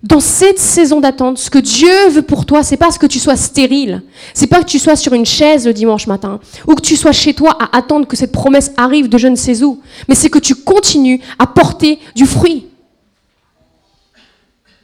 dans 0.01 0.21
cette 0.21 0.60
saison 0.60 1.01
d'attente, 1.01 1.38
ce 1.38 1.49
que 1.49 1.60
Dieu 1.60 2.10
veut 2.10 2.21
pour 2.21 2.45
toi, 2.45 2.63
c'est 2.63 2.77
pas 2.77 2.89
que 2.91 3.05
tu 3.05 3.19
sois 3.19 3.36
stérile. 3.36 4.01
C'est 4.34 4.47
pas 4.47 4.63
que 4.63 4.69
tu 4.69 4.79
sois 4.79 4.95
sur 4.95 5.13
une 5.13 5.25
chaise 5.25 5.65
le 5.65 5.73
dimanche 5.73 6.08
matin 6.08 6.39
ou 6.67 6.75
que 6.75 6.82
tu 6.82 6.95
sois 6.95 7.12
chez 7.12 7.34
toi 7.34 7.58
à 7.60 7.77
attendre 7.77 8.08
que 8.08 8.15
cette 8.15 8.32
promesse 8.32 8.71
arrive 8.77 9.10
de 9.10 9.17
je 9.17 9.27
ne 9.27 9.36
sais 9.36 9.62
où, 9.63 9.82
mais 10.08 10.15
c'est 10.15 10.29
que 10.29 10.39
tu 10.39 10.55
continues 10.55 11.19
à 11.38 11.47
porter 11.47 11.99
du 12.15 12.25
fruit. 12.25 12.67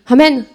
Amen. 0.08 0.46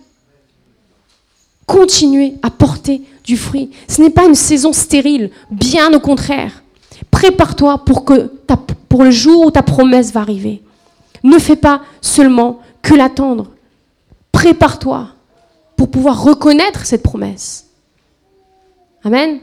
Continuer 1.71 2.35
à 2.43 2.51
porter 2.51 3.01
du 3.23 3.37
fruit. 3.37 3.71
Ce 3.87 4.03
n'est 4.03 4.11
pas 4.11 4.27
une 4.27 4.35
saison 4.35 4.73
stérile, 4.73 5.31
bien 5.53 5.95
au 5.95 6.01
contraire. 6.01 6.65
Prépare-toi 7.13 7.85
pour, 7.85 8.05
pour 8.89 9.05
le 9.05 9.13
jour 9.13 9.47
où 9.47 9.51
ta 9.53 9.63
promesse 9.63 10.13
va 10.13 10.19
arriver. 10.19 10.63
Ne 11.23 11.39
fais 11.39 11.55
pas 11.55 11.83
seulement 12.01 12.59
que 12.83 12.95
l'attendre. 12.95 13.53
Prépare-toi 14.33 15.11
pour 15.77 15.93
pouvoir 15.93 16.25
reconnaître 16.25 16.85
cette 16.85 17.05
promesse. 17.05 17.69
Amen. 19.05 19.39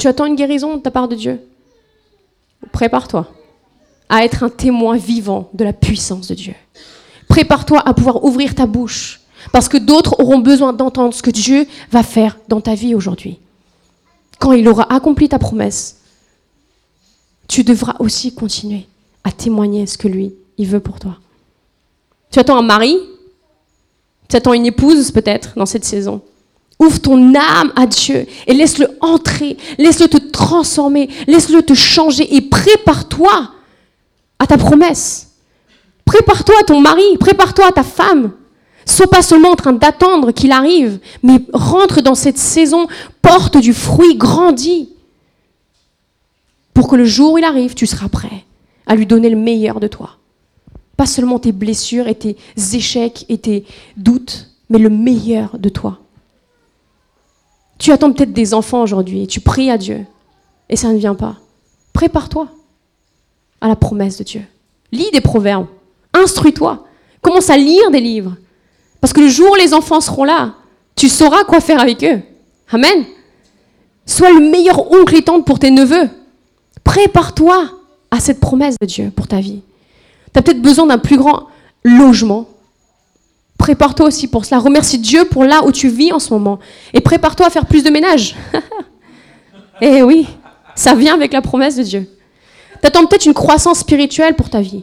Tu 0.00 0.08
attends 0.08 0.26
une 0.26 0.34
guérison 0.34 0.78
de 0.78 0.82
ta 0.82 0.90
part 0.90 1.06
de 1.06 1.14
Dieu? 1.14 1.40
Prépare-toi 2.72 3.28
à 4.08 4.24
être 4.24 4.42
un 4.42 4.48
témoin 4.48 4.96
vivant 4.96 5.48
de 5.54 5.62
la 5.62 5.72
puissance 5.72 6.26
de 6.26 6.34
Dieu. 6.34 6.54
Prépare-toi 7.28 7.80
à 7.86 7.94
pouvoir 7.94 8.24
ouvrir 8.24 8.56
ta 8.56 8.66
bouche 8.66 9.20
parce 9.52 9.68
que 9.68 9.76
d'autres 9.76 10.20
auront 10.20 10.38
besoin 10.38 10.72
d'entendre 10.72 11.14
ce 11.14 11.22
que 11.22 11.30
Dieu 11.30 11.66
va 11.90 12.02
faire 12.02 12.38
dans 12.48 12.60
ta 12.60 12.74
vie 12.74 12.94
aujourd'hui. 12.94 13.38
Quand 14.38 14.52
il 14.52 14.68
aura 14.68 14.92
accompli 14.92 15.28
ta 15.28 15.38
promesse, 15.38 15.96
tu 17.48 17.64
devras 17.64 17.96
aussi 18.00 18.34
continuer 18.34 18.86
à 19.24 19.32
témoigner 19.32 19.86
ce 19.86 19.98
que 19.98 20.08
lui, 20.08 20.34
il 20.58 20.66
veut 20.66 20.80
pour 20.80 20.98
toi. 20.98 21.16
Tu 22.30 22.38
attends 22.38 22.58
un 22.58 22.62
mari, 22.62 22.98
Tu 24.28 24.36
attends 24.36 24.54
une 24.54 24.66
épouse 24.66 25.10
peut-être 25.12 25.52
dans 25.56 25.66
cette 25.66 25.84
saison? 25.84 26.20
Ouvre 26.78 27.00
ton 27.00 27.34
âme 27.34 27.72
à 27.76 27.86
Dieu 27.86 28.26
et 28.46 28.52
laisse-le 28.52 28.88
entrer, 29.00 29.56
laisse-le 29.78 30.08
te 30.08 30.18
transformer, 30.18 31.08
laisse-le 31.26 31.62
te 31.62 31.74
changer 31.74 32.34
et 32.34 32.42
prépare-toi 32.42 33.50
à 34.38 34.46
ta 34.46 34.58
promesse. 34.58 35.28
Prépare-toi 36.04 36.54
à 36.60 36.64
ton 36.64 36.80
mari, 36.80 37.16
prépare-toi 37.18 37.66
à 37.66 37.72
ta 37.72 37.82
femme. 37.82 38.32
Sois 38.86 39.08
pas 39.08 39.22
seulement 39.22 39.50
en 39.50 39.56
train 39.56 39.72
d'attendre 39.72 40.30
qu'il 40.30 40.52
arrive, 40.52 41.00
mais 41.22 41.40
rentre 41.52 42.00
dans 42.00 42.14
cette 42.14 42.38
saison, 42.38 42.86
porte 43.20 43.58
du 43.58 43.74
fruit, 43.74 44.16
grandis. 44.16 44.90
Pour 46.72 46.88
que 46.88 46.96
le 46.96 47.04
jour 47.04 47.32
où 47.32 47.38
il 47.38 47.44
arrive, 47.44 47.74
tu 47.74 47.86
seras 47.86 48.08
prêt 48.08 48.44
à 48.86 48.94
lui 48.94 49.06
donner 49.06 49.28
le 49.28 49.36
meilleur 49.36 49.80
de 49.80 49.88
toi. 49.88 50.10
Pas 50.96 51.06
seulement 51.06 51.38
tes 51.38 51.52
blessures 51.52 52.06
et 52.06 52.14
tes 52.14 52.36
échecs 52.74 53.26
et 53.28 53.38
tes 53.38 53.66
doutes, 53.96 54.50
mais 54.70 54.78
le 54.78 54.88
meilleur 54.88 55.58
de 55.58 55.68
toi. 55.68 55.98
Tu 57.78 57.92
attends 57.92 58.12
peut-être 58.12 58.32
des 58.32 58.54
enfants 58.54 58.82
aujourd'hui 58.82 59.24
et 59.24 59.26
tu 59.26 59.40
pries 59.40 59.70
à 59.70 59.78
Dieu 59.78 60.06
et 60.68 60.76
ça 60.76 60.92
ne 60.92 60.98
vient 60.98 61.14
pas. 61.14 61.36
Prépare-toi 61.92 62.48
à 63.60 63.68
la 63.68 63.76
promesse 63.76 64.18
de 64.18 64.24
Dieu. 64.24 64.42
Lis 64.92 65.10
des 65.12 65.20
proverbes, 65.20 65.66
instruis-toi, 66.14 66.86
commence 67.20 67.50
à 67.50 67.56
lire 67.56 67.90
des 67.90 68.00
livres. 68.00 68.36
Parce 69.06 69.12
que 69.12 69.20
le 69.20 69.28
jour 69.28 69.52
où 69.52 69.54
les 69.54 69.72
enfants 69.72 70.00
seront 70.00 70.24
là, 70.24 70.54
tu 70.96 71.08
sauras 71.08 71.44
quoi 71.44 71.60
faire 71.60 71.80
avec 71.80 72.02
eux. 72.02 72.22
Amen. 72.72 73.04
Sois 74.04 74.32
le 74.32 74.40
meilleur 74.40 74.90
oncle 74.90 75.14
et 75.14 75.22
tante 75.22 75.46
pour 75.46 75.60
tes 75.60 75.70
neveux. 75.70 76.10
Prépare-toi 76.82 77.70
à 78.10 78.18
cette 78.18 78.40
promesse 78.40 78.74
de 78.80 78.84
Dieu 78.84 79.12
pour 79.14 79.28
ta 79.28 79.38
vie. 79.38 79.62
Tu 80.32 80.38
as 80.40 80.42
peut-être 80.42 80.60
besoin 80.60 80.86
d'un 80.86 80.98
plus 80.98 81.18
grand 81.18 81.46
logement. 81.84 82.48
Prépare-toi 83.58 84.08
aussi 84.08 84.26
pour 84.26 84.44
cela. 84.44 84.58
Remercie 84.58 84.98
Dieu 84.98 85.24
pour 85.26 85.44
là 85.44 85.64
où 85.64 85.70
tu 85.70 85.88
vis 85.88 86.10
en 86.10 86.18
ce 86.18 86.34
moment. 86.34 86.58
Et 86.92 87.00
prépare-toi 87.00 87.46
à 87.46 87.50
faire 87.50 87.66
plus 87.66 87.84
de 87.84 87.90
ménage. 87.90 88.34
eh 89.82 90.02
oui, 90.02 90.26
ça 90.74 90.96
vient 90.96 91.14
avec 91.14 91.32
la 91.32 91.42
promesse 91.42 91.76
de 91.76 91.84
Dieu. 91.84 92.10
Tu 92.80 92.86
attends 92.88 93.06
peut-être 93.06 93.26
une 93.26 93.34
croissance 93.34 93.78
spirituelle 93.78 94.34
pour 94.34 94.50
ta 94.50 94.60
vie. 94.60 94.82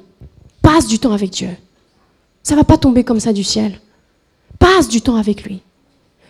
Passe 0.61 0.87
du 0.87 0.97
temps 0.97 1.11
avec 1.11 1.31
Dieu. 1.31 1.49
Ça 2.41 2.55
va 2.55 2.63
pas 2.63 2.77
tomber 2.77 3.03
comme 3.03 3.19
ça 3.19 3.33
du 3.33 3.43
ciel. 3.43 3.81
Passe 4.63 4.87
du 4.87 5.01
temps 5.01 5.17
avec 5.17 5.43
lui. 5.43 5.61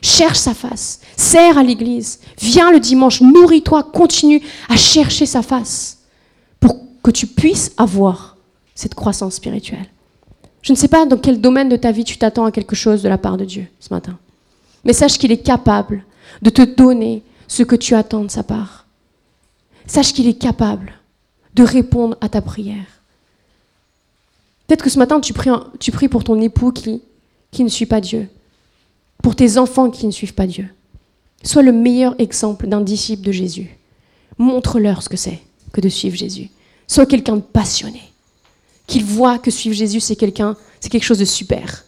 Cherche 0.02 0.40
sa 0.40 0.56
face. 0.56 1.02
Sers 1.16 1.56
à 1.56 1.62
l'église. 1.62 2.20
Viens 2.42 2.72
le 2.72 2.80
dimanche. 2.80 3.22
Nourris-toi. 3.22 3.84
Continue 3.84 4.42
à 4.70 4.76
chercher 4.76 5.28
sa 5.28 5.44
face 5.44 6.00
pour 6.60 6.80
que 7.04 7.12
tu 7.12 7.28
puisses 7.28 7.72
avoir 7.78 8.38
cette 8.74 8.96
croissance 8.96 9.36
spirituelle. 9.36 9.86
Je 10.64 10.74
ne 10.74 10.78
sais 10.78 10.88
pas 10.88 11.06
dans 11.06 11.18
quel 11.18 11.42
domaine 11.42 11.70
de 11.70 11.76
ta 11.76 11.92
vie 11.92 12.06
tu 12.06 12.18
t'attends 12.18 12.46
à 12.46 12.52
quelque 12.52 12.76
chose 12.76 13.04
de 13.04 13.10
la 13.10 13.20
part 13.20 13.38
de 13.38 13.46
Dieu 13.46 13.68
ce 13.80 13.94
matin. 13.94 14.18
Mais 14.84 14.94
sache 14.94 15.20
qu'il 15.20 15.32
est 15.32 15.46
capable 15.46 16.04
de 16.42 16.50
te 16.50 16.64
donner 16.64 17.22
ce 17.48 17.62
que 17.62 17.76
tu 17.76 17.94
attends 17.94 18.24
de 18.24 18.32
sa 18.32 18.42
part. 18.42 18.88
Sache 19.86 20.12
qu'il 20.12 20.28
est 20.28 20.42
capable 20.42 20.94
de 21.54 21.62
répondre 21.62 22.18
à 22.20 22.30
ta 22.30 22.42
prière. 22.42 23.02
Peut-être 24.66 24.84
que 24.84 24.90
ce 24.90 24.98
matin, 24.98 25.20
tu 25.20 25.34
pries, 25.34 25.52
tu 25.80 25.92
pries 25.92 26.10
pour 26.10 26.24
ton 26.24 26.42
époux 26.42 26.72
qui, 26.72 27.04
qui 27.54 27.64
ne 27.64 27.70
suit 27.70 27.86
pas 27.86 28.02
Dieu, 28.02 28.28
pour 29.22 29.36
tes 29.36 29.58
enfants 29.58 29.90
qui 29.90 30.06
ne 30.06 30.12
suivent 30.12 30.34
pas 30.34 30.48
Dieu. 30.48 30.68
Sois 31.44 31.62
le 31.62 31.72
meilleur 31.72 32.16
exemple 32.20 32.68
d'un 32.68 32.82
disciple 32.82 33.26
de 33.26 33.32
Jésus. 33.32 33.78
Montre-leur 34.38 35.02
ce 35.02 35.10
que 35.10 35.18
c'est 35.18 35.40
que 35.72 35.82
de 35.82 35.90
suivre 35.90 36.18
Jésus. 36.18 36.50
Sois 36.88 37.06
quelqu'un 37.06 37.38
de 37.38 37.42
passionné 37.42 38.02
qu'ils 38.86 39.06
voient 39.06 39.40
que 39.40 39.52
suivre 39.52 39.76
Jésus, 39.76 40.02
c'est 40.02 40.16
quelqu'un, 40.16 40.58
c'est 40.80 40.90
quelque 40.90 41.06
chose 41.06 41.20
de 41.20 41.26
super. 41.26 41.86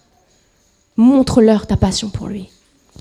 Montre-leur 0.95 1.67
ta 1.67 1.75
passion 1.75 2.09
pour 2.09 2.27
lui. 2.27 2.47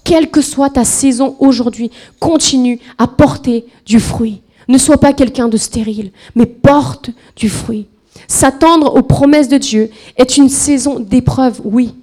Quelle 0.03 0.31
que 0.31 0.43
soit 0.43 0.71
ta 0.71 0.85
saison 0.85 1.37
aujourd'hui, 1.39 1.91
continue 2.19 2.81
à 2.99 3.07
porter 3.07 3.67
du 3.87 4.01
fruit. 4.01 4.41
Ne 4.67 4.79
sois 4.79 4.99
pas 4.99 5.13
quelqu'un 5.13 5.49
de 5.49 5.57
stérile, 5.57 6.11
mais 6.35 6.47
porte 6.47 7.11
du 7.37 7.49
fruit. 7.49 7.87
S'attendre 8.27 8.97
aux 8.97 9.03
promesses 9.03 9.49
de 9.49 9.59
Dieu 9.59 9.91
est 10.17 10.37
une 10.37 10.49
saison 10.49 10.99
d'épreuve, 10.99 11.61
oui, 11.65 11.95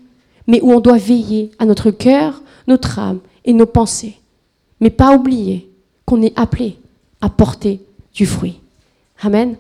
mais 0.48 0.62
où 0.62 0.72
on 0.72 0.80
doit 0.80 0.98
veiller 0.98 1.52
à 1.60 1.66
notre 1.66 1.92
cœur, 1.92 2.42
notre 2.68 3.00
âme 3.00 3.20
et 3.46 3.54
nos 3.54 3.66
pensées. 3.66 4.18
Mais 4.80 4.90
pas 4.90 5.16
oublier 5.16 5.70
qu'on 6.06 6.22
est 6.22 6.38
appelé 6.38 6.78
à 7.22 7.30
porter 7.30 7.82
du 8.14 8.26
fruit. 8.26 8.60
Amen. 9.22 9.56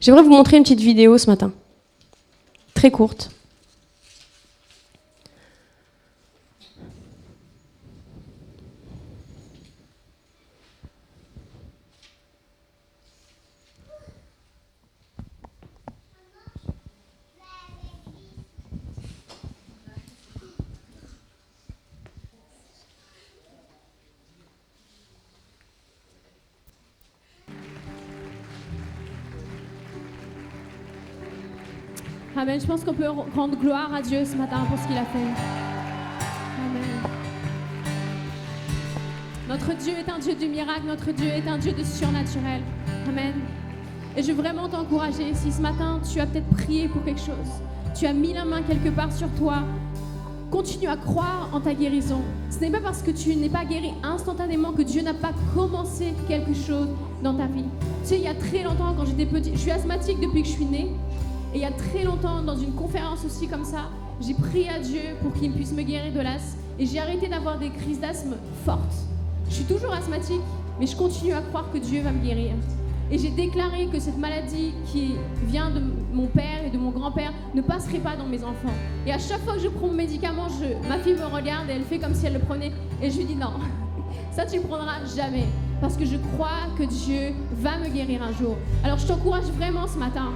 J'aimerais 0.00 0.22
vous 0.22 0.30
montrer 0.30 0.56
une 0.56 0.62
petite 0.62 0.80
vidéo 0.80 1.18
ce 1.18 1.28
matin, 1.28 1.52
très 2.74 2.90
courte. 2.90 3.30
Amen. 32.44 32.60
Je 32.60 32.66
pense 32.66 32.84
qu'on 32.84 32.92
peut 32.92 33.08
rendre 33.08 33.56
gloire 33.56 33.90
à 33.94 34.02
Dieu 34.02 34.22
ce 34.22 34.36
matin 34.36 34.58
pour 34.68 34.78
ce 34.78 34.86
qu'il 34.86 34.98
a 34.98 35.04
fait. 35.06 35.18
Amen. 36.58 36.82
Notre 39.48 39.74
Dieu 39.78 39.94
est 39.94 40.10
un 40.10 40.18
Dieu 40.18 40.34
du 40.34 40.48
miracle, 40.48 40.82
notre 40.86 41.10
Dieu 41.12 41.28
est 41.28 41.48
un 41.48 41.56
Dieu 41.56 41.72
de 41.72 41.82
surnaturel. 41.82 42.60
Amen. 43.08 43.32
Et 44.14 44.22
je 44.22 44.30
veux 44.30 44.42
vraiment 44.42 44.68
t'encourager, 44.68 45.32
si 45.32 45.50
ce 45.50 45.62
matin 45.62 46.02
tu 46.12 46.20
as 46.20 46.26
peut-être 46.26 46.50
prié 46.50 46.86
pour 46.86 47.02
quelque 47.02 47.22
chose, 47.22 47.62
tu 47.98 48.04
as 48.04 48.12
mis 48.12 48.34
la 48.34 48.44
main 48.44 48.60
quelque 48.60 48.90
part 48.90 49.10
sur 49.10 49.30
toi, 49.38 49.60
continue 50.50 50.88
à 50.88 50.98
croire 50.98 51.48
en 51.50 51.62
ta 51.62 51.72
guérison. 51.72 52.20
Ce 52.50 52.58
n'est 52.58 52.70
pas 52.70 52.80
parce 52.80 53.00
que 53.00 53.10
tu 53.10 53.34
n'es 53.36 53.48
pas 53.48 53.64
guéri 53.64 53.94
instantanément 54.02 54.72
que 54.72 54.82
Dieu 54.82 55.00
n'a 55.00 55.14
pas 55.14 55.32
commencé 55.54 56.12
quelque 56.28 56.52
chose 56.52 56.88
dans 57.22 57.32
ta 57.32 57.46
vie. 57.46 57.64
Tu 58.02 58.08
sais, 58.10 58.16
il 58.18 58.24
y 58.24 58.28
a 58.28 58.34
très 58.34 58.64
longtemps, 58.64 58.92
quand 58.94 59.06
j'étais 59.06 59.24
petit, 59.24 59.52
je 59.54 59.60
suis 59.60 59.70
asthmatique 59.70 60.20
depuis 60.20 60.42
que 60.42 60.48
je 60.48 60.52
suis 60.52 60.66
née. 60.66 60.90
Et 61.54 61.58
il 61.58 61.60
y 61.60 61.66
a 61.66 61.70
très 61.70 62.02
longtemps, 62.02 62.42
dans 62.42 62.56
une 62.56 62.72
conférence 62.72 63.24
aussi 63.24 63.46
comme 63.46 63.64
ça, 63.64 63.88
j'ai 64.20 64.34
prié 64.34 64.68
à 64.68 64.80
Dieu 64.80 65.00
pour 65.22 65.32
qu'il 65.32 65.52
puisse 65.52 65.72
me 65.72 65.82
guérir 65.82 66.12
de 66.12 66.20
l'asthme. 66.20 66.58
Et 66.80 66.86
j'ai 66.86 66.98
arrêté 66.98 67.28
d'avoir 67.28 67.58
des 67.58 67.70
crises 67.70 68.00
d'asthme 68.00 68.34
fortes. 68.64 68.94
Je 69.48 69.54
suis 69.54 69.64
toujours 69.64 69.92
asthmatique, 69.92 70.40
mais 70.80 70.86
je 70.86 70.96
continue 70.96 71.32
à 71.32 71.40
croire 71.40 71.70
que 71.72 71.78
Dieu 71.78 72.02
va 72.02 72.10
me 72.10 72.20
guérir. 72.20 72.54
Et 73.12 73.18
j'ai 73.18 73.30
déclaré 73.30 73.86
que 73.86 74.00
cette 74.00 74.18
maladie 74.18 74.72
qui 74.86 75.14
vient 75.46 75.70
de 75.70 75.80
mon 76.12 76.26
père 76.26 76.64
et 76.66 76.70
de 76.70 76.78
mon 76.78 76.90
grand-père 76.90 77.32
ne 77.54 77.60
passerait 77.60 77.98
pas 77.98 78.16
dans 78.16 78.26
mes 78.26 78.42
enfants. 78.42 78.74
Et 79.06 79.12
à 79.12 79.18
chaque 79.20 79.42
fois 79.42 79.54
que 79.54 79.60
je 79.60 79.68
prends 79.68 79.86
mon 79.86 79.92
médicament, 79.92 80.48
ma 80.88 80.98
fille 80.98 81.14
me 81.14 81.26
regarde 81.26 81.70
et 81.70 81.74
elle 81.74 81.84
fait 81.84 82.00
comme 82.00 82.14
si 82.14 82.26
elle 82.26 82.32
le 82.32 82.40
prenait. 82.40 82.72
Et 83.00 83.12
je 83.12 83.18
lui 83.18 83.26
dis 83.26 83.36
non, 83.36 83.52
ça 84.32 84.44
tu 84.44 84.56
le 84.56 84.62
prendras 84.62 85.04
jamais. 85.14 85.44
Parce 85.80 85.96
que 85.96 86.04
je 86.04 86.16
crois 86.16 86.66
que 86.76 86.82
Dieu 86.82 87.34
va 87.52 87.78
me 87.78 87.88
guérir 87.88 88.22
un 88.24 88.32
jour. 88.32 88.56
Alors 88.82 88.98
je 88.98 89.06
t'encourage 89.06 89.44
vraiment 89.56 89.86
ce 89.86 89.98
matin 89.98 90.32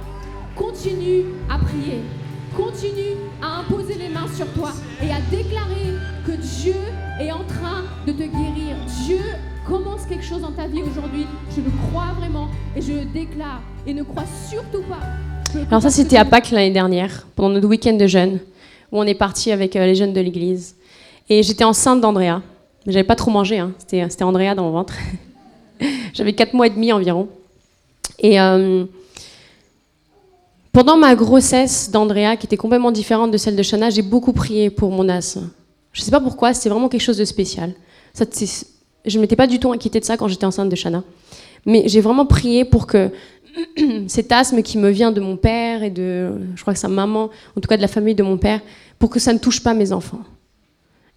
continue 0.59 1.23
à 1.49 1.57
prier. 1.57 2.01
Continue 2.55 3.15
à 3.41 3.59
imposer 3.59 3.95
les 3.95 4.09
mains 4.09 4.27
sur 4.35 4.47
toi 4.53 4.71
et 5.01 5.09
à 5.09 5.21
déclarer 5.31 5.95
que 6.25 6.33
Dieu 6.33 6.75
est 7.21 7.31
en 7.31 7.43
train 7.45 7.83
de 8.05 8.11
te 8.11 8.23
guérir. 8.23 8.75
Dieu 9.05 9.21
commence 9.65 10.05
quelque 10.05 10.25
chose 10.25 10.41
dans 10.41 10.51
ta 10.51 10.67
vie 10.67 10.81
aujourd'hui. 10.81 11.25
Je 11.55 11.61
le 11.61 11.71
crois 11.87 12.07
vraiment 12.17 12.49
et 12.75 12.81
je 12.81 12.91
le 12.91 13.05
déclare. 13.05 13.61
Et 13.87 13.93
ne 13.93 14.03
crois 14.03 14.25
surtout 14.49 14.83
pas. 14.89 14.99
Alors 15.69 15.81
ça, 15.81 15.89
c'était 15.89 16.17
à 16.17 16.25
Pâques 16.25 16.51
l'année 16.51 16.71
dernière, 16.71 17.25
pendant 17.35 17.49
notre 17.49 17.67
week-end 17.67 17.93
de 17.93 18.07
jeunes, 18.07 18.39
où 18.91 18.99
on 18.99 19.03
est 19.03 19.15
parti 19.15 19.51
avec 19.51 19.75
euh, 19.75 19.85
les 19.85 19.95
jeunes 19.95 20.13
de 20.13 20.21
l'église. 20.21 20.75
Et 21.29 21.41
j'étais 21.41 21.63
enceinte 21.63 22.01
d'Andrea. 22.01 22.41
J'avais 22.85 23.03
pas 23.03 23.15
trop 23.15 23.31
mangé, 23.31 23.59
hein. 23.59 23.71
c'était 23.77 24.23
Andrea 24.23 24.55
dans 24.55 24.63
mon 24.63 24.71
ventre. 24.71 24.95
J'avais 26.13 26.33
4 26.33 26.53
mois 26.53 26.67
et 26.67 26.71
demi 26.71 26.91
environ. 26.91 27.29
Et 28.19 28.39
euh, 28.39 28.85
pendant 30.71 30.97
ma 30.97 31.15
grossesse 31.15 31.89
d'Andrea, 31.91 32.37
qui 32.37 32.45
était 32.45 32.57
complètement 32.57 32.91
différente 32.91 33.31
de 33.31 33.37
celle 33.37 33.55
de 33.55 33.63
Shana, 33.63 33.89
j'ai 33.89 34.01
beaucoup 34.01 34.33
prié 34.33 34.69
pour 34.69 34.91
mon 34.91 35.09
asthme. 35.09 35.49
Je 35.93 36.01
ne 36.01 36.05
sais 36.05 36.11
pas 36.11 36.19
pourquoi, 36.19 36.53
c'était 36.53 36.69
vraiment 36.69 36.89
quelque 36.89 37.01
chose 37.01 37.17
de 37.17 37.25
spécial. 37.25 37.73
Je 38.15 39.15
ne 39.17 39.21
m'étais 39.21 39.35
pas 39.35 39.47
du 39.47 39.59
tout 39.59 39.71
inquiétée 39.71 39.99
de 39.99 40.05
ça 40.05 40.17
quand 40.17 40.27
j'étais 40.27 40.45
enceinte 40.45 40.69
de 40.69 40.75
Shana. 40.75 41.03
Mais 41.65 41.83
j'ai 41.87 42.01
vraiment 42.01 42.25
prié 42.25 42.65
pour 42.65 42.87
que 42.87 43.09
cet 44.07 44.31
asthme 44.31 44.61
qui 44.61 44.77
me 44.77 44.89
vient 44.89 45.11
de 45.11 45.21
mon 45.21 45.37
père 45.37 45.83
et 45.83 45.89
de, 45.89 46.31
je 46.55 46.61
crois 46.61 46.73
que 46.73 46.79
sa 46.79 46.87
maman, 46.87 47.29
en 47.57 47.61
tout 47.61 47.67
cas 47.67 47.77
de 47.77 47.81
la 47.81 47.87
famille 47.87 48.15
de 48.15 48.23
mon 48.23 48.37
père, 48.37 48.61
pour 48.99 49.09
que 49.09 49.19
ça 49.19 49.33
ne 49.33 49.39
touche 49.39 49.61
pas 49.61 49.73
mes 49.73 49.91
enfants. 49.91 50.21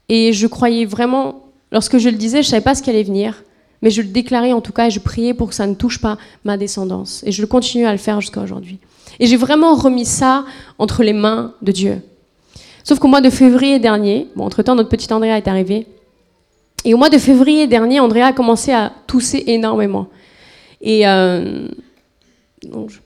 Et 0.08 0.32
je 0.32 0.46
croyais 0.46 0.84
vraiment, 0.84 1.46
lorsque 1.70 1.98
je 1.98 2.08
le 2.08 2.16
disais, 2.16 2.42
je 2.42 2.48
ne 2.48 2.50
savais 2.50 2.62
pas 2.62 2.74
ce 2.74 2.82
qui 2.82 2.90
allait 2.90 3.02
venir, 3.02 3.44
mais 3.82 3.90
je 3.90 4.00
le 4.00 4.08
déclarais 4.08 4.52
en 4.52 4.60
tout 4.60 4.72
cas 4.72 4.86
et 4.86 4.90
je 4.90 5.00
priais 5.00 5.34
pour 5.34 5.48
que 5.48 5.54
ça 5.54 5.66
ne 5.66 5.74
touche 5.74 6.00
pas 6.00 6.16
ma 6.44 6.56
descendance. 6.56 7.22
Et 7.26 7.32
je 7.32 7.44
continue 7.44 7.84
à 7.84 7.92
le 7.92 7.98
faire 7.98 8.20
jusqu'à 8.20 8.40
aujourd'hui. 8.40 8.78
Et 9.20 9.26
j'ai 9.26 9.36
vraiment 9.36 9.74
remis 9.74 10.04
ça 10.04 10.44
entre 10.78 11.02
les 11.02 11.12
mains 11.12 11.52
de 11.60 11.72
Dieu. 11.72 12.00
Sauf 12.84 12.98
qu'au 12.98 13.08
mois 13.08 13.20
de 13.20 13.30
février 13.30 13.78
dernier, 13.78 14.28
bon, 14.36 14.44
entre-temps, 14.44 14.74
notre 14.74 14.88
petite 14.88 15.12
Andrea 15.12 15.36
est 15.36 15.48
arrivée. 15.48 15.86
Et 16.84 16.94
au 16.94 16.96
mois 16.96 17.10
de 17.10 17.18
février 17.18 17.66
dernier, 17.66 18.00
Andrea 18.00 18.26
a 18.26 18.32
commencé 18.32 18.72
à 18.72 18.92
tousser 19.06 19.44
énormément. 19.46 20.08
Et 20.80 21.06
euh, 21.06 21.68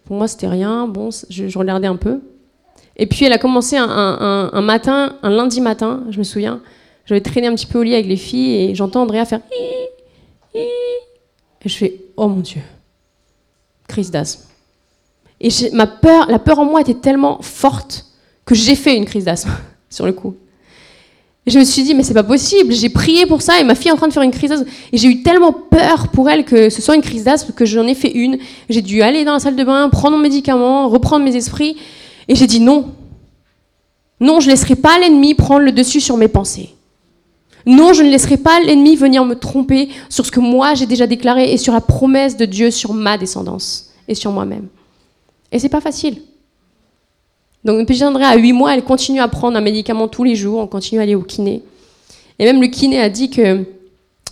pour 0.05 0.17
moi, 0.17 0.29
c'était 0.29 0.47
rien. 0.47 0.87
Bon, 0.87 1.11
je, 1.29 1.59
regardais 1.59 1.87
un 1.87 1.97
peu. 1.97 2.21
Et 2.97 3.07
puis, 3.07 3.27
elle 3.27 3.33
a 3.33 3.39
commencé 3.39 3.77
un, 3.77 4.63
matin, 4.63 5.17
un 5.23 5.31
lundi 5.31 5.61
matin, 5.61 6.05
je 6.11 6.19
me 6.19 6.25
souviens. 6.25 6.61
J'avais 7.05 7.21
traîné 7.21 7.47
un 7.47 7.55
petit 7.55 7.67
peu 7.67 7.79
au 7.79 7.83
lit 7.83 7.95
avec 7.95 8.07
les 8.07 8.17
filles 8.17 8.71
et 8.71 8.75
j'entends 8.75 9.03
Andrea 9.03 9.27
faire. 9.27 9.41
Et 10.57 11.69
je 11.69 11.75
fais 11.77 12.01
Oh 12.17 12.29
mon 12.29 12.41
Dieu, 12.41 12.61
crise 13.89 14.11
d'asthme. 14.11 14.43
Et 15.41 15.51
ma 15.73 15.87
peur, 15.87 16.31
la 16.31 16.39
peur 16.39 16.59
en 16.59 16.65
moi 16.65 16.81
était 16.81 16.95
tellement 16.95 17.41
forte 17.43 18.07
que 18.45 18.55
j'ai 18.55 18.75
fait 18.75 18.97
une 18.97 19.05
crise 19.05 19.25
d'asthme 19.25 19.51
sur 19.91 20.07
le 20.07 20.13
coup. 20.13 20.35
Et 21.47 21.51
je 21.51 21.59
me 21.61 21.65
suis 21.65 21.85
dit, 21.85 21.95
mais 21.95 22.03
c'est 22.03 22.15
pas 22.15 22.25
possible. 22.25 22.73
J'ai 22.73 22.89
prié 22.89 23.25
pour 23.25 23.41
ça 23.41 23.61
et 23.61 23.65
ma 23.65 23.77
fille 23.77 23.89
est 23.89 23.93
en 23.93 23.97
train 23.97 24.09
de 24.09 24.13
faire 24.13 24.23
une 24.23 24.33
crise 24.33 24.51
d'asthme. 24.51 24.69
Et 24.93 24.99
j'ai 24.99 25.09
eu 25.09 25.23
tellement 25.23 25.53
peur 25.53 26.09
pour 26.09 26.29
elle 26.29 26.45
que 26.45 26.71
ce 26.71 26.83
soit 26.83 26.97
une 26.97 27.03
crise 27.03 27.25
d'asthme 27.25 27.53
que 27.53 27.65
j'en 27.65 27.87
ai 27.87 27.95
fait 27.95 28.11
une. 28.11 28.39
J'ai 28.69 28.83
dû 28.83 29.03
aller 29.03 29.25
dans 29.25 29.35
la 29.35 29.39
salle 29.39 29.55
de 29.55 29.63
bain, 29.63 29.89
prendre 29.89 30.17
mon 30.17 30.23
médicament, 30.23 30.89
reprendre 30.89 31.25
mes 31.25 31.37
esprits. 31.37 31.77
Et 32.27 32.35
j'ai 32.35 32.49
dit 32.49 32.59
non. 32.59 32.93
Non, 34.19 34.41
je 34.41 34.49
laisserai 34.49 34.75
pas 34.75 34.99
l'ennemi 34.99 35.35
prendre 35.35 35.61
le 35.61 35.73
dessus 35.73 36.01
sur 36.01 36.17
mes 36.17 36.29
pensées. 36.29 36.71
Non, 37.67 37.93
je 37.93 38.03
ne 38.03 38.11
laisserai 38.11 38.37
pas 38.37 38.61
l'ennemi 38.61 38.95
venir 38.95 39.25
me 39.25 39.35
tromper 39.35 39.89
sur 40.09 40.25
ce 40.25 40.31
que 40.31 40.39
moi 40.39 40.75
j'ai 40.75 40.87
déjà 40.87 41.09
déclaré 41.09 41.53
et 41.53 41.59
sur 41.59 41.73
la 41.73 41.81
promesse 41.81 42.37
de 42.37 42.45
Dieu 42.45 42.71
sur 42.71 42.95
ma 42.95 43.19
descendance 43.19 43.91
et 44.07 44.15
sur 44.15 44.31
moi-même. 44.31 44.69
Et 45.51 45.59
c'est 45.59 45.69
pas 45.69 45.81
facile. 45.81 46.23
Donc, 47.65 47.81
une 47.81 47.87
petite 47.87 48.05
André, 48.05 48.23
à 48.23 48.37
8 48.37 48.53
mois, 48.53 48.75
elle 48.75 48.85
continue 48.85 49.21
à 49.21 49.27
prendre 49.27 49.57
un 49.57 49.61
médicament 49.61 50.07
tous 50.07 50.23
les 50.23 50.37
jours, 50.37 50.61
on 50.61 50.69
continue 50.69 51.01
à 51.01 51.03
aller 51.03 51.17
au 51.17 51.23
kiné. 51.23 51.63
Et 52.39 52.45
même 52.45 52.61
le 52.61 52.69
kiné 52.69 53.01
a 53.01 53.09
dit 53.09 53.29
que, 53.29 53.65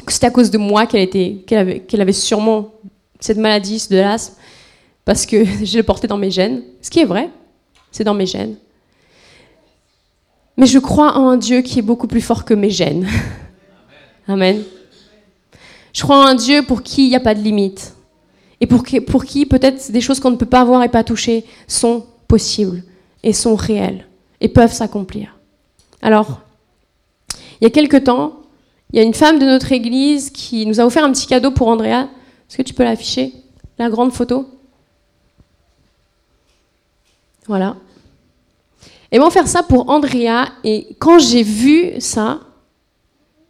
que 0.07 0.13
c'était 0.13 0.27
à 0.27 0.31
cause 0.31 0.53
de 0.53 0.59
moi 0.59 0.87
qu'elle 0.87 1.09
avait, 1.51 2.13
sûrement 2.13 2.71
cette 3.19 3.39
maladie 3.39 3.85
de 3.91 3.97
l'asthme, 3.97 4.35
parce 5.05 5.27
que 5.27 5.45
je 5.65 5.77
l'ai 5.77 5.83
porté 5.83 6.07
dans 6.07 6.17
mes 6.17 6.31
gènes. 6.31 6.63
Ce 6.81 6.91
qui 6.91 7.01
est 7.01 7.05
vrai, 7.05 7.29
c'est 7.91 8.05
dans 8.05 8.15
mes 8.15 8.27
gènes. 8.27 8.55
Mais 10.57 10.67
je 10.67 10.79
crois 10.79 11.17
en 11.17 11.29
un 11.29 11.37
Dieu 11.37 11.63
qui 11.63 11.79
est 11.79 11.83
beaucoup 11.83 12.07
plus 12.07 12.21
fort 12.21 12.45
que 12.45 12.55
mes 12.55 12.71
gènes. 12.71 13.09
Amen. 14.29 14.63
Je 15.93 16.03
crois 16.03 16.19
en 16.19 16.27
un 16.27 16.35
Dieu 16.35 16.63
pour 16.63 16.83
qui 16.83 17.07
il 17.07 17.11
n'y 17.11 17.17
a 17.17 17.21
pas 17.21 17.35
de 17.35 17.41
limite. 17.41 17.95
Et 18.61 18.67
pour 18.67 18.85
qui, 18.85 19.01
pour 19.01 19.25
qui 19.25 19.47
peut-être 19.47 19.91
des 19.91 20.01
choses 20.01 20.21
qu'on 20.21 20.31
ne 20.31 20.37
peut 20.37 20.47
pas 20.47 20.65
voir 20.65 20.83
et 20.83 20.89
pas 20.89 21.05
toucher 21.05 21.45
sont 21.67 22.07
possibles 22.29 22.83
et 23.23 23.33
sont 23.33 23.57
réels 23.57 24.07
et 24.41 24.49
peuvent 24.49 24.73
s'accomplir. 24.73 25.37
Alors, 26.03 26.41
il 27.61 27.65
y 27.65 27.67
a 27.67 27.71
quelque 27.71 27.97
temps, 27.97 28.43
il 28.93 28.99
y 28.99 29.01
a 29.01 29.03
une 29.03 29.15
femme 29.15 29.39
de 29.39 29.45
notre 29.45 29.73
église 29.73 30.31
qui 30.31 30.67
nous 30.67 30.81
a 30.81 30.85
offert 30.85 31.05
un 31.05 31.13
petit 31.13 31.27
cadeau 31.27 31.51
pour 31.51 31.69
Andrea. 31.69 32.09
Est-ce 32.49 32.57
que 32.57 32.63
tu 32.63 32.75
peux 32.75 32.85
l'afficher 32.85 33.33
La 33.79 33.89
grande 33.89 34.13
photo? 34.13 34.49
Voilà. 37.47 37.77
Et 39.15 39.19
vont 39.21 39.31
faire 39.31 39.47
ça 39.47 39.63
pour 39.63 39.89
Andrea. 39.91 40.49
Et 40.65 40.89
quand 40.99 41.21
j'ai 41.21 41.45
vu 41.45 41.93
ça, 42.01 42.41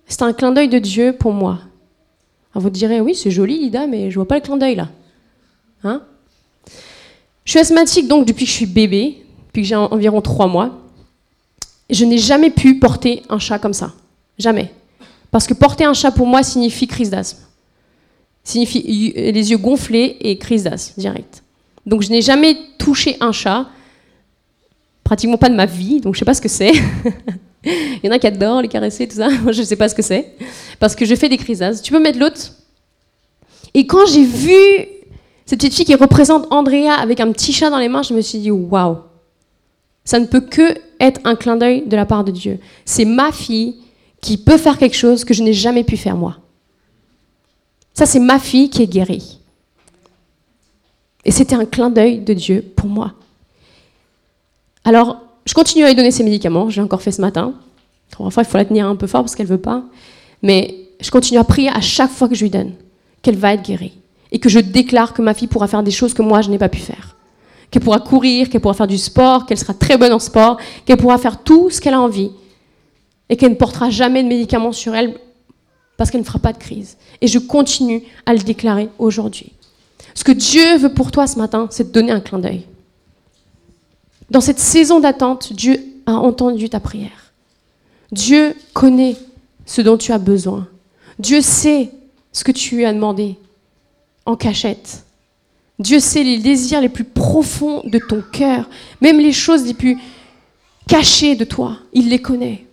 c'est 0.07 0.21
un 0.21 0.35
clin 0.35 0.53
d'œil 0.53 0.69
de 0.69 0.79
Dieu 0.79 1.17
pour 1.19 1.33
moi. 1.33 1.59
Vous 2.53 2.69
direz, 2.69 3.01
oui, 3.01 3.15
c'est 3.15 3.31
joli, 3.31 3.59
Lida, 3.59 3.87
mais 3.87 4.11
je 4.11 4.17
vois 4.17 4.29
pas 4.29 4.35
le 4.35 4.43
clin 4.43 4.59
d'œil 4.59 4.75
là. 4.75 4.91
Hein? 5.83 6.03
Je 7.47 7.51
suis 7.51 7.59
asthmatique 7.59 8.09
donc 8.09 8.27
depuis 8.27 8.45
que 8.45 8.51
je 8.51 8.57
suis 8.57 8.67
bébé 8.67 9.25
depuis 9.47 9.63
que 9.63 9.69
j'ai 9.69 9.75
environ 9.75 10.21
trois 10.21 10.49
mois. 10.49 10.81
Je 11.89 12.05
n'ai 12.05 12.19
jamais 12.19 12.51
pu 12.51 12.79
porter 12.79 13.23
un 13.31 13.39
chat 13.39 13.59
comme 13.59 13.73
ça. 13.73 13.95
Jamais. 14.39 14.71
Parce 15.31 15.47
que 15.47 15.55
porter 15.55 15.85
un 15.85 15.95
chat 15.95 16.11
pour 16.11 16.27
moi 16.27 16.43
signifie 16.43 16.87
crise 16.87 17.09
d'asthme. 17.09 17.41
Signifie 18.43 18.83
les 19.15 19.51
yeux 19.51 19.57
gonflés 19.57 20.19
et 20.21 20.37
crise 20.37 20.65
d'asthme 20.65 21.01
direct. 21.01 21.43
Donc 21.87 22.03
je 22.03 22.11
n'ai 22.11 22.21
jamais 22.21 22.55
touché 22.77 23.17
un 23.21 23.33
chat, 23.33 23.67
pratiquement 25.05 25.37
pas 25.37 25.49
de 25.49 25.55
ma 25.55 25.67
vie, 25.67 26.01
donc 26.01 26.15
je 26.15 26.19
sais 26.19 26.25
pas 26.25 26.35
ce 26.35 26.41
que 26.41 26.49
c'est. 26.49 26.73
Il 27.65 28.01
y 28.03 28.09
en 28.09 28.13
a 28.13 28.19
qui 28.19 28.27
adorent 28.27 28.63
les 28.63 28.69
caresser, 28.69 29.07
tout 29.07 29.17
ça. 29.17 29.29
Moi, 29.43 29.53
je 29.53 29.63
sais 29.63 29.77
pas 29.77 29.89
ce 29.89 29.95
que 29.95 30.03
c'est. 30.03 30.35
Parce 30.81 30.95
que 30.97 31.05
je 31.05 31.15
fais 31.15 31.29
des 31.29 31.39
crises. 31.39 31.81
Tu 31.83 31.93
peux 31.93 32.01
mettre 32.01 32.19
l'autre 32.19 32.53
Et 33.73 33.87
quand 33.87 34.07
j'ai 34.07 34.25
vu 34.25 34.55
cette 35.47 35.61
petite 35.61 35.75
fille 35.75 35.85
qui 35.85 35.95
représente 35.95 36.47
Andrea 36.51 36.93
avec 36.99 37.21
un 37.21 37.31
petit 37.33 37.53
chat 37.53 37.71
dans 37.71 37.79
les 37.79 37.89
mains, 37.89 38.03
je 38.03 38.13
me 38.15 38.21
suis 38.21 38.39
dit 38.39 38.51
waouh 38.51 38.99
ça 40.05 40.21
ne 40.21 40.27
peut 40.27 40.41
que 40.41 40.75
être 41.01 41.21
un 41.25 41.35
clin 41.35 41.57
d'œil 41.57 41.87
de 41.87 41.97
la 41.97 42.07
part 42.07 42.25
de 42.25 42.31
Dieu. 42.31 42.59
C'est 42.85 43.07
ma 43.07 43.33
fille 43.33 43.77
qui 44.21 44.37
peut 44.37 44.59
faire 44.59 44.79
quelque 44.79 44.97
chose 44.97 45.25
que 45.25 45.35
je 45.35 45.43
n'ai 45.43 45.53
jamais 45.53 45.85
pu 45.85 45.97
faire 45.97 46.17
moi. 46.17 46.39
Ça, 47.95 48.07
c'est 48.07 48.21
ma 48.21 48.39
fille 48.39 48.71
qui 48.71 48.83
est 48.83 48.87
guérie. 48.87 49.41
Et 51.25 51.31
c'était 51.31 51.55
un 51.55 51.65
clin 51.65 51.91
d'œil 51.91 52.19
de 52.21 52.35
Dieu 52.35 52.63
pour 52.77 52.87
moi. 52.87 53.15
Alors, 54.85 55.19
je 55.47 55.55
continue 55.55 55.85
à 55.85 55.89
lui 55.89 55.95
donner 55.95 56.11
ses 56.11 56.25
médicaments. 56.25 56.71
J'ai 56.71 56.81
encore 56.81 57.03
fait 57.03 57.13
ce 57.13 57.21
matin. 57.21 57.55
Enfin, 58.19 58.43
il 58.43 58.45
faut 58.45 58.59
la 58.59 58.65
tenir 58.65 58.87
un 58.87 58.97
peu 58.97 59.07
fort 59.07 59.23
parce 59.23 59.35
qu'elle 59.35 59.47
ne 59.47 59.53
veut 59.53 59.59
pas. 59.59 59.83
Mais 60.43 60.75
je 61.01 61.11
continue 61.11 61.39
à 61.39 61.45
prier 61.45 61.71
à 61.71 61.81
chaque 61.81 62.11
fois 62.11 62.29
que 62.29 62.35
je 62.35 62.43
lui 62.43 62.51
donne 62.51 62.73
qu'elle 63.23 63.37
va 63.37 63.55
être 63.55 63.63
guérie. 63.63 63.95
Et 64.31 64.39
que 64.39 64.49
je 64.49 64.59
déclare 64.59 65.15
que 65.15 65.23
ma 65.23 65.35
fille 65.35 65.49
pourra 65.49 65.69
faire 65.69 65.83
des 65.83 65.91
choses 65.91 66.13
que 66.15 66.23
moi, 66.23 66.43
je 66.43 66.51
n'ai 66.51 66.59
pas 66.59 66.69
pu 66.69 66.81
faire 66.81 67.15
qu'elle 67.75 67.83
pourra 67.83 67.99
courir, 67.99 68.49
qu'elle 68.49 68.61
pourra 68.61 68.75
faire 68.75 68.87
du 68.87 68.99
sport, 68.99 69.47
qu'elle 69.47 69.59
sera 69.59 69.75
très 69.75 69.99
bonne 69.99 70.13
en 70.13 70.21
sport, 70.21 70.59
qu'elle 70.87 70.97
pourra 70.97 71.19
faire 71.19 71.43
tout 71.43 71.71
ce 71.71 71.81
qu'elle 71.81 71.95
a 71.95 72.01
envie 72.01 72.31
et 73.29 73.37
qu'elle 73.37 73.51
ne 73.51 73.57
portera 73.57 73.91
jamais 73.91 74.23
de 74.23 74.29
médicaments 74.29 74.71
sur 74.71 74.95
elle 74.95 75.19
parce 75.97 76.13
qu'elle 76.13 76.21
ne 76.21 76.27
fera 76.27 76.39
pas 76.39 76.53
de 76.53 76.59
crise. 76.59 76.97
Et 77.21 77.27
je 77.27 77.41
continue 77.41 78.05
à 78.27 78.33
le 78.33 78.39
déclarer 78.39 78.91
aujourd'hui. 79.01 79.53
Ce 80.15 80.23
que 80.23 80.31
Dieu 80.31 80.79
veut 80.79 80.95
pour 80.95 81.11
toi 81.11 81.27
ce 81.27 81.37
matin, 81.37 81.67
c'est 81.71 81.89
de 81.89 81.93
donner 81.93 82.13
un 82.13 82.21
clin 82.21 82.39
d'œil. 82.39 82.65
Dans 84.31 84.41
cette 84.41 84.59
saison 84.59 85.01
d'attente, 85.01 85.53
Dieu 85.53 85.83
a 86.07 86.15
entendu 86.15 86.69
ta 86.69 86.81
prière. 86.81 87.33
Dieu 88.13 88.55
connaît 88.73 89.17
ce 89.67 89.81
dont 89.81 89.97
tu 89.97 90.13
as 90.13 90.19
besoin. 90.19 90.69
Dieu 91.19 91.41
sait 91.41 91.91
ce 92.33 92.45
que 92.45 92.53
tu 92.53 92.85
as 92.85 92.93
demandé 92.93 93.37
en 94.27 94.37
cachette. 94.37 95.05
Dieu 95.79 96.01
sait 96.01 96.23
les 96.23 96.39
désirs 96.39 96.81
les 96.81 96.89
plus 96.89 97.05
profonds 97.05 97.83
de 97.85 97.99
ton 97.99 98.23
cœur, 98.33 98.69
même 99.01 99.19
les 99.19 99.33
choses 99.33 99.65
les 99.65 99.75
plus 99.75 99.99
cachées 100.87 101.35
de 101.35 101.45
toi. 101.45 101.79
Il 101.93 102.09
les 102.09 102.21
connaît. 102.21 102.65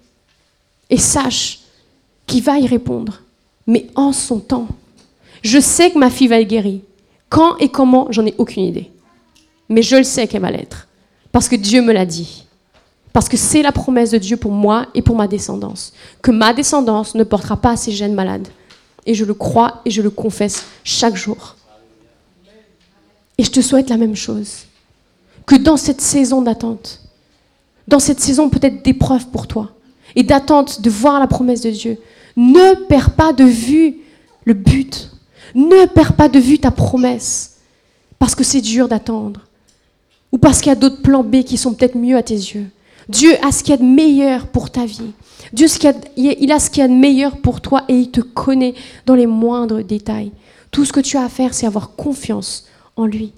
Et 0.90 0.98
sache 0.98 1.60
qu'il 2.28 2.44
va 2.44 2.60
y 2.60 2.68
répondre, 2.68 3.22
mais 3.66 3.88
en 3.96 4.14
son 4.14 4.40
temps. 4.40 4.68
Je 5.42 5.60
sais 5.60 5.92
que 5.92 5.98
ma 5.98 6.10
fille 6.10 6.28
va 6.28 6.40
être 6.40 6.48
guérie. 6.48 6.82
Quand 7.30 7.58
et 7.58 7.70
comment, 7.70 8.08
j'en 8.12 8.26
ai 8.26 8.36
aucune 8.38 8.64
idée. 8.64 8.92
Mais 9.70 9.82
je 9.82 9.96
le 9.96 10.04
sais 10.04 10.28
qu'elle 10.28 10.42
va 10.42 10.52
l'être. 10.52 10.88
Parce 11.32 11.48
que 11.48 11.56
Dieu 11.56 11.82
me 11.82 11.94
l'a 11.94 12.06
dit. 12.06 12.46
Parce 13.14 13.28
que 13.28 13.38
c'est 13.38 13.62
la 13.62 13.72
promesse 13.72 14.12
de 14.12 14.18
Dieu 14.18 14.38
pour 14.38 14.52
moi 14.52 14.88
et 14.94 15.02
pour 15.02 15.16
ma 15.16 15.28
descendance. 15.28 15.94
Que 16.22 16.32
ma 16.32 16.54
descendance 16.54 17.16
ne 17.16 17.24
portera 17.24 17.58
pas 17.58 17.76
ces 17.76 17.92
gènes 17.92 18.14
malades. 18.14 18.48
Et 19.06 19.14
je 19.14 19.26
le 19.26 19.34
crois 19.34 19.82
et 19.86 19.92
je 19.92 20.02
le 20.02 20.10
confesse 20.10 20.66
chaque 20.84 21.16
jour. 21.16 21.56
Et 23.38 23.44
je 23.44 23.52
te 23.52 23.62
souhaite 23.62 23.90
la 23.90 23.98
même 23.98 24.16
chose. 24.16 24.66
Que 25.46 25.56
dans 25.56 25.78
cette 25.78 26.02
saison 26.02 26.42
d'attente, 26.42 27.02
dans 27.88 28.00
cette 28.00 28.20
saison 28.22 28.50
peut-être 28.50 28.84
d'épreuve 28.84 29.28
pour 29.28 29.48
toi, 29.48 29.72
et 30.16 30.24
d'attente 30.24 30.82
de 30.82 30.90
voir 30.90 31.20
la 31.20 31.28
promesse 31.28 31.62
de 31.62 31.72
Dieu, 31.72 31.98
ne 32.36 32.86
perds 32.86 33.12
pas 33.12 33.34
de 33.34 33.44
vue 33.44 33.98
le 34.46 34.54
but. 34.54 35.10
Ne 35.56 35.86
perds 35.88 36.14
pas 36.14 36.30
de 36.30 36.40
vue 36.40 36.60
ta 36.60 36.72
promesse. 36.72 37.58
Parce 38.20 38.36
que 38.36 38.44
c'est 38.44 38.62
dur 38.62 38.88
d'attendre. 38.88 39.42
Ou 40.32 40.38
parce 40.38 40.60
qu'il 40.60 40.70
y 40.70 40.74
a 40.74 40.76
d'autres 40.76 41.02
plans 41.02 41.24
B 41.24 41.44
qui 41.44 41.58
sont 41.58 41.74
peut-être 41.74 41.98
mieux 41.98 42.18
à 42.18 42.24
tes 42.24 42.36
yeux. 42.36 42.68
Dieu 43.10 43.34
a 43.44 43.52
ce 43.52 43.64
qu'il 43.64 43.72
y 43.72 43.74
a 43.74 43.78
de 43.78 43.84
meilleur 43.84 44.48
pour 44.48 44.70
ta 44.70 44.86
vie. 44.86 45.12
Dieu, 45.52 45.68
il 46.16 46.52
a 46.52 46.60
ce 46.60 46.70
qu'il 46.70 46.82
y 46.82 46.86
a 46.86 46.88
de 46.88 46.94
meilleur 46.94 47.38
pour 47.38 47.60
toi 47.60 47.84
et 47.90 47.96
il 47.96 48.12
te 48.12 48.22
connaît 48.22 48.74
dans 49.06 49.16
les 49.16 49.26
moindres 49.28 49.84
détails. 49.84 50.32
Tout 50.72 50.86
ce 50.86 50.94
que 50.94 51.02
tu 51.02 51.18
as 51.18 51.24
à 51.24 51.30
faire, 51.30 51.54
c'est 51.54 51.66
avoir 51.66 51.96
confiance 51.96 52.68
en 52.96 53.06
lui. 53.06 53.34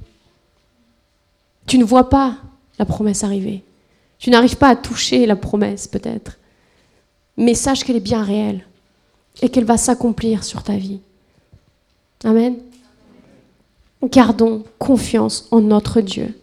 Tu 1.66 1.78
ne 1.78 1.84
vois 1.84 2.10
pas 2.10 2.36
la 2.78 2.86
promesse 2.86 3.24
arriver. 3.24 3.64
Tu 4.20 4.30
n'arrives 4.30 4.58
pas 4.58 4.70
à 4.70 4.76
toucher 4.76 5.26
la 5.26 5.36
promesse 5.36 5.88
peut-être. 5.88 6.38
Mais 7.38 7.56
sache 7.56 7.84
qu'elle 7.84 7.96
est 7.96 8.00
bien 8.00 8.24
réelle 8.24 8.64
et 9.42 9.50
qu'elle 9.50 9.66
va 9.66 9.78
s'accomplir 9.78 10.44
sur 10.44 10.62
ta 10.62 10.76
vie. 10.76 11.00
Amen. 12.24 12.56
Gardons 14.04 14.64
confiance 14.78 15.48
en 15.50 15.62
notre 15.62 16.02
Dieu 16.02 16.38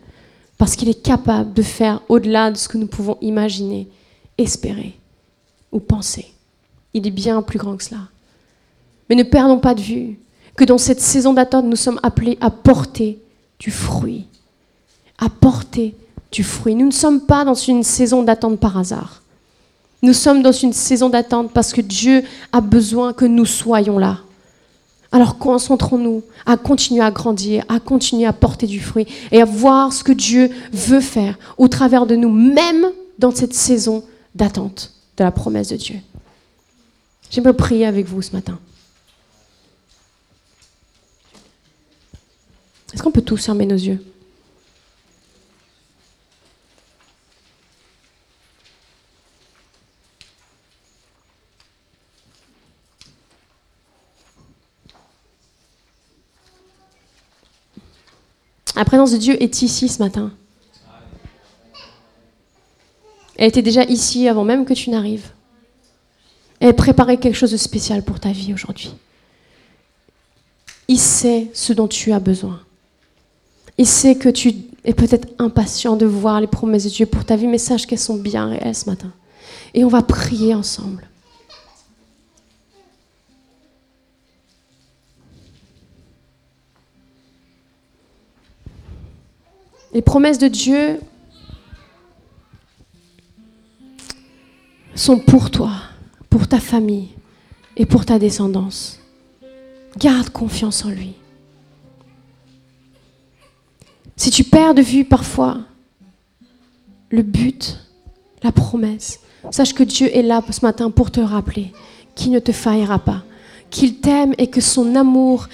parce 0.61 0.77
qu'il 0.77 0.91
est 0.91 1.03
capable 1.03 1.55
de 1.55 1.63
faire 1.63 2.03
au-delà 2.11 2.51
de 2.51 2.57
ce 2.59 2.69
que 2.69 2.77
nous 2.77 2.87
pouvons 2.87 3.17
imaginer, 3.23 3.89
espérer 4.37 4.95
ou 5.73 5.81
penser. 5.81 6.27
Il 6.93 7.07
est 7.07 7.11
bien 7.11 7.41
plus 7.41 7.59
grand 7.59 7.79
que 7.79 7.85
cela. 7.85 8.03
Mais 9.09 9.17
ne 9.17 9.23
perdons 9.23 9.59
pas 9.59 9.75
de 9.75 9.81
vue 9.81 10.19
que 10.57 10.65
dans 10.65 10.77
cette 10.77 11.01
saison 11.01 11.33
d'attente, 11.33 11.65
nous 11.65 11.77
sommes 11.77 11.99
appelés 12.03 12.37
à 12.43 12.51
porter 12.51 13.19
du 13.59 13.71
fruit. 13.71 14.27
À 15.19 15.31
porter 15.31 15.95
du 16.31 16.45
fruit. 16.45 16.75
Nous 16.75 16.85
ne 16.85 16.91
sommes 16.91 17.23
pas 17.23 17.47
dans 17.47 17.55
une 17.55 17.83
saison 17.83 18.23
d'attente 18.23 18.61
par 18.61 18.77
hasard. 18.77 19.23
Nous 20.03 20.13
sommes 20.13 20.43
dans 20.43 20.53
une 20.53 20.75
saison 20.75 21.09
d'attente 21.09 21.53
parce 21.55 21.73
que 21.73 21.81
Dieu 21.81 22.23
a 22.53 22.61
besoin 22.61 23.15
que 23.15 23.25
nous 23.25 23.47
soyons 23.47 23.99
là. 23.99 24.19
Alors 25.13 25.39
concentrons-nous 25.39 26.23
à 26.47 26.57
continuer 26.57 27.03
à 27.03 27.11
grandir, 27.11 27.65
à 27.69 27.81
continuer 27.81 28.27
à 28.27 28.33
porter 28.33 28.67
du 28.67 28.81
fruit 28.81 29.07
et 29.33 29.43
à 29.43 29.45
voir 29.45 29.93
ce 29.93 30.05
que 30.05 30.13
Dieu 30.13 30.51
veut 30.73 31.01
faire 31.01 31.39
au 31.59 31.67
travers 31.67 32.07
de 32.07 32.15
nous, 32.15 32.31
même 32.31 32.87
dans 33.19 33.33
cette 33.33 33.55
saison 33.55 34.05
d'attente 34.35 34.93
de 35.17 35.25
la 35.25 35.33
promesse 35.33 35.69
de 35.69 35.77
Dieu. 35.77 35.97
J'aimerais 37.31 37.55
prier 37.55 37.87
avec 37.87 38.07
vous 38.07 38.23
ce 38.23 38.33
matin. 38.33 38.59
Est-ce 42.93 43.03
qu'on 43.03 43.13
peut 43.13 43.23
tous 43.23 43.45
fermer 43.45 43.67
nos 43.67 43.77
yeux? 43.77 44.03
La 58.81 58.87
présence 58.87 59.13
de 59.13 59.19
Dieu 59.19 59.43
est 59.43 59.61
ici 59.61 59.91
ce 59.91 60.03
matin. 60.03 60.33
Elle 63.37 63.49
était 63.49 63.61
déjà 63.61 63.85
ici 63.85 64.27
avant 64.27 64.43
même 64.43 64.65
que 64.65 64.73
tu 64.73 64.89
n'arrives. 64.89 65.33
Elle 66.61 66.75
préparait 66.75 67.19
quelque 67.19 67.35
chose 67.35 67.53
de 67.53 67.59
spécial 67.59 68.03
pour 68.03 68.21
ta 68.21 68.33
vie 68.33 68.55
aujourd'hui. 68.55 68.95
Il 70.89 70.99
sait 70.99 71.51
ce 71.53 71.75
dont 71.75 71.89
tu 71.89 72.13
as 72.13 72.21
besoin. 72.21 72.59
Il 73.77 73.87
sait 73.87 74.15
que 74.15 74.31
tu 74.31 74.55
es 74.85 74.95
peut-être 74.95 75.29
impatient 75.39 75.97
de 75.97 76.07
voir 76.07 76.41
les 76.41 76.47
promesses 76.47 76.85
de 76.85 76.89
Dieu 76.89 77.05
pour 77.05 77.27
ta 77.27 77.37
vie, 77.37 77.49
mais 77.49 77.59
sache 77.59 77.85
qu'elles 77.87 77.99
sont 77.99 78.17
bien 78.17 78.47
réelles 78.47 78.75
ce 78.75 78.89
matin. 78.89 79.13
Et 79.75 79.85
on 79.85 79.89
va 79.89 80.01
prier 80.01 80.55
ensemble. 80.55 81.07
Les 89.93 90.03
promesses 90.03 90.39
de 90.39 90.49
Dieu 90.49 91.01
sont 94.95 95.19
pour 95.19 95.51
toi, 95.51 95.73
pour 96.29 96.47
ta 96.47 96.61
famille 96.61 97.09
et 97.77 97.87
pour 97.87 98.07
ta 98.07 98.19
descendance. 98.19 99.01
Garde 99.99 100.31
confiance 100.31 100.85
en 100.85 100.91
lui. 100.91 101.15
Si 104.17 104.31
tu 104.31 104.45
perds 104.45 104.75
de 104.75 104.83
vue 104.83 105.05
parfois 105.05 105.59
le 107.11 107.23
but, 107.23 107.79
la 108.43 108.53
promesse, 108.53 109.21
sache 109.51 109.75
que 109.75 109.83
Dieu 109.83 110.15
est 110.15 110.23
là 110.23 110.43
ce 110.51 110.65
matin 110.65 110.91
pour 110.91 111.11
te 111.11 111.21
rappeler 111.21 111.73
qu'il 112.15 112.31
ne 112.31 112.39
te 112.39 112.53
faillira 112.53 113.01
pas, 113.01 113.25
qu'il 113.71 113.97
t'aime 113.97 114.35
et 114.39 114.49
que 114.49 114.61
son 114.61 114.95
amour 114.95 115.49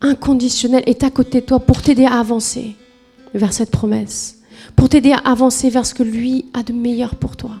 inconditionnel 0.00 0.82
est 0.86 1.02
à 1.02 1.10
côté 1.10 1.40
de 1.40 1.46
toi 1.46 1.58
pour 1.58 1.82
t'aider 1.82 2.04
à 2.04 2.20
avancer 2.20 2.76
vers 3.34 3.52
cette 3.52 3.70
promesse, 3.70 4.38
pour 4.76 4.88
t'aider 4.88 5.12
à 5.12 5.18
avancer 5.18 5.70
vers 5.70 5.86
ce 5.86 5.94
que 5.94 6.02
lui 6.02 6.46
a 6.54 6.62
de 6.62 6.72
meilleur 6.72 7.16
pour 7.16 7.36
toi. 7.36 7.52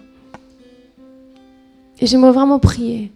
Et 2.00 2.06
j'aimerais 2.06 2.32
vraiment 2.32 2.58
prier 2.58 3.12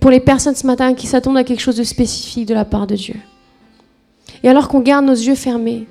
pour 0.00 0.10
les 0.10 0.20
personnes 0.20 0.54
ce 0.54 0.66
matin 0.66 0.94
qui 0.94 1.06
s'attendent 1.06 1.36
à 1.36 1.44
quelque 1.44 1.60
chose 1.60 1.76
de 1.76 1.84
spécifique 1.84 2.46
de 2.46 2.54
la 2.54 2.64
part 2.64 2.86
de 2.86 2.94
Dieu. 2.94 3.16
Et 4.42 4.48
alors 4.48 4.68
qu'on 4.68 4.80
garde 4.80 5.04
nos 5.04 5.12
yeux 5.12 5.34
fermés, 5.34 5.86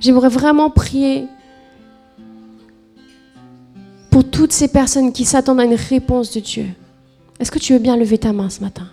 j'aimerais 0.00 0.28
vraiment 0.28 0.70
prier 0.70 1.26
pour 4.10 4.28
toutes 4.28 4.52
ces 4.52 4.68
personnes 4.68 5.12
qui 5.12 5.24
s'attendent 5.24 5.60
à 5.60 5.64
une 5.64 5.74
réponse 5.74 6.32
de 6.32 6.40
Dieu. 6.40 6.66
Est-ce 7.38 7.50
que 7.50 7.58
tu 7.58 7.72
veux 7.72 7.78
bien 7.78 7.96
lever 7.96 8.18
ta 8.18 8.32
main 8.32 8.50
ce 8.50 8.60
matin? 8.60 8.88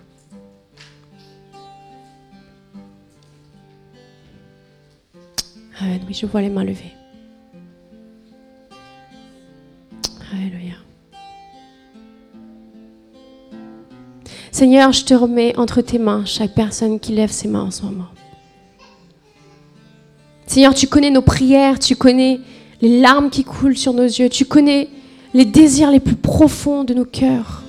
Oui, 5.82 6.14
je 6.14 6.26
vois 6.26 6.42
les 6.42 6.50
mains 6.50 6.64
levées. 6.64 6.94
Alléluia. 10.34 10.76
Seigneur, 14.52 14.92
je 14.94 15.04
te 15.04 15.14
remets 15.14 15.56
entre 15.58 15.82
tes 15.82 16.00
mains 16.00 16.24
chaque 16.26 16.54
personne 16.54 17.00
qui 17.00 17.14
lève 17.14 17.32
ses 17.32 17.48
mains 17.48 17.64
en 17.64 17.72
ce 17.72 17.84
moment. 17.84 18.08
Seigneur, 20.48 20.74
tu 20.74 20.88
connais 20.88 21.10
nos 21.10 21.22
prières, 21.22 21.80
tu 21.80 21.96
connais 21.96 22.40
les 22.82 23.02
larmes 23.02 23.30
qui 23.30 23.44
coulent 23.44 23.78
sur 23.78 23.94
nos 23.94 24.04
yeux, 24.04 24.30
tu 24.30 24.46
connais 24.46 24.90
les 25.34 25.46
désirs 25.46 25.92
les 25.92 26.00
plus 26.00 26.16
profonds 26.16 26.86
de 26.86 26.94
nos 26.94 27.06
cœurs. 27.06 27.64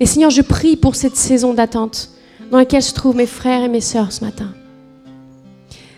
Et 0.00 0.06
Seigneur, 0.06 0.30
je 0.30 0.42
prie 0.42 0.76
pour 0.76 0.94
cette 0.94 1.16
saison 1.16 1.54
d'attente 1.54 2.10
dans 2.50 2.58
laquelle 2.58 2.82
se 2.82 2.92
trouvent 2.92 3.16
mes 3.16 3.26
frères 3.26 3.62
et 3.62 3.68
mes 3.68 3.80
sœurs 3.80 4.12
ce 4.12 4.24
matin. 4.24 4.52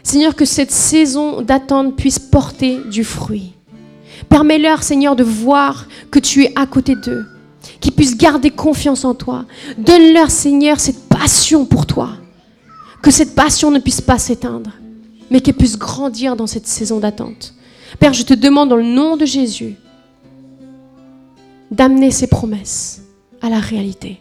Seigneur, 0.03 0.35
que 0.35 0.45
cette 0.45 0.73
saison 0.73 1.43
d'attente 1.43 1.97
puisse 1.97 2.19
porter 2.19 2.79
du 2.91 3.05
fruit. 3.05 3.55
Permets-leur, 4.29 4.83
Seigneur, 4.83 5.17
de 5.17 5.25
voir 5.25 5.87
que 6.11 6.19
tu 6.19 6.45
es 6.45 6.53
à 6.57 6.67
côté 6.67 6.97
d'eux, 6.97 7.25
qu'ils 7.81 7.93
puissent 7.93 8.17
garder 8.17 8.51
confiance 8.51 9.05
en 9.05 9.15
toi. 9.15 9.45
Donne-leur, 9.79 10.31
Seigneur, 10.31 10.81
cette 10.81 11.09
passion 11.09 11.65
pour 11.65 11.87
toi. 11.87 12.11
Que 13.03 13.11
cette 13.11 13.35
passion 13.35 13.71
ne 13.71 13.79
puisse 13.79 14.01
pas 14.01 14.19
s'éteindre, 14.19 14.71
mais 15.31 15.41
qu'elle 15.41 15.55
puisse 15.55 15.79
grandir 15.79 16.37
dans 16.37 16.47
cette 16.47 16.67
saison 16.67 16.99
d'attente. 16.99 17.55
Père, 17.99 18.13
je 18.13 18.23
te 18.23 18.35
demande 18.35 18.69
dans 18.69 18.77
le 18.77 18.83
nom 18.83 19.17
de 19.17 19.27
Jésus 19.27 19.77
d'amener 21.71 22.11
ces 22.11 22.27
promesses 22.27 23.03
à 23.41 23.49
la 23.49 23.59
réalité. 23.59 24.21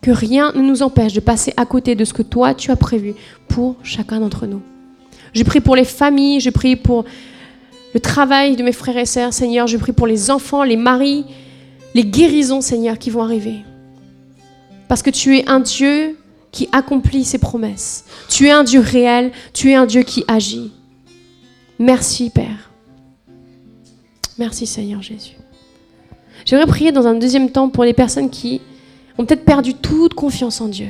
Que 0.00 0.10
rien 0.10 0.52
ne 0.52 0.62
nous 0.62 0.82
empêche 0.82 1.12
de 1.12 1.20
passer 1.20 1.52
à 1.56 1.66
côté 1.66 1.94
de 1.94 2.04
ce 2.04 2.12
que 2.12 2.22
toi 2.22 2.54
tu 2.54 2.70
as 2.70 2.76
prévu 2.76 3.14
pour 3.48 3.76
chacun 3.82 4.20
d'entre 4.20 4.46
nous. 4.46 4.62
Je 5.34 5.42
prie 5.42 5.60
pour 5.60 5.76
les 5.76 5.84
familles, 5.84 6.40
je 6.40 6.50
prie 6.50 6.76
pour 6.76 7.04
le 7.92 8.00
travail 8.00 8.56
de 8.56 8.62
mes 8.62 8.72
frères 8.72 8.96
et 8.96 9.06
sœurs, 9.06 9.32
Seigneur. 9.32 9.66
Je 9.66 9.76
prie 9.76 9.92
pour 9.92 10.06
les 10.06 10.30
enfants, 10.30 10.62
les 10.62 10.76
maris, 10.76 11.24
les 11.94 12.04
guérisons, 12.04 12.60
Seigneur, 12.60 12.98
qui 12.98 13.10
vont 13.10 13.22
arriver. 13.22 13.64
Parce 14.88 15.02
que 15.02 15.10
tu 15.10 15.38
es 15.38 15.48
un 15.48 15.60
Dieu 15.60 16.16
qui 16.52 16.68
accomplit 16.70 17.24
ses 17.24 17.38
promesses. 17.38 18.04
Tu 18.28 18.46
es 18.46 18.50
un 18.50 18.62
Dieu 18.62 18.80
réel, 18.80 19.32
tu 19.52 19.70
es 19.70 19.74
un 19.74 19.86
Dieu 19.86 20.02
qui 20.02 20.24
agit. 20.28 20.72
Merci, 21.78 22.30
Père. 22.30 22.70
Merci, 24.38 24.66
Seigneur 24.66 25.02
Jésus. 25.02 25.36
J'aimerais 26.44 26.66
prier 26.66 26.92
dans 26.92 27.06
un 27.06 27.14
deuxième 27.14 27.50
temps 27.50 27.68
pour 27.68 27.84
les 27.84 27.92
personnes 27.92 28.30
qui 28.30 28.60
ont 29.18 29.24
peut-être 29.24 29.44
perdu 29.44 29.74
toute 29.74 30.14
confiance 30.14 30.60
en 30.60 30.68
Dieu. 30.68 30.88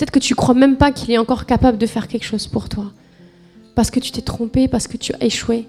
Peut-être 0.00 0.12
que 0.12 0.18
tu 0.18 0.34
crois 0.34 0.54
même 0.54 0.78
pas 0.78 0.92
qu'il 0.92 1.10
est 1.10 1.18
encore 1.18 1.44
capable 1.44 1.76
de 1.76 1.84
faire 1.84 2.08
quelque 2.08 2.24
chose 2.24 2.46
pour 2.46 2.70
toi. 2.70 2.90
Parce 3.74 3.90
que 3.90 4.00
tu 4.00 4.12
t'es 4.12 4.22
trompé, 4.22 4.66
parce 4.66 4.88
que 4.88 4.96
tu 4.96 5.12
as 5.12 5.22
échoué. 5.22 5.68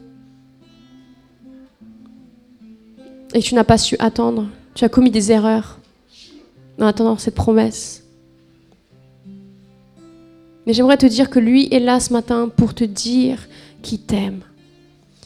Et 3.34 3.42
tu 3.42 3.56
n'as 3.56 3.66
pas 3.66 3.78
su 3.78 3.98
attendre. 4.00 4.48
Tu 4.74 4.86
as 4.86 4.90
commis 4.90 5.12
des 5.12 5.34
erreurs 5.34 5.80
en 6.80 6.86
attendant 6.86 7.18
cette 7.18 7.36
promesse. 7.36 8.06
Mais 10.66 10.72
j'aimerais 10.72 10.96
te 10.96 11.08
dire 11.08 11.30
que 11.30 11.40
lui 11.40 11.68
est 11.70 11.82
là 11.82 12.00
ce 12.00 12.14
matin 12.14 12.48
pour 12.48 12.74
te 12.74 12.86
dire 12.86 13.50
qu'il 13.82 14.00
t'aime. 14.00 14.44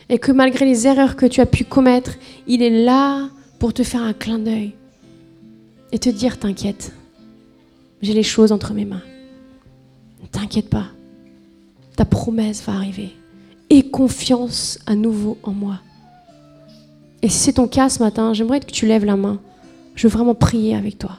Et 0.09 0.17
que 0.17 0.31
malgré 0.31 0.65
les 0.65 0.87
erreurs 0.87 1.15
que 1.15 1.27
tu 1.27 1.41
as 1.41 1.45
pu 1.45 1.63
commettre, 1.63 2.13
il 2.47 2.63
est 2.63 2.83
là 2.83 3.29
pour 3.59 3.71
te 3.71 3.83
faire 3.83 4.01
un 4.01 4.13
clin 4.13 4.39
d'œil 4.39 4.73
et 5.91 5.99
te 5.99 6.09
dire 6.09 6.39
t'inquiète. 6.39 6.91
J'ai 8.01 8.13
les 8.13 8.23
choses 8.23 8.51
entre 8.51 8.73
mes 8.73 8.85
mains. 8.85 9.03
Ne 10.21 10.27
t'inquiète 10.27 10.69
pas. 10.69 10.87
Ta 11.95 12.05
promesse 12.05 12.63
va 12.63 12.73
arriver. 12.73 13.13
Aie 13.69 13.83
confiance 13.83 14.79
à 14.85 14.95
nouveau 14.95 15.37
en 15.43 15.51
moi. 15.51 15.79
Et 17.21 17.29
si 17.29 17.37
c'est 17.39 17.53
ton 17.53 17.67
cas 17.67 17.89
ce 17.89 18.03
matin, 18.03 18.33
j'aimerais 18.33 18.59
que 18.59 18.71
tu 18.71 18.85
lèves 18.85 19.05
la 19.05 19.15
main. 19.15 19.39
Je 19.95 20.07
veux 20.07 20.13
vraiment 20.13 20.35
prier 20.35 20.75
avec 20.75 20.99
toi. 20.99 21.17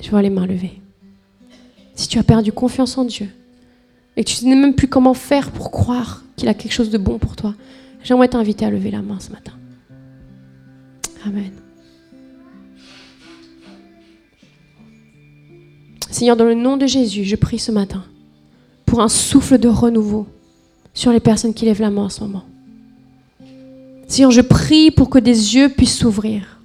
Je 0.00 0.10
vois 0.10 0.22
les 0.22 0.30
mains 0.30 0.46
levées. 0.46 0.80
Si 1.94 2.06
tu 2.08 2.18
as 2.18 2.22
perdu 2.22 2.52
confiance 2.52 2.96
en 2.96 3.04
Dieu 3.04 3.28
et 4.16 4.22
que 4.22 4.30
tu 4.30 4.44
ne 4.44 4.50
sais 4.50 4.56
même 4.56 4.74
plus 4.74 4.86
comment 4.86 5.14
faire 5.14 5.50
pour 5.50 5.70
croire 5.70 6.22
qu'il 6.36 6.48
a 6.48 6.54
quelque 6.54 6.72
chose 6.72 6.90
de 6.90 6.98
bon 6.98 7.18
pour 7.18 7.34
toi, 7.34 7.54
j'aimerais 8.04 8.28
t'inviter 8.28 8.64
à 8.64 8.70
lever 8.70 8.90
la 8.90 9.02
main 9.02 9.18
ce 9.18 9.30
matin. 9.30 9.52
Amen. 11.26 11.50
Seigneur, 16.18 16.34
dans 16.34 16.46
le 16.46 16.54
nom 16.54 16.76
de 16.76 16.84
Jésus, 16.84 17.22
je 17.22 17.36
prie 17.36 17.60
ce 17.60 17.70
matin 17.70 18.02
pour 18.86 19.00
un 19.00 19.08
souffle 19.08 19.56
de 19.56 19.68
renouveau 19.68 20.26
sur 20.92 21.12
les 21.12 21.20
personnes 21.20 21.54
qui 21.54 21.64
lèvent 21.64 21.80
la 21.80 21.90
main 21.90 22.06
en 22.06 22.08
ce 22.08 22.22
moment. 22.22 22.42
Seigneur, 24.08 24.32
je 24.32 24.40
prie 24.40 24.90
pour 24.90 25.10
que 25.10 25.20
des 25.20 25.54
yeux 25.54 25.68
puissent 25.68 25.96
s'ouvrir. 25.96 26.58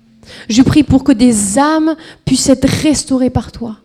Je 0.50 0.64
prie 0.64 0.82
pour 0.82 1.04
que 1.04 1.12
des 1.12 1.60
âmes 1.60 1.96
puissent 2.26 2.50
être 2.50 2.68
restaurées 2.68 3.30
par 3.30 3.52
toi. 3.52 3.78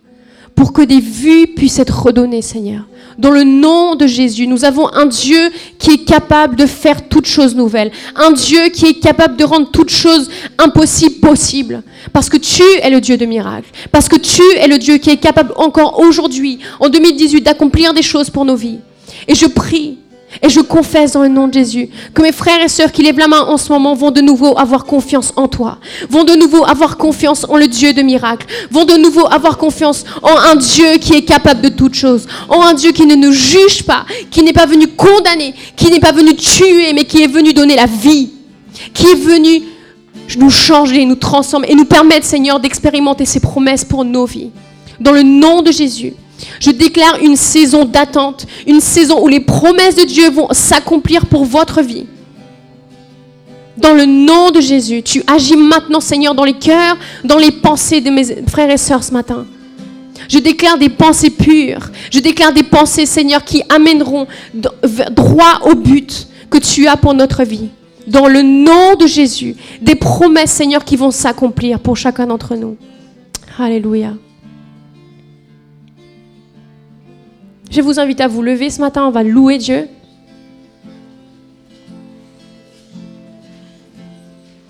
Pour 0.59 0.73
que 0.73 0.81
des 0.81 0.99
vues 0.99 1.47
puissent 1.47 1.79
être 1.79 2.03
redonnées, 2.03 2.41
Seigneur. 2.41 2.81
Dans 3.17 3.31
le 3.31 3.45
nom 3.45 3.95
de 3.95 4.05
Jésus, 4.07 4.45
nous 4.45 4.65
avons 4.65 4.93
un 4.93 5.05
Dieu 5.05 5.39
qui 5.77 5.91
est 5.91 6.03
capable 6.03 6.57
de 6.57 6.65
faire 6.65 7.07
toutes 7.07 7.27
choses 7.27 7.55
nouvelles. 7.55 7.93
Un 8.17 8.31
Dieu 8.31 8.67
qui 8.67 8.87
est 8.87 8.99
capable 8.99 9.37
de 9.37 9.45
rendre 9.45 9.71
toutes 9.71 9.89
choses 9.89 10.29
impossibles 10.57 11.21
possibles. 11.21 11.81
Parce 12.11 12.29
que 12.29 12.35
tu 12.35 12.61
es 12.81 12.89
le 12.89 12.99
Dieu 12.99 13.15
de 13.15 13.25
miracles. 13.25 13.69
Parce 13.93 14.09
que 14.09 14.17
tu 14.17 14.41
es 14.57 14.67
le 14.67 14.77
Dieu 14.77 14.97
qui 14.97 15.11
est 15.11 15.17
capable 15.17 15.53
encore 15.55 15.97
aujourd'hui, 15.97 16.59
en 16.81 16.89
2018, 16.89 17.39
d'accomplir 17.39 17.93
des 17.93 18.03
choses 18.03 18.29
pour 18.29 18.43
nos 18.43 18.57
vies. 18.57 18.79
Et 19.29 19.35
je 19.35 19.45
prie 19.45 19.97
et 20.41 20.49
je 20.49 20.59
confesse 20.59 21.13
dans 21.13 21.23
le 21.23 21.27
nom 21.27 21.47
de 21.47 21.53
Jésus 21.53 21.89
que 22.13 22.21
mes 22.21 22.31
frères 22.31 22.63
et 22.63 22.67
sœurs 22.67 22.91
qui 22.91 23.01
lèvent 23.01 23.17
la 23.17 23.27
main 23.27 23.41
en 23.41 23.57
ce 23.57 23.71
moment 23.71 23.95
vont 23.95 24.11
de 24.11 24.21
nouveau 24.21 24.57
avoir 24.57 24.85
confiance 24.85 25.33
en 25.35 25.47
toi, 25.47 25.79
vont 26.09 26.23
de 26.23 26.33
nouveau 26.33 26.63
avoir 26.65 26.97
confiance 26.97 27.45
en 27.49 27.57
le 27.57 27.67
Dieu 27.67 27.93
de 27.93 28.01
miracles, 28.01 28.45
vont 28.71 28.85
de 28.85 28.93
nouveau 28.93 29.25
avoir 29.27 29.57
confiance 29.57 30.05
en 30.21 30.37
un 30.51 30.55
Dieu 30.55 30.97
qui 31.01 31.13
est 31.13 31.23
capable 31.23 31.61
de 31.61 31.69
toutes 31.69 31.95
choses, 31.95 32.27
en 32.47 32.61
un 32.61 32.73
Dieu 32.73 32.91
qui 32.91 33.05
ne 33.05 33.15
nous 33.15 33.31
juge 33.31 33.83
pas, 33.83 34.05
qui 34.29 34.43
n'est 34.43 34.53
pas 34.53 34.65
venu 34.65 34.87
condamner, 34.87 35.53
qui 35.75 35.89
n'est 35.89 35.99
pas 35.99 36.11
venu 36.11 36.35
tuer, 36.35 36.93
mais 36.93 37.05
qui 37.05 37.23
est 37.23 37.27
venu 37.27 37.53
donner 37.53 37.75
la 37.75 37.87
vie, 37.87 38.29
qui 38.93 39.07
est 39.07 39.15
venu 39.15 39.63
nous 40.37 40.51
changer, 40.51 41.05
nous 41.05 41.15
transformer 41.15 41.71
et 41.71 41.75
nous 41.75 41.85
permettre, 41.85 42.25
Seigneur, 42.25 42.59
d'expérimenter 42.59 43.25
ses 43.25 43.39
promesses 43.39 43.83
pour 43.83 44.05
nos 44.05 44.25
vies. 44.25 44.51
Dans 44.99 45.11
le 45.11 45.23
nom 45.23 45.61
de 45.61 45.71
Jésus. 45.71 46.13
Je 46.59 46.71
déclare 46.71 47.17
une 47.21 47.35
saison 47.35 47.85
d'attente, 47.85 48.45
une 48.67 48.81
saison 48.81 49.23
où 49.23 49.27
les 49.27 49.39
promesses 49.39 49.95
de 49.95 50.03
Dieu 50.03 50.29
vont 50.29 50.47
s'accomplir 50.51 51.25
pour 51.25 51.45
votre 51.45 51.81
vie. 51.81 52.05
Dans 53.77 53.93
le 53.93 54.05
nom 54.05 54.51
de 54.51 54.59
Jésus, 54.59 55.03
tu 55.03 55.23
agis 55.25 55.55
maintenant, 55.55 56.01
Seigneur, 56.01 56.35
dans 56.35 56.43
les 56.43 56.53
cœurs, 56.53 56.97
dans 57.23 57.37
les 57.37 57.51
pensées 57.51 58.01
de 58.01 58.09
mes 58.09 58.25
frères 58.47 58.69
et 58.69 58.77
sœurs 58.77 59.03
ce 59.03 59.13
matin. 59.13 59.45
Je 60.27 60.37
déclare 60.37 60.77
des 60.77 60.89
pensées 60.89 61.29
pures. 61.29 61.89
Je 62.11 62.19
déclare 62.19 62.51
des 62.51 62.63
pensées, 62.63 63.05
Seigneur, 63.05 63.43
qui 63.43 63.63
amèneront 63.69 64.27
droit 64.53 65.61
au 65.63 65.75
but 65.75 66.27
que 66.49 66.57
tu 66.57 66.87
as 66.87 66.97
pour 66.97 67.13
notre 67.13 67.43
vie. 67.43 67.69
Dans 68.05 68.27
le 68.27 68.41
nom 68.41 68.95
de 68.95 69.07
Jésus, 69.07 69.55
des 69.81 69.95
promesses, 69.95 70.51
Seigneur, 70.51 70.83
qui 70.83 70.97
vont 70.97 71.11
s'accomplir 71.11 71.79
pour 71.79 71.95
chacun 71.95 72.27
d'entre 72.27 72.55
nous. 72.55 72.75
Alléluia. 73.57 74.13
Je 77.69 77.81
vous 77.81 77.99
invite 77.99 78.19
à 78.21 78.27
vous 78.27 78.41
lever 78.41 78.69
ce 78.69 78.81
matin, 78.81 79.05
on 79.05 79.11
va 79.11 79.23
louer 79.23 79.57
Dieu. 79.57 79.87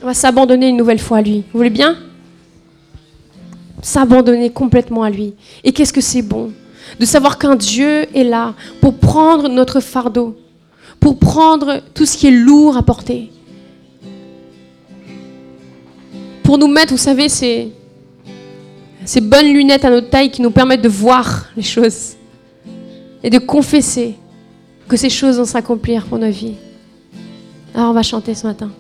On 0.02 0.06
va 0.06 0.14
s'abandonner 0.14 0.70
une 0.70 0.78
nouvelle 0.78 1.00
fois 1.00 1.18
à 1.18 1.22
lui. 1.22 1.44
Vous 1.52 1.58
voulez 1.60 1.70
bien? 1.70 1.98
S'abandonner 3.82 4.50
complètement 4.50 5.04
à 5.04 5.10
lui. 5.10 5.34
Et 5.64 5.72
qu'est-ce 5.72 5.94
que 5.94 6.02
c'est 6.02 6.22
bon 6.22 6.52
de 7.00 7.06
savoir 7.06 7.38
qu'un 7.38 7.56
Dieu 7.56 8.08
est 8.16 8.24
là 8.24 8.56
pour 8.82 8.98
prendre 8.98 9.48
notre 9.48 9.80
fardeau, 9.80 10.36
pour 11.00 11.20
prendre 11.20 11.82
tout 11.94 12.06
ce 12.06 12.18
qui 12.18 12.28
est 12.28 12.32
lourd 12.32 12.78
à 12.78 12.84
porter. 12.84 13.32
Pour 16.44 16.58
nous 16.58 16.68
mettre, 16.68 16.92
vous 16.92 16.98
savez, 16.98 17.30
ces, 17.30 17.72
bonnes 19.22 19.54
lunettes 19.54 19.86
à 19.86 19.92
notre 19.92 20.10
taille 20.10 20.32
qui 20.32 20.42
nous 20.42 20.52
permettent 20.52 20.82
de 20.82 20.90
voir 20.90 21.46
les 21.56 21.64
choses 21.64 22.16
et 23.24 23.30
de 23.30 23.40
confesser 23.40 24.16
que 24.88 24.98
ces 24.98 25.10
choses 25.10 25.38
vont 25.38 25.46
s'accomplir 25.46 26.06
pour 26.06 26.18
nos 26.18 26.32
vies. 26.32 26.56
Alors 27.76 27.92
on 27.92 27.94
va 27.94 28.04
chanter 28.04 28.34
ce 28.34 28.48
matin. 28.48 28.72